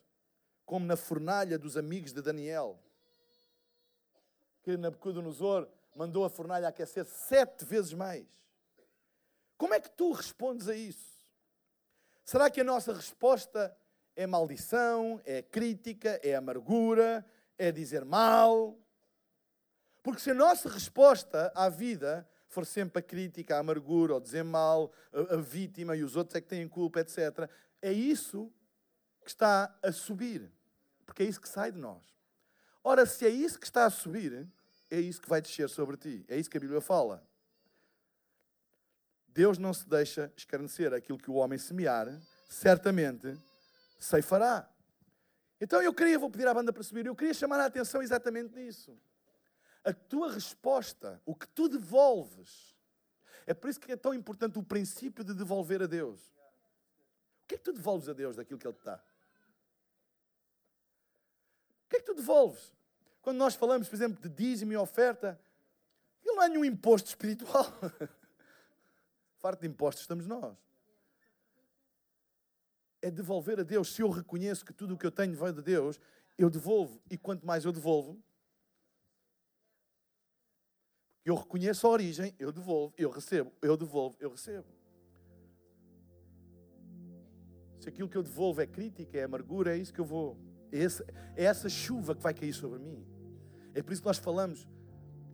como 0.64 0.86
na 0.86 0.96
fornalha 0.96 1.58
dos 1.58 1.76
amigos 1.76 2.10
de 2.10 2.22
Daniel, 2.22 2.82
que 4.62 4.78
Nabucodonosor 4.78 5.68
mandou 5.94 6.24
a 6.24 6.30
fornalha 6.30 6.68
aquecer 6.68 7.04
sete 7.04 7.66
vezes 7.66 7.92
mais. 7.92 8.26
Como 9.56 9.74
é 9.74 9.80
que 9.80 9.90
tu 9.90 10.12
respondes 10.12 10.68
a 10.68 10.74
isso? 10.74 11.16
Será 12.24 12.50
que 12.50 12.60
a 12.60 12.64
nossa 12.64 12.92
resposta 12.92 13.76
é 14.14 14.26
maldição, 14.26 15.20
é 15.24 15.42
crítica, 15.42 16.20
é 16.22 16.34
amargura, 16.34 17.24
é 17.56 17.70
dizer 17.70 18.04
mal? 18.04 18.78
Porque 20.02 20.20
se 20.20 20.30
a 20.30 20.34
nossa 20.34 20.68
resposta 20.68 21.52
à 21.54 21.68
vida 21.68 22.28
for 22.48 22.64
sempre 22.64 23.00
a 23.00 23.02
crítica, 23.02 23.56
a 23.56 23.58
amargura, 23.58 24.14
ou 24.14 24.20
dizer 24.20 24.44
mal, 24.44 24.92
a, 25.12 25.34
a 25.34 25.36
vítima 25.36 25.96
e 25.96 26.02
os 26.02 26.16
outros 26.16 26.36
é 26.36 26.40
que 26.40 26.48
têm 26.48 26.68
culpa, 26.68 27.00
etc., 27.00 27.50
é 27.82 27.92
isso 27.92 28.52
que 29.22 29.30
está 29.30 29.76
a 29.82 29.92
subir. 29.92 30.50
Porque 31.04 31.22
é 31.22 31.26
isso 31.26 31.40
que 31.40 31.48
sai 31.48 31.72
de 31.72 31.78
nós. 31.78 32.02
Ora, 32.82 33.04
se 33.04 33.26
é 33.26 33.30
isso 33.30 33.58
que 33.58 33.66
está 33.66 33.84
a 33.84 33.90
subir, 33.90 34.48
é 34.90 35.00
isso 35.00 35.20
que 35.20 35.28
vai 35.28 35.40
descer 35.40 35.68
sobre 35.68 35.96
ti. 35.96 36.24
É 36.28 36.36
isso 36.36 36.48
que 36.48 36.56
a 36.56 36.60
Bíblia 36.60 36.80
fala. 36.80 37.26
Deus 39.36 39.58
não 39.58 39.72
se 39.72 39.88
deixa 39.88 40.32
escarnecer. 40.36 40.92
Aquilo 40.92 41.18
que 41.18 41.30
o 41.30 41.34
homem 41.34 41.58
semear, 41.58 42.08
certamente 42.48 43.38
ceifará. 43.98 44.68
Então 45.60 45.80
eu 45.82 45.94
queria, 45.94 46.18
vou 46.18 46.30
pedir 46.30 46.48
à 46.48 46.54
banda 46.54 46.72
para 46.72 46.82
subir, 46.82 47.06
eu 47.06 47.14
queria 47.14 47.34
chamar 47.34 47.60
a 47.60 47.66
atenção 47.66 48.02
exatamente 48.02 48.54
nisso 48.54 48.96
a 49.86 49.92
tua 49.92 50.32
resposta, 50.32 51.22
o 51.24 51.32
que 51.32 51.46
tu 51.46 51.68
devolves. 51.68 52.74
É 53.46 53.54
por 53.54 53.70
isso 53.70 53.78
que 53.78 53.92
é 53.92 53.96
tão 53.96 54.12
importante 54.12 54.58
o 54.58 54.62
princípio 54.62 55.22
de 55.22 55.32
devolver 55.32 55.80
a 55.80 55.86
Deus. 55.86 56.20
O 57.44 57.46
que 57.46 57.54
é 57.54 57.58
que 57.58 57.62
tu 57.62 57.72
devolves 57.72 58.08
a 58.08 58.12
Deus 58.12 58.34
daquilo 58.34 58.58
que 58.58 58.66
Ele 58.66 58.74
te 58.74 58.84
dá? 58.84 59.00
O 61.84 61.88
que 61.88 61.96
é 61.98 62.00
que 62.00 62.06
tu 62.06 62.14
devolves? 62.14 62.74
Quando 63.22 63.36
nós 63.36 63.54
falamos, 63.54 63.88
por 63.88 63.94
exemplo, 63.94 64.20
de 64.20 64.28
dízimo 64.28 64.72
e 64.72 64.76
oferta, 64.76 65.40
ele 66.24 66.34
não 66.34 66.42
é 66.42 66.48
nenhum 66.48 66.64
imposto 66.64 67.08
espiritual. 67.08 67.64
Farto 69.46 69.60
de 69.60 69.68
impostos 69.68 70.02
estamos 70.02 70.26
nós. 70.26 70.58
É 73.00 73.12
devolver 73.12 73.60
a 73.60 73.62
Deus. 73.62 73.94
Se 73.94 74.02
eu 74.02 74.10
reconheço 74.10 74.64
que 74.64 74.72
tudo 74.72 74.94
o 74.94 74.98
que 74.98 75.06
eu 75.06 75.12
tenho 75.12 75.36
vem 75.36 75.54
de 75.54 75.62
Deus, 75.62 76.00
eu 76.36 76.50
devolvo. 76.50 77.00
E 77.08 77.16
quanto 77.16 77.46
mais 77.46 77.64
eu 77.64 77.70
devolvo, 77.70 78.20
eu 81.24 81.36
reconheço 81.36 81.86
a 81.86 81.90
origem, 81.90 82.34
eu 82.40 82.50
devolvo, 82.50 82.92
eu 82.98 83.08
recebo, 83.08 83.52
eu 83.62 83.76
devolvo, 83.76 84.16
eu 84.18 84.30
recebo. 84.30 84.66
Se 87.78 87.88
aquilo 87.88 88.08
que 88.08 88.18
eu 88.18 88.22
devolvo 88.24 88.60
é 88.60 88.66
crítica, 88.66 89.16
é 89.16 89.22
amargura, 89.22 89.76
é 89.76 89.78
isso 89.78 89.94
que 89.94 90.00
eu 90.00 90.04
vou. 90.04 90.36
É, 90.72 91.40
é 91.40 91.44
essa 91.44 91.68
chuva 91.68 92.16
que 92.16 92.20
vai 92.20 92.34
cair 92.34 92.52
sobre 92.52 92.80
mim. 92.80 93.06
É 93.76 93.80
por 93.80 93.92
isso 93.92 94.02
que 94.02 94.08
nós 94.08 94.18
falamos 94.18 94.66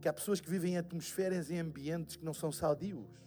que 0.02 0.06
há 0.06 0.12
pessoas 0.12 0.38
que 0.38 0.50
vivem 0.50 0.74
em 0.74 0.76
atmosferas 0.76 1.48
e 1.48 1.56
ambientes 1.56 2.16
que 2.16 2.24
não 2.26 2.34
são 2.34 2.52
sadios. 2.52 3.22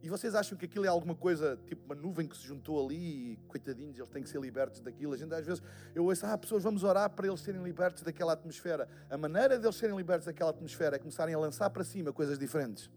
E 0.00 0.08
vocês 0.08 0.34
acham 0.34 0.56
que 0.56 0.64
aquilo 0.64 0.84
é 0.84 0.88
alguma 0.88 1.14
coisa, 1.14 1.58
tipo 1.66 1.84
uma 1.84 1.94
nuvem 1.94 2.26
que 2.26 2.36
se 2.36 2.44
juntou 2.44 2.84
ali, 2.84 3.32
e, 3.32 3.36
coitadinhos, 3.48 3.98
eles 3.98 4.08
têm 4.10 4.22
que 4.22 4.28
ser 4.28 4.40
libertos 4.40 4.80
daquilo. 4.80 5.12
A 5.12 5.16
gente 5.16 5.34
às 5.34 5.44
vezes, 5.44 5.62
eu 5.94 6.04
ouço, 6.04 6.24
ah, 6.24 6.38
pessoas, 6.38 6.62
vamos 6.62 6.84
orar 6.84 7.10
para 7.10 7.26
eles 7.26 7.40
serem 7.40 7.62
libertos 7.62 8.02
daquela 8.02 8.32
atmosfera. 8.32 8.88
A 9.10 9.16
maneira 9.16 9.58
deles 9.58 9.74
serem 9.74 9.96
libertos 9.96 10.26
daquela 10.26 10.50
atmosfera 10.50 10.96
é 10.96 10.98
começarem 10.98 11.34
a 11.34 11.38
lançar 11.38 11.68
para 11.70 11.82
cima 11.82 12.12
coisas 12.12 12.38
diferentes. 12.38 12.88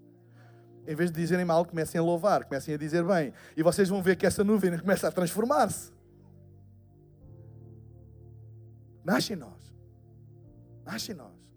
Em 0.85 0.95
vez 0.95 1.11
de 1.11 1.19
dizerem 1.19 1.45
mal, 1.45 1.65
comecem 1.65 1.99
a 1.99 2.03
louvar, 2.03 2.45
comecem 2.45 2.73
a 2.73 2.77
dizer 2.77 3.03
bem. 3.03 3.33
E 3.57 3.63
vocês 3.63 3.89
vão 3.89 4.01
ver 4.01 4.15
que 4.15 4.25
essa 4.25 4.43
nuvem 4.43 4.77
começa 4.79 5.07
a 5.07 5.11
transformar-se. 5.11 5.91
Nasce 9.03 9.33
em 9.33 9.35
nós. 9.35 9.73
Nasce 10.85 11.11
em 11.11 11.15
nós. 11.15 11.50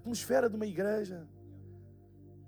Atmosfera 0.00 0.48
de 0.48 0.56
uma 0.56 0.66
igreja 0.66 1.26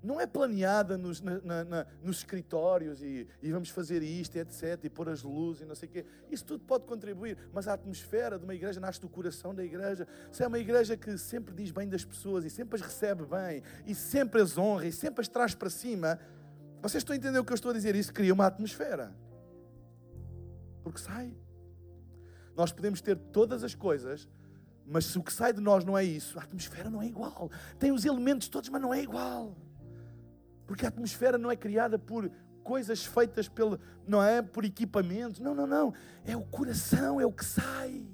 não 0.03 0.19
é 0.19 0.27
planeada 0.27 0.97
nos, 0.97 1.21
na, 1.21 1.63
na, 1.63 1.87
nos 2.03 2.17
escritórios 2.17 3.01
e, 3.01 3.25
e, 3.41 3.51
vamos 3.51 3.69
fazer 3.69 4.03
isto, 4.03 4.35
etc., 4.35 4.77
e 4.83 4.89
pôr 4.89 5.07
as 5.07 5.23
luzes 5.23 5.61
e 5.61 5.65
não 5.65 5.73
sei 5.73 5.87
o 5.87 5.91
quê. 5.93 6.05
Isso 6.29 6.43
tudo 6.43 6.65
pode 6.65 6.83
contribuir, 6.83 7.37
mas 7.53 7.69
a 7.69 7.73
atmosfera 7.73 8.37
de 8.37 8.43
uma 8.43 8.53
igreja 8.53 8.81
nasce 8.81 8.99
do 8.99 9.07
coração 9.07 9.55
da 9.55 9.63
igreja. 9.63 10.05
Se 10.29 10.43
é 10.43 10.47
uma 10.47 10.59
igreja 10.59 10.97
que 10.97 11.17
sempre 11.17 11.55
diz 11.55 11.71
bem 11.71 11.87
das 11.87 12.03
pessoas 12.03 12.43
e 12.43 12.49
sempre 12.49 12.75
as 12.75 12.81
recebe 12.81 13.23
bem 13.23 13.63
e 13.85 13.95
sempre 13.95 14.41
as 14.41 14.57
honra 14.57 14.87
e 14.87 14.91
sempre 14.91 15.21
as 15.21 15.29
traz 15.29 15.55
para 15.55 15.69
cima, 15.69 16.19
vocês 16.81 16.99
estão 16.99 17.13
a 17.13 17.17
entender 17.17 17.39
o 17.39 17.45
que 17.45 17.53
eu 17.53 17.55
estou 17.55 17.71
a 17.71 17.73
dizer? 17.73 17.95
Isso 17.95 18.13
cria 18.13 18.33
uma 18.33 18.47
atmosfera. 18.47 19.15
Porque 20.83 20.99
sai. 20.99 21.33
Nós 22.57 22.73
podemos 22.73 22.99
ter 22.99 23.15
todas 23.15 23.63
as 23.63 23.73
coisas 23.73 24.27
mas 24.85 25.05
se 25.05 25.17
o 25.17 25.23
que 25.23 25.31
sai 25.31 25.53
de 25.53 25.61
nós 25.61 25.85
não 25.85 25.97
é 25.97 26.03
isso, 26.03 26.37
a 26.39 26.43
atmosfera 26.43 26.89
não 26.89 27.01
é 27.01 27.07
igual. 27.07 27.49
Tem 27.79 27.91
os 27.91 28.05
elementos 28.05 28.47
todos, 28.47 28.69
mas 28.69 28.81
não 28.81 28.93
é 28.93 29.01
igual. 29.01 29.55
Porque 30.65 30.85
a 30.85 30.89
atmosfera 30.89 31.37
não 31.37 31.49
é 31.49 31.55
criada 31.55 31.97
por 31.97 32.29
coisas 32.63 33.05
feitas 33.05 33.47
pelo, 33.47 33.79
não 34.07 34.21
é 34.21 34.41
por 34.41 34.65
equipamentos. 34.65 35.39
Não, 35.39 35.53
não, 35.53 35.67
não. 35.67 35.93
É 36.25 36.35
o 36.35 36.41
coração, 36.41 37.19
é 37.19 37.25
o 37.25 37.31
que 37.31 37.45
sai. 37.45 38.05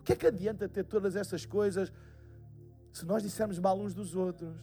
O 0.00 0.02
que 0.02 0.12
é 0.12 0.16
que 0.16 0.26
adianta 0.26 0.68
ter 0.68 0.84
todas 0.84 1.16
essas 1.16 1.44
coisas 1.44 1.92
se 2.92 3.04
nós 3.04 3.22
dissermos 3.22 3.58
mal 3.58 3.78
uns 3.78 3.94
dos 3.94 4.14
outros? 4.14 4.54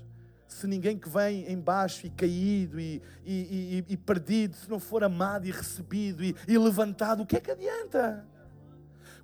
se 0.54 0.68
ninguém 0.68 0.98
que 0.98 1.10
vem 1.10 1.52
embaixo 1.52 2.06
e 2.06 2.10
caído 2.10 2.80
e, 2.80 3.02
e, 3.26 3.84
e, 3.89 3.94
e 3.94 3.98
perdido, 3.98 4.56
se 4.56 4.70
não 4.70 4.80
for 4.80 5.04
amado 5.04 5.48
e 5.48 5.52
recebido 5.52 6.24
e, 6.24 6.36
e 6.48 6.58
levantado, 6.58 7.24
o 7.24 7.26
que 7.26 7.38
é 7.38 7.39
que 7.39 7.52
adianta? 7.52 8.26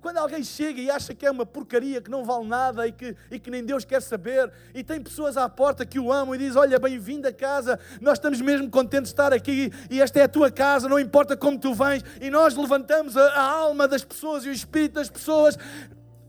Quando 0.00 0.16
alguém 0.16 0.42
chega 0.42 0.80
e 0.80 0.90
acha 0.90 1.14
que 1.14 1.26
é 1.26 1.30
uma 1.30 1.44
porcaria, 1.44 2.00
que 2.00 2.10
não 2.10 2.24
vale 2.24 2.46
nada 2.46 2.86
e 2.86 2.92
que, 2.92 3.14
e 3.30 3.38
que 3.38 3.50
nem 3.50 3.62
Deus 3.62 3.84
quer 3.84 4.00
saber, 4.00 4.50
e 4.74 4.82
tem 4.82 4.98
pessoas 5.00 5.36
à 5.36 5.46
porta 5.46 5.84
que 5.84 5.98
o 5.98 6.10
amam 6.10 6.34
e 6.34 6.38
diz: 6.38 6.56
Olha, 6.56 6.78
bem-vindo 6.78 7.28
a 7.28 7.32
casa, 7.32 7.78
nós 8.00 8.14
estamos 8.14 8.40
mesmo 8.40 8.70
contentes 8.70 9.10
de 9.10 9.14
estar 9.14 9.32
aqui 9.32 9.70
e 9.90 10.00
esta 10.00 10.18
é 10.18 10.22
a 10.22 10.28
tua 10.28 10.50
casa, 10.50 10.88
não 10.88 10.98
importa 10.98 11.36
como 11.36 11.58
tu 11.58 11.74
vens, 11.74 12.02
e 12.18 12.30
nós 12.30 12.56
levantamos 12.56 13.14
a, 13.14 13.26
a 13.32 13.42
alma 13.42 13.86
das 13.86 14.02
pessoas 14.02 14.44
e 14.46 14.48
o 14.48 14.52
espírito 14.52 14.94
das 14.94 15.10
pessoas. 15.10 15.58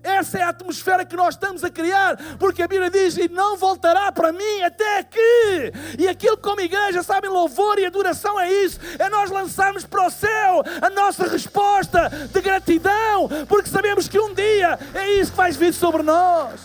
Essa 0.04 0.40
é 0.40 0.42
a 0.42 0.50
atmosfera 0.50 1.06
que 1.06 1.16
nós 1.16 1.36
estamos 1.36 1.64
a 1.64 1.70
criar, 1.70 2.18
porque 2.38 2.64
a 2.64 2.68
Bíblia 2.68 2.90
diz: 2.90 3.18
e 3.18 3.30
não 3.30 3.56
voltará 3.56 4.12
para 4.12 4.32
mim 4.32 4.62
até 4.64 5.04
que. 5.04 5.72
E 6.00 6.08
aquilo 6.08 6.38
como 6.38 6.60
igreja, 6.60 7.04
sabem, 7.04 7.30
louvor 7.30 7.78
e 7.78 7.86
adoração 7.86 8.40
é 8.40 8.52
isso: 8.52 8.80
é 8.98 9.10
nós 9.10 9.30
lançarmos 9.30 9.86
para 9.86 10.08
o 10.08 10.10
céu 10.10 10.64
a 10.82 10.90
nossa 10.90 11.28
resposta 11.28 12.10
de 12.10 12.42
gratidão, 12.42 13.30
porque 13.48 13.70
sabemos 13.70 14.08
que 14.08 14.20
um 14.20 14.34
dia 14.34 14.80
é 14.94 15.14
isso 15.20 15.32
que 15.32 15.38
vai 15.38 15.52
vir 15.52 15.74
sobre 15.74 16.02
nós. 16.02 16.60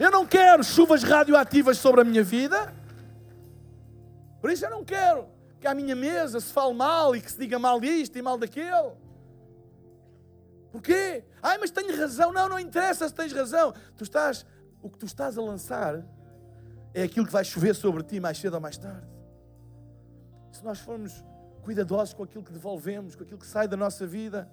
Eu 0.00 0.10
não 0.10 0.26
quero 0.26 0.64
chuvas 0.64 1.02
radioativas 1.02 1.78
sobre 1.78 2.00
a 2.00 2.04
minha 2.04 2.24
vida, 2.24 2.72
por 4.40 4.50
isso 4.50 4.64
eu 4.64 4.70
não 4.70 4.84
quero 4.84 5.26
que 5.60 5.66
à 5.66 5.74
minha 5.74 5.94
mesa 5.94 6.40
se 6.40 6.52
fale 6.52 6.74
mal 6.74 7.14
e 7.14 7.20
que 7.20 7.30
se 7.30 7.38
diga 7.38 7.58
mal 7.58 7.78
disto 7.78 8.18
e 8.18 8.22
mal 8.22 8.38
daquilo. 8.38 9.03
Porquê? 10.74 11.22
Ai, 11.40 11.56
mas 11.56 11.70
tenho 11.70 11.96
razão. 11.96 12.32
Não, 12.32 12.48
não 12.48 12.58
interessa 12.58 13.08
se 13.08 13.14
tens 13.14 13.32
razão. 13.32 13.72
Tu 13.96 14.02
estás, 14.02 14.44
o 14.82 14.90
que 14.90 14.98
tu 14.98 15.06
estás 15.06 15.38
a 15.38 15.40
lançar 15.40 16.04
é 16.92 17.04
aquilo 17.04 17.24
que 17.24 17.30
vai 17.32 17.44
chover 17.44 17.76
sobre 17.76 18.02
ti 18.02 18.18
mais 18.18 18.38
cedo 18.38 18.54
ou 18.54 18.60
mais 18.60 18.76
tarde. 18.76 19.06
Se 20.50 20.64
nós 20.64 20.80
formos 20.80 21.24
cuidadosos 21.62 22.12
com 22.12 22.24
aquilo 22.24 22.42
que 22.42 22.52
devolvemos, 22.52 23.14
com 23.14 23.22
aquilo 23.22 23.38
que 23.38 23.46
sai 23.46 23.68
da 23.68 23.76
nossa 23.76 24.04
vida, 24.04 24.50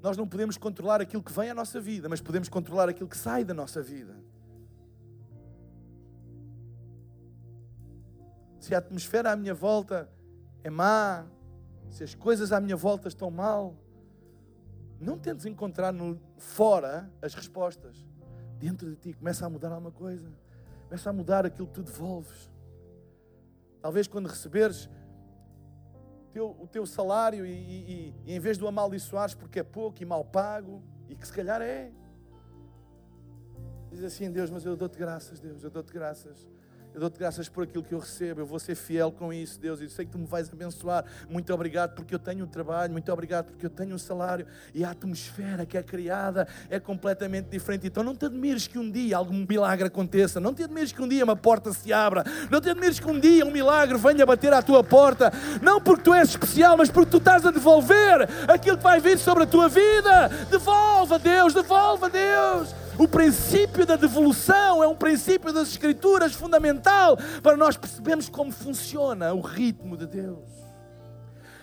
nós 0.00 0.16
não 0.16 0.26
podemos 0.26 0.56
controlar 0.56 1.02
aquilo 1.02 1.22
que 1.22 1.30
vem 1.30 1.50
à 1.50 1.54
nossa 1.54 1.78
vida, 1.78 2.08
mas 2.08 2.22
podemos 2.22 2.48
controlar 2.48 2.88
aquilo 2.88 3.06
que 3.06 3.18
sai 3.18 3.44
da 3.44 3.52
nossa 3.52 3.82
vida. 3.82 4.16
Se 8.58 8.74
a 8.74 8.78
atmosfera 8.78 9.30
à 9.30 9.36
minha 9.36 9.52
volta 9.52 10.08
é 10.64 10.70
má, 10.70 11.26
se 11.90 12.02
as 12.02 12.14
coisas 12.14 12.50
à 12.50 12.58
minha 12.58 12.76
volta 12.76 13.08
estão 13.08 13.30
mal, 13.30 13.76
não 15.00 15.18
tentes 15.18 15.46
encontrar 15.46 15.92
no, 15.92 16.20
fora 16.36 17.10
as 17.22 17.34
respostas. 17.34 18.06
Dentro 18.58 18.90
de 18.90 18.96
ti 18.96 19.12
começa 19.12 19.46
a 19.46 19.50
mudar 19.50 19.70
alguma 19.70 19.92
coisa. 19.92 20.30
Começa 20.84 21.10
a 21.10 21.12
mudar 21.12 21.46
aquilo 21.46 21.66
que 21.68 21.74
tu 21.74 21.82
devolves. 21.82 22.50
Talvez 23.80 24.08
quando 24.08 24.26
receberes 24.26 24.90
teu, 26.32 26.56
o 26.60 26.66
teu 26.66 26.84
salário 26.84 27.46
e, 27.46 27.52
e, 27.52 28.14
e, 28.26 28.34
em 28.34 28.40
vez 28.40 28.58
de 28.58 28.64
o 28.64 28.68
amaldiçoares 28.68 29.34
porque 29.34 29.60
é 29.60 29.62
pouco 29.62 30.02
e 30.02 30.06
mal 30.06 30.24
pago, 30.24 30.82
e 31.08 31.14
que 31.14 31.26
se 31.26 31.32
calhar 31.32 31.62
é, 31.62 31.92
diz 33.90 34.02
assim: 34.02 34.30
Deus, 34.30 34.50
mas 34.50 34.64
eu 34.64 34.76
dou-te 34.76 34.98
graças, 34.98 35.38
Deus, 35.38 35.62
eu 35.62 35.70
dou-te 35.70 35.92
graças 35.92 36.48
eu 36.94 37.00
dou-te 37.00 37.18
graças 37.18 37.48
por 37.48 37.64
aquilo 37.64 37.84
que 37.84 37.94
eu 37.94 37.98
recebo. 37.98 38.40
Eu 38.40 38.46
vou 38.46 38.58
ser 38.58 38.74
fiel 38.74 39.12
com 39.12 39.32
isso, 39.32 39.60
Deus. 39.60 39.80
Eu 39.80 39.88
sei 39.88 40.04
que 40.04 40.10
tu 40.10 40.18
me 40.18 40.26
vais 40.26 40.50
abençoar. 40.52 41.04
Muito 41.28 41.52
obrigado 41.52 41.94
porque 41.94 42.14
eu 42.14 42.18
tenho 42.18 42.44
um 42.44 42.48
trabalho. 42.48 42.90
Muito 42.92 43.12
obrigado 43.12 43.46
porque 43.46 43.66
eu 43.66 43.70
tenho 43.70 43.94
um 43.94 43.98
salário. 43.98 44.46
E 44.74 44.84
a 44.84 44.90
atmosfera 44.90 45.64
que 45.64 45.76
é 45.76 45.82
criada 45.82 46.48
é 46.68 46.80
completamente 46.80 47.48
diferente. 47.50 47.86
Então 47.86 48.02
não 48.02 48.16
te 48.16 48.26
admires 48.26 48.66
que 48.66 48.78
um 48.78 48.90
dia 48.90 49.16
algum 49.16 49.46
milagre 49.48 49.86
aconteça. 49.86 50.40
Não 50.40 50.52
te 50.52 50.64
admires 50.64 50.90
que 50.90 51.00
um 51.00 51.08
dia 51.08 51.24
uma 51.24 51.36
porta 51.36 51.72
se 51.72 51.92
abra. 51.92 52.24
Não 52.50 52.60
te 52.60 52.70
admires 52.70 52.98
que 52.98 53.08
um 53.08 53.20
dia 53.20 53.46
um 53.46 53.52
milagre 53.52 53.96
venha 53.96 54.26
bater 54.26 54.52
à 54.52 54.62
tua 54.62 54.82
porta. 54.82 55.32
Não 55.62 55.80
porque 55.80 56.02
tu 56.02 56.14
és 56.14 56.30
especial, 56.30 56.76
mas 56.76 56.90
porque 56.90 57.10
tu 57.10 57.18
estás 57.18 57.46
a 57.46 57.50
devolver 57.50 58.28
aquilo 58.48 58.76
que 58.76 58.82
vai 58.82 59.00
vir 59.00 59.18
sobre 59.18 59.44
a 59.44 59.46
tua 59.46 59.68
vida. 59.68 60.28
Devolva, 60.50 61.18
Deus. 61.18 61.54
Devolva, 61.54 62.08
Deus. 62.10 62.87
O 62.98 63.06
princípio 63.06 63.86
da 63.86 63.94
devolução 63.94 64.82
é 64.82 64.88
um 64.88 64.96
princípio 64.96 65.52
das 65.52 65.68
Escrituras 65.68 66.34
fundamental 66.34 67.16
para 67.44 67.56
nós 67.56 67.76
percebermos 67.76 68.28
como 68.28 68.50
funciona 68.50 69.32
o 69.32 69.40
ritmo 69.40 69.96
de 69.96 70.04
Deus. 70.04 70.50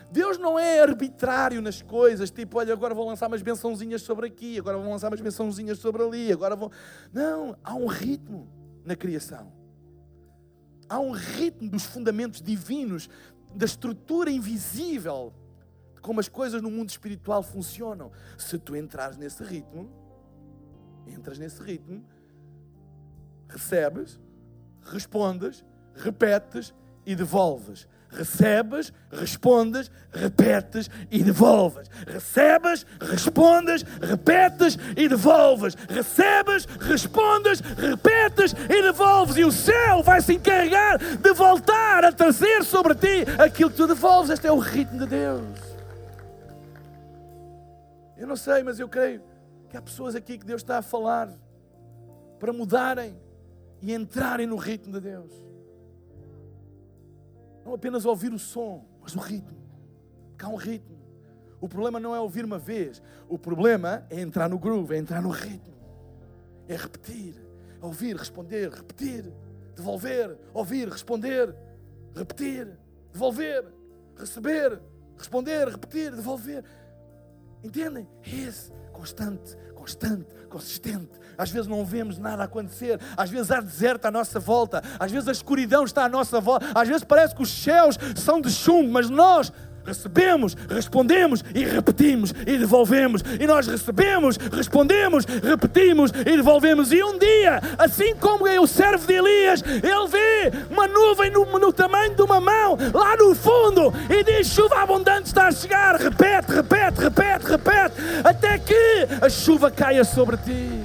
Deus 0.09 0.37
não 0.37 0.57
é 0.57 0.79
arbitrário 0.79 1.61
nas 1.61 1.81
coisas, 1.81 2.31
tipo, 2.31 2.57
olha, 2.57 2.71
agora 2.71 2.95
vou 2.95 3.05
lançar 3.05 3.27
umas 3.27 3.41
bençãozinhas 3.41 4.01
sobre 4.01 4.27
aqui, 4.27 4.57
agora 4.57 4.77
vou 4.77 4.89
lançar 4.89 5.09
umas 5.09 5.19
bençãozinhas 5.19 5.77
sobre 5.77 6.01
ali, 6.01 6.31
agora 6.31 6.55
vou. 6.55 6.71
Não, 7.11 7.57
há 7.61 7.75
um 7.75 7.87
ritmo 7.87 8.47
na 8.85 8.95
criação. 8.95 9.51
Há 10.87 10.99
um 10.99 11.11
ritmo 11.11 11.69
dos 11.69 11.83
fundamentos 11.83 12.41
divinos, 12.41 13.09
da 13.53 13.65
estrutura 13.65 14.31
invisível, 14.31 15.33
de 15.95 15.99
como 15.99 16.21
as 16.21 16.29
coisas 16.29 16.61
no 16.61 16.71
mundo 16.71 16.91
espiritual 16.91 17.43
funcionam. 17.43 18.09
Se 18.37 18.57
tu 18.57 18.73
entrares 18.73 19.17
nesse 19.17 19.43
ritmo, 19.43 20.04
Entras 21.07 21.37
nesse 21.37 21.61
ritmo, 21.61 22.03
recebes, 23.47 24.19
respondes, 24.81 25.63
repetes 25.95 26.73
e 27.05 27.15
devolves. 27.15 27.87
Recebes, 28.09 28.93
respondes, 29.11 29.91
repetes 30.11 30.89
e 31.11 31.21
devolves. 31.21 31.89
Recebes, 32.07 32.85
respondes, 33.01 33.83
repetes 34.01 34.77
e 34.95 35.07
devolves. 35.09 35.75
Recebes, 35.89 36.65
respondes, 36.79 37.59
repetes 37.59 38.53
e 38.69 38.81
devolves. 38.81 39.35
E 39.35 39.43
o 39.43 39.51
céu 39.51 40.01
vai 40.01 40.21
se 40.21 40.33
encarregar 40.33 40.97
de 40.97 41.33
voltar 41.33 42.05
a 42.05 42.11
trazer 42.11 42.63
sobre 42.63 42.95
ti 42.95 43.25
aquilo 43.37 43.69
que 43.69 43.77
tu 43.77 43.87
devolves. 43.87 44.29
Este 44.29 44.47
é 44.47 44.51
o 44.51 44.59
ritmo 44.59 44.99
de 44.99 45.07
Deus. 45.07 45.59
Eu 48.17 48.27
não 48.27 48.37
sei, 48.37 48.63
mas 48.63 48.79
eu 48.79 48.87
creio 48.87 49.21
que 49.75 49.77
há 49.77 49.81
pessoas 49.81 50.15
aqui 50.15 50.37
que 50.37 50.45
Deus 50.45 50.61
está 50.61 50.77
a 50.77 50.81
falar 50.81 51.29
para 52.39 52.53
mudarem 52.53 53.19
e 53.81 53.93
entrarem 53.93 54.47
no 54.47 54.55
ritmo 54.55 54.93
de 54.93 55.01
Deus. 55.01 55.33
Não 57.65 57.73
apenas 57.73 58.05
ouvir 58.05 58.31
o 58.31 58.39
som, 58.39 58.85
mas 59.01 59.13
o 59.13 59.19
ritmo. 59.19 59.57
Porque 60.29 60.45
há 60.45 60.47
um 60.47 60.55
ritmo. 60.55 60.95
O 61.59 61.67
problema 61.67 61.99
não 61.99 62.15
é 62.15 62.19
ouvir 62.21 62.45
uma 62.45 62.57
vez, 62.57 63.01
o 63.27 63.37
problema 63.37 64.05
é 64.09 64.21
entrar 64.21 64.47
no 64.47 64.57
groove, 64.57 64.95
é 64.95 64.97
entrar 64.97 65.21
no 65.21 65.29
ritmo. 65.29 65.75
É 66.69 66.75
repetir, 66.77 67.35
é 67.81 67.85
ouvir, 67.85 68.15
responder, 68.15 68.69
repetir, 68.69 69.29
devolver, 69.75 70.37
ouvir, 70.53 70.87
responder, 70.87 71.53
repetir, 72.15 72.79
devolver, 73.11 73.65
receber, 74.15 74.81
responder, 75.17 75.67
repetir, 75.67 76.15
devolver. 76.15 76.63
Entendem? 77.61 78.07
Esse 78.23 78.71
constante, 78.95 79.57
constante, 79.75 80.25
consistente. 80.49 81.11
Às 81.37 81.51
vezes 81.51 81.67
não 81.67 81.83
vemos 81.83 82.17
nada 82.17 82.43
acontecer, 82.43 82.99
às 83.17 83.29
vezes 83.29 83.51
há 83.51 83.59
deserto 83.59 84.05
à 84.05 84.11
nossa 84.11 84.39
volta, 84.39 84.81
às 84.97 85.11
vezes 85.11 85.27
a 85.27 85.33
escuridão 85.33 85.83
está 85.83 86.05
à 86.05 86.09
nossa 86.09 86.39
volta, 86.39 86.65
às 86.73 86.87
vezes 86.87 87.03
parece 87.03 87.35
que 87.35 87.43
os 87.43 87.51
céus 87.51 87.97
são 88.15 88.39
de 88.39 88.49
chumbo, 88.49 88.89
mas 88.89 89.09
nós 89.09 89.51
recebemos, 89.85 90.55
respondemos 90.69 91.43
e 91.53 91.63
repetimos 91.63 92.33
e 92.45 92.57
devolvemos. 92.57 93.21
E 93.39 93.45
nós 93.45 93.67
recebemos, 93.67 94.37
respondemos, 94.37 95.25
repetimos 95.25 96.11
e 96.11 96.35
devolvemos. 96.35 96.91
E 96.91 97.03
um 97.03 97.17
dia, 97.17 97.61
assim 97.77 98.15
como 98.15 98.47
é 98.47 98.59
o 98.59 98.67
servo 98.67 99.05
de 99.05 99.13
Elias, 99.13 99.61
ele 99.61 100.07
vê 100.09 100.51
uma 100.69 100.87
nuvem 100.87 101.31
no, 101.31 101.45
no 101.59 101.71
tamanho 101.71 102.15
de 102.15 102.21
uma 102.21 102.39
mão 102.39 102.77
lá 102.93 103.15
no 103.17 103.35
fundo 103.35 103.93
e 104.09 104.23
diz: 104.23 104.47
chuva 104.47 104.81
abundante 104.81 105.27
está 105.27 105.47
a 105.47 105.51
chegar. 105.51 105.95
Repete, 105.95 106.51
repete, 106.51 107.01
repete, 107.01 107.45
repete, 107.45 107.95
até 108.23 108.57
que 108.57 109.07
a 109.21 109.29
chuva 109.29 109.69
caia 109.69 110.03
sobre 110.03 110.37
ti. 110.37 110.84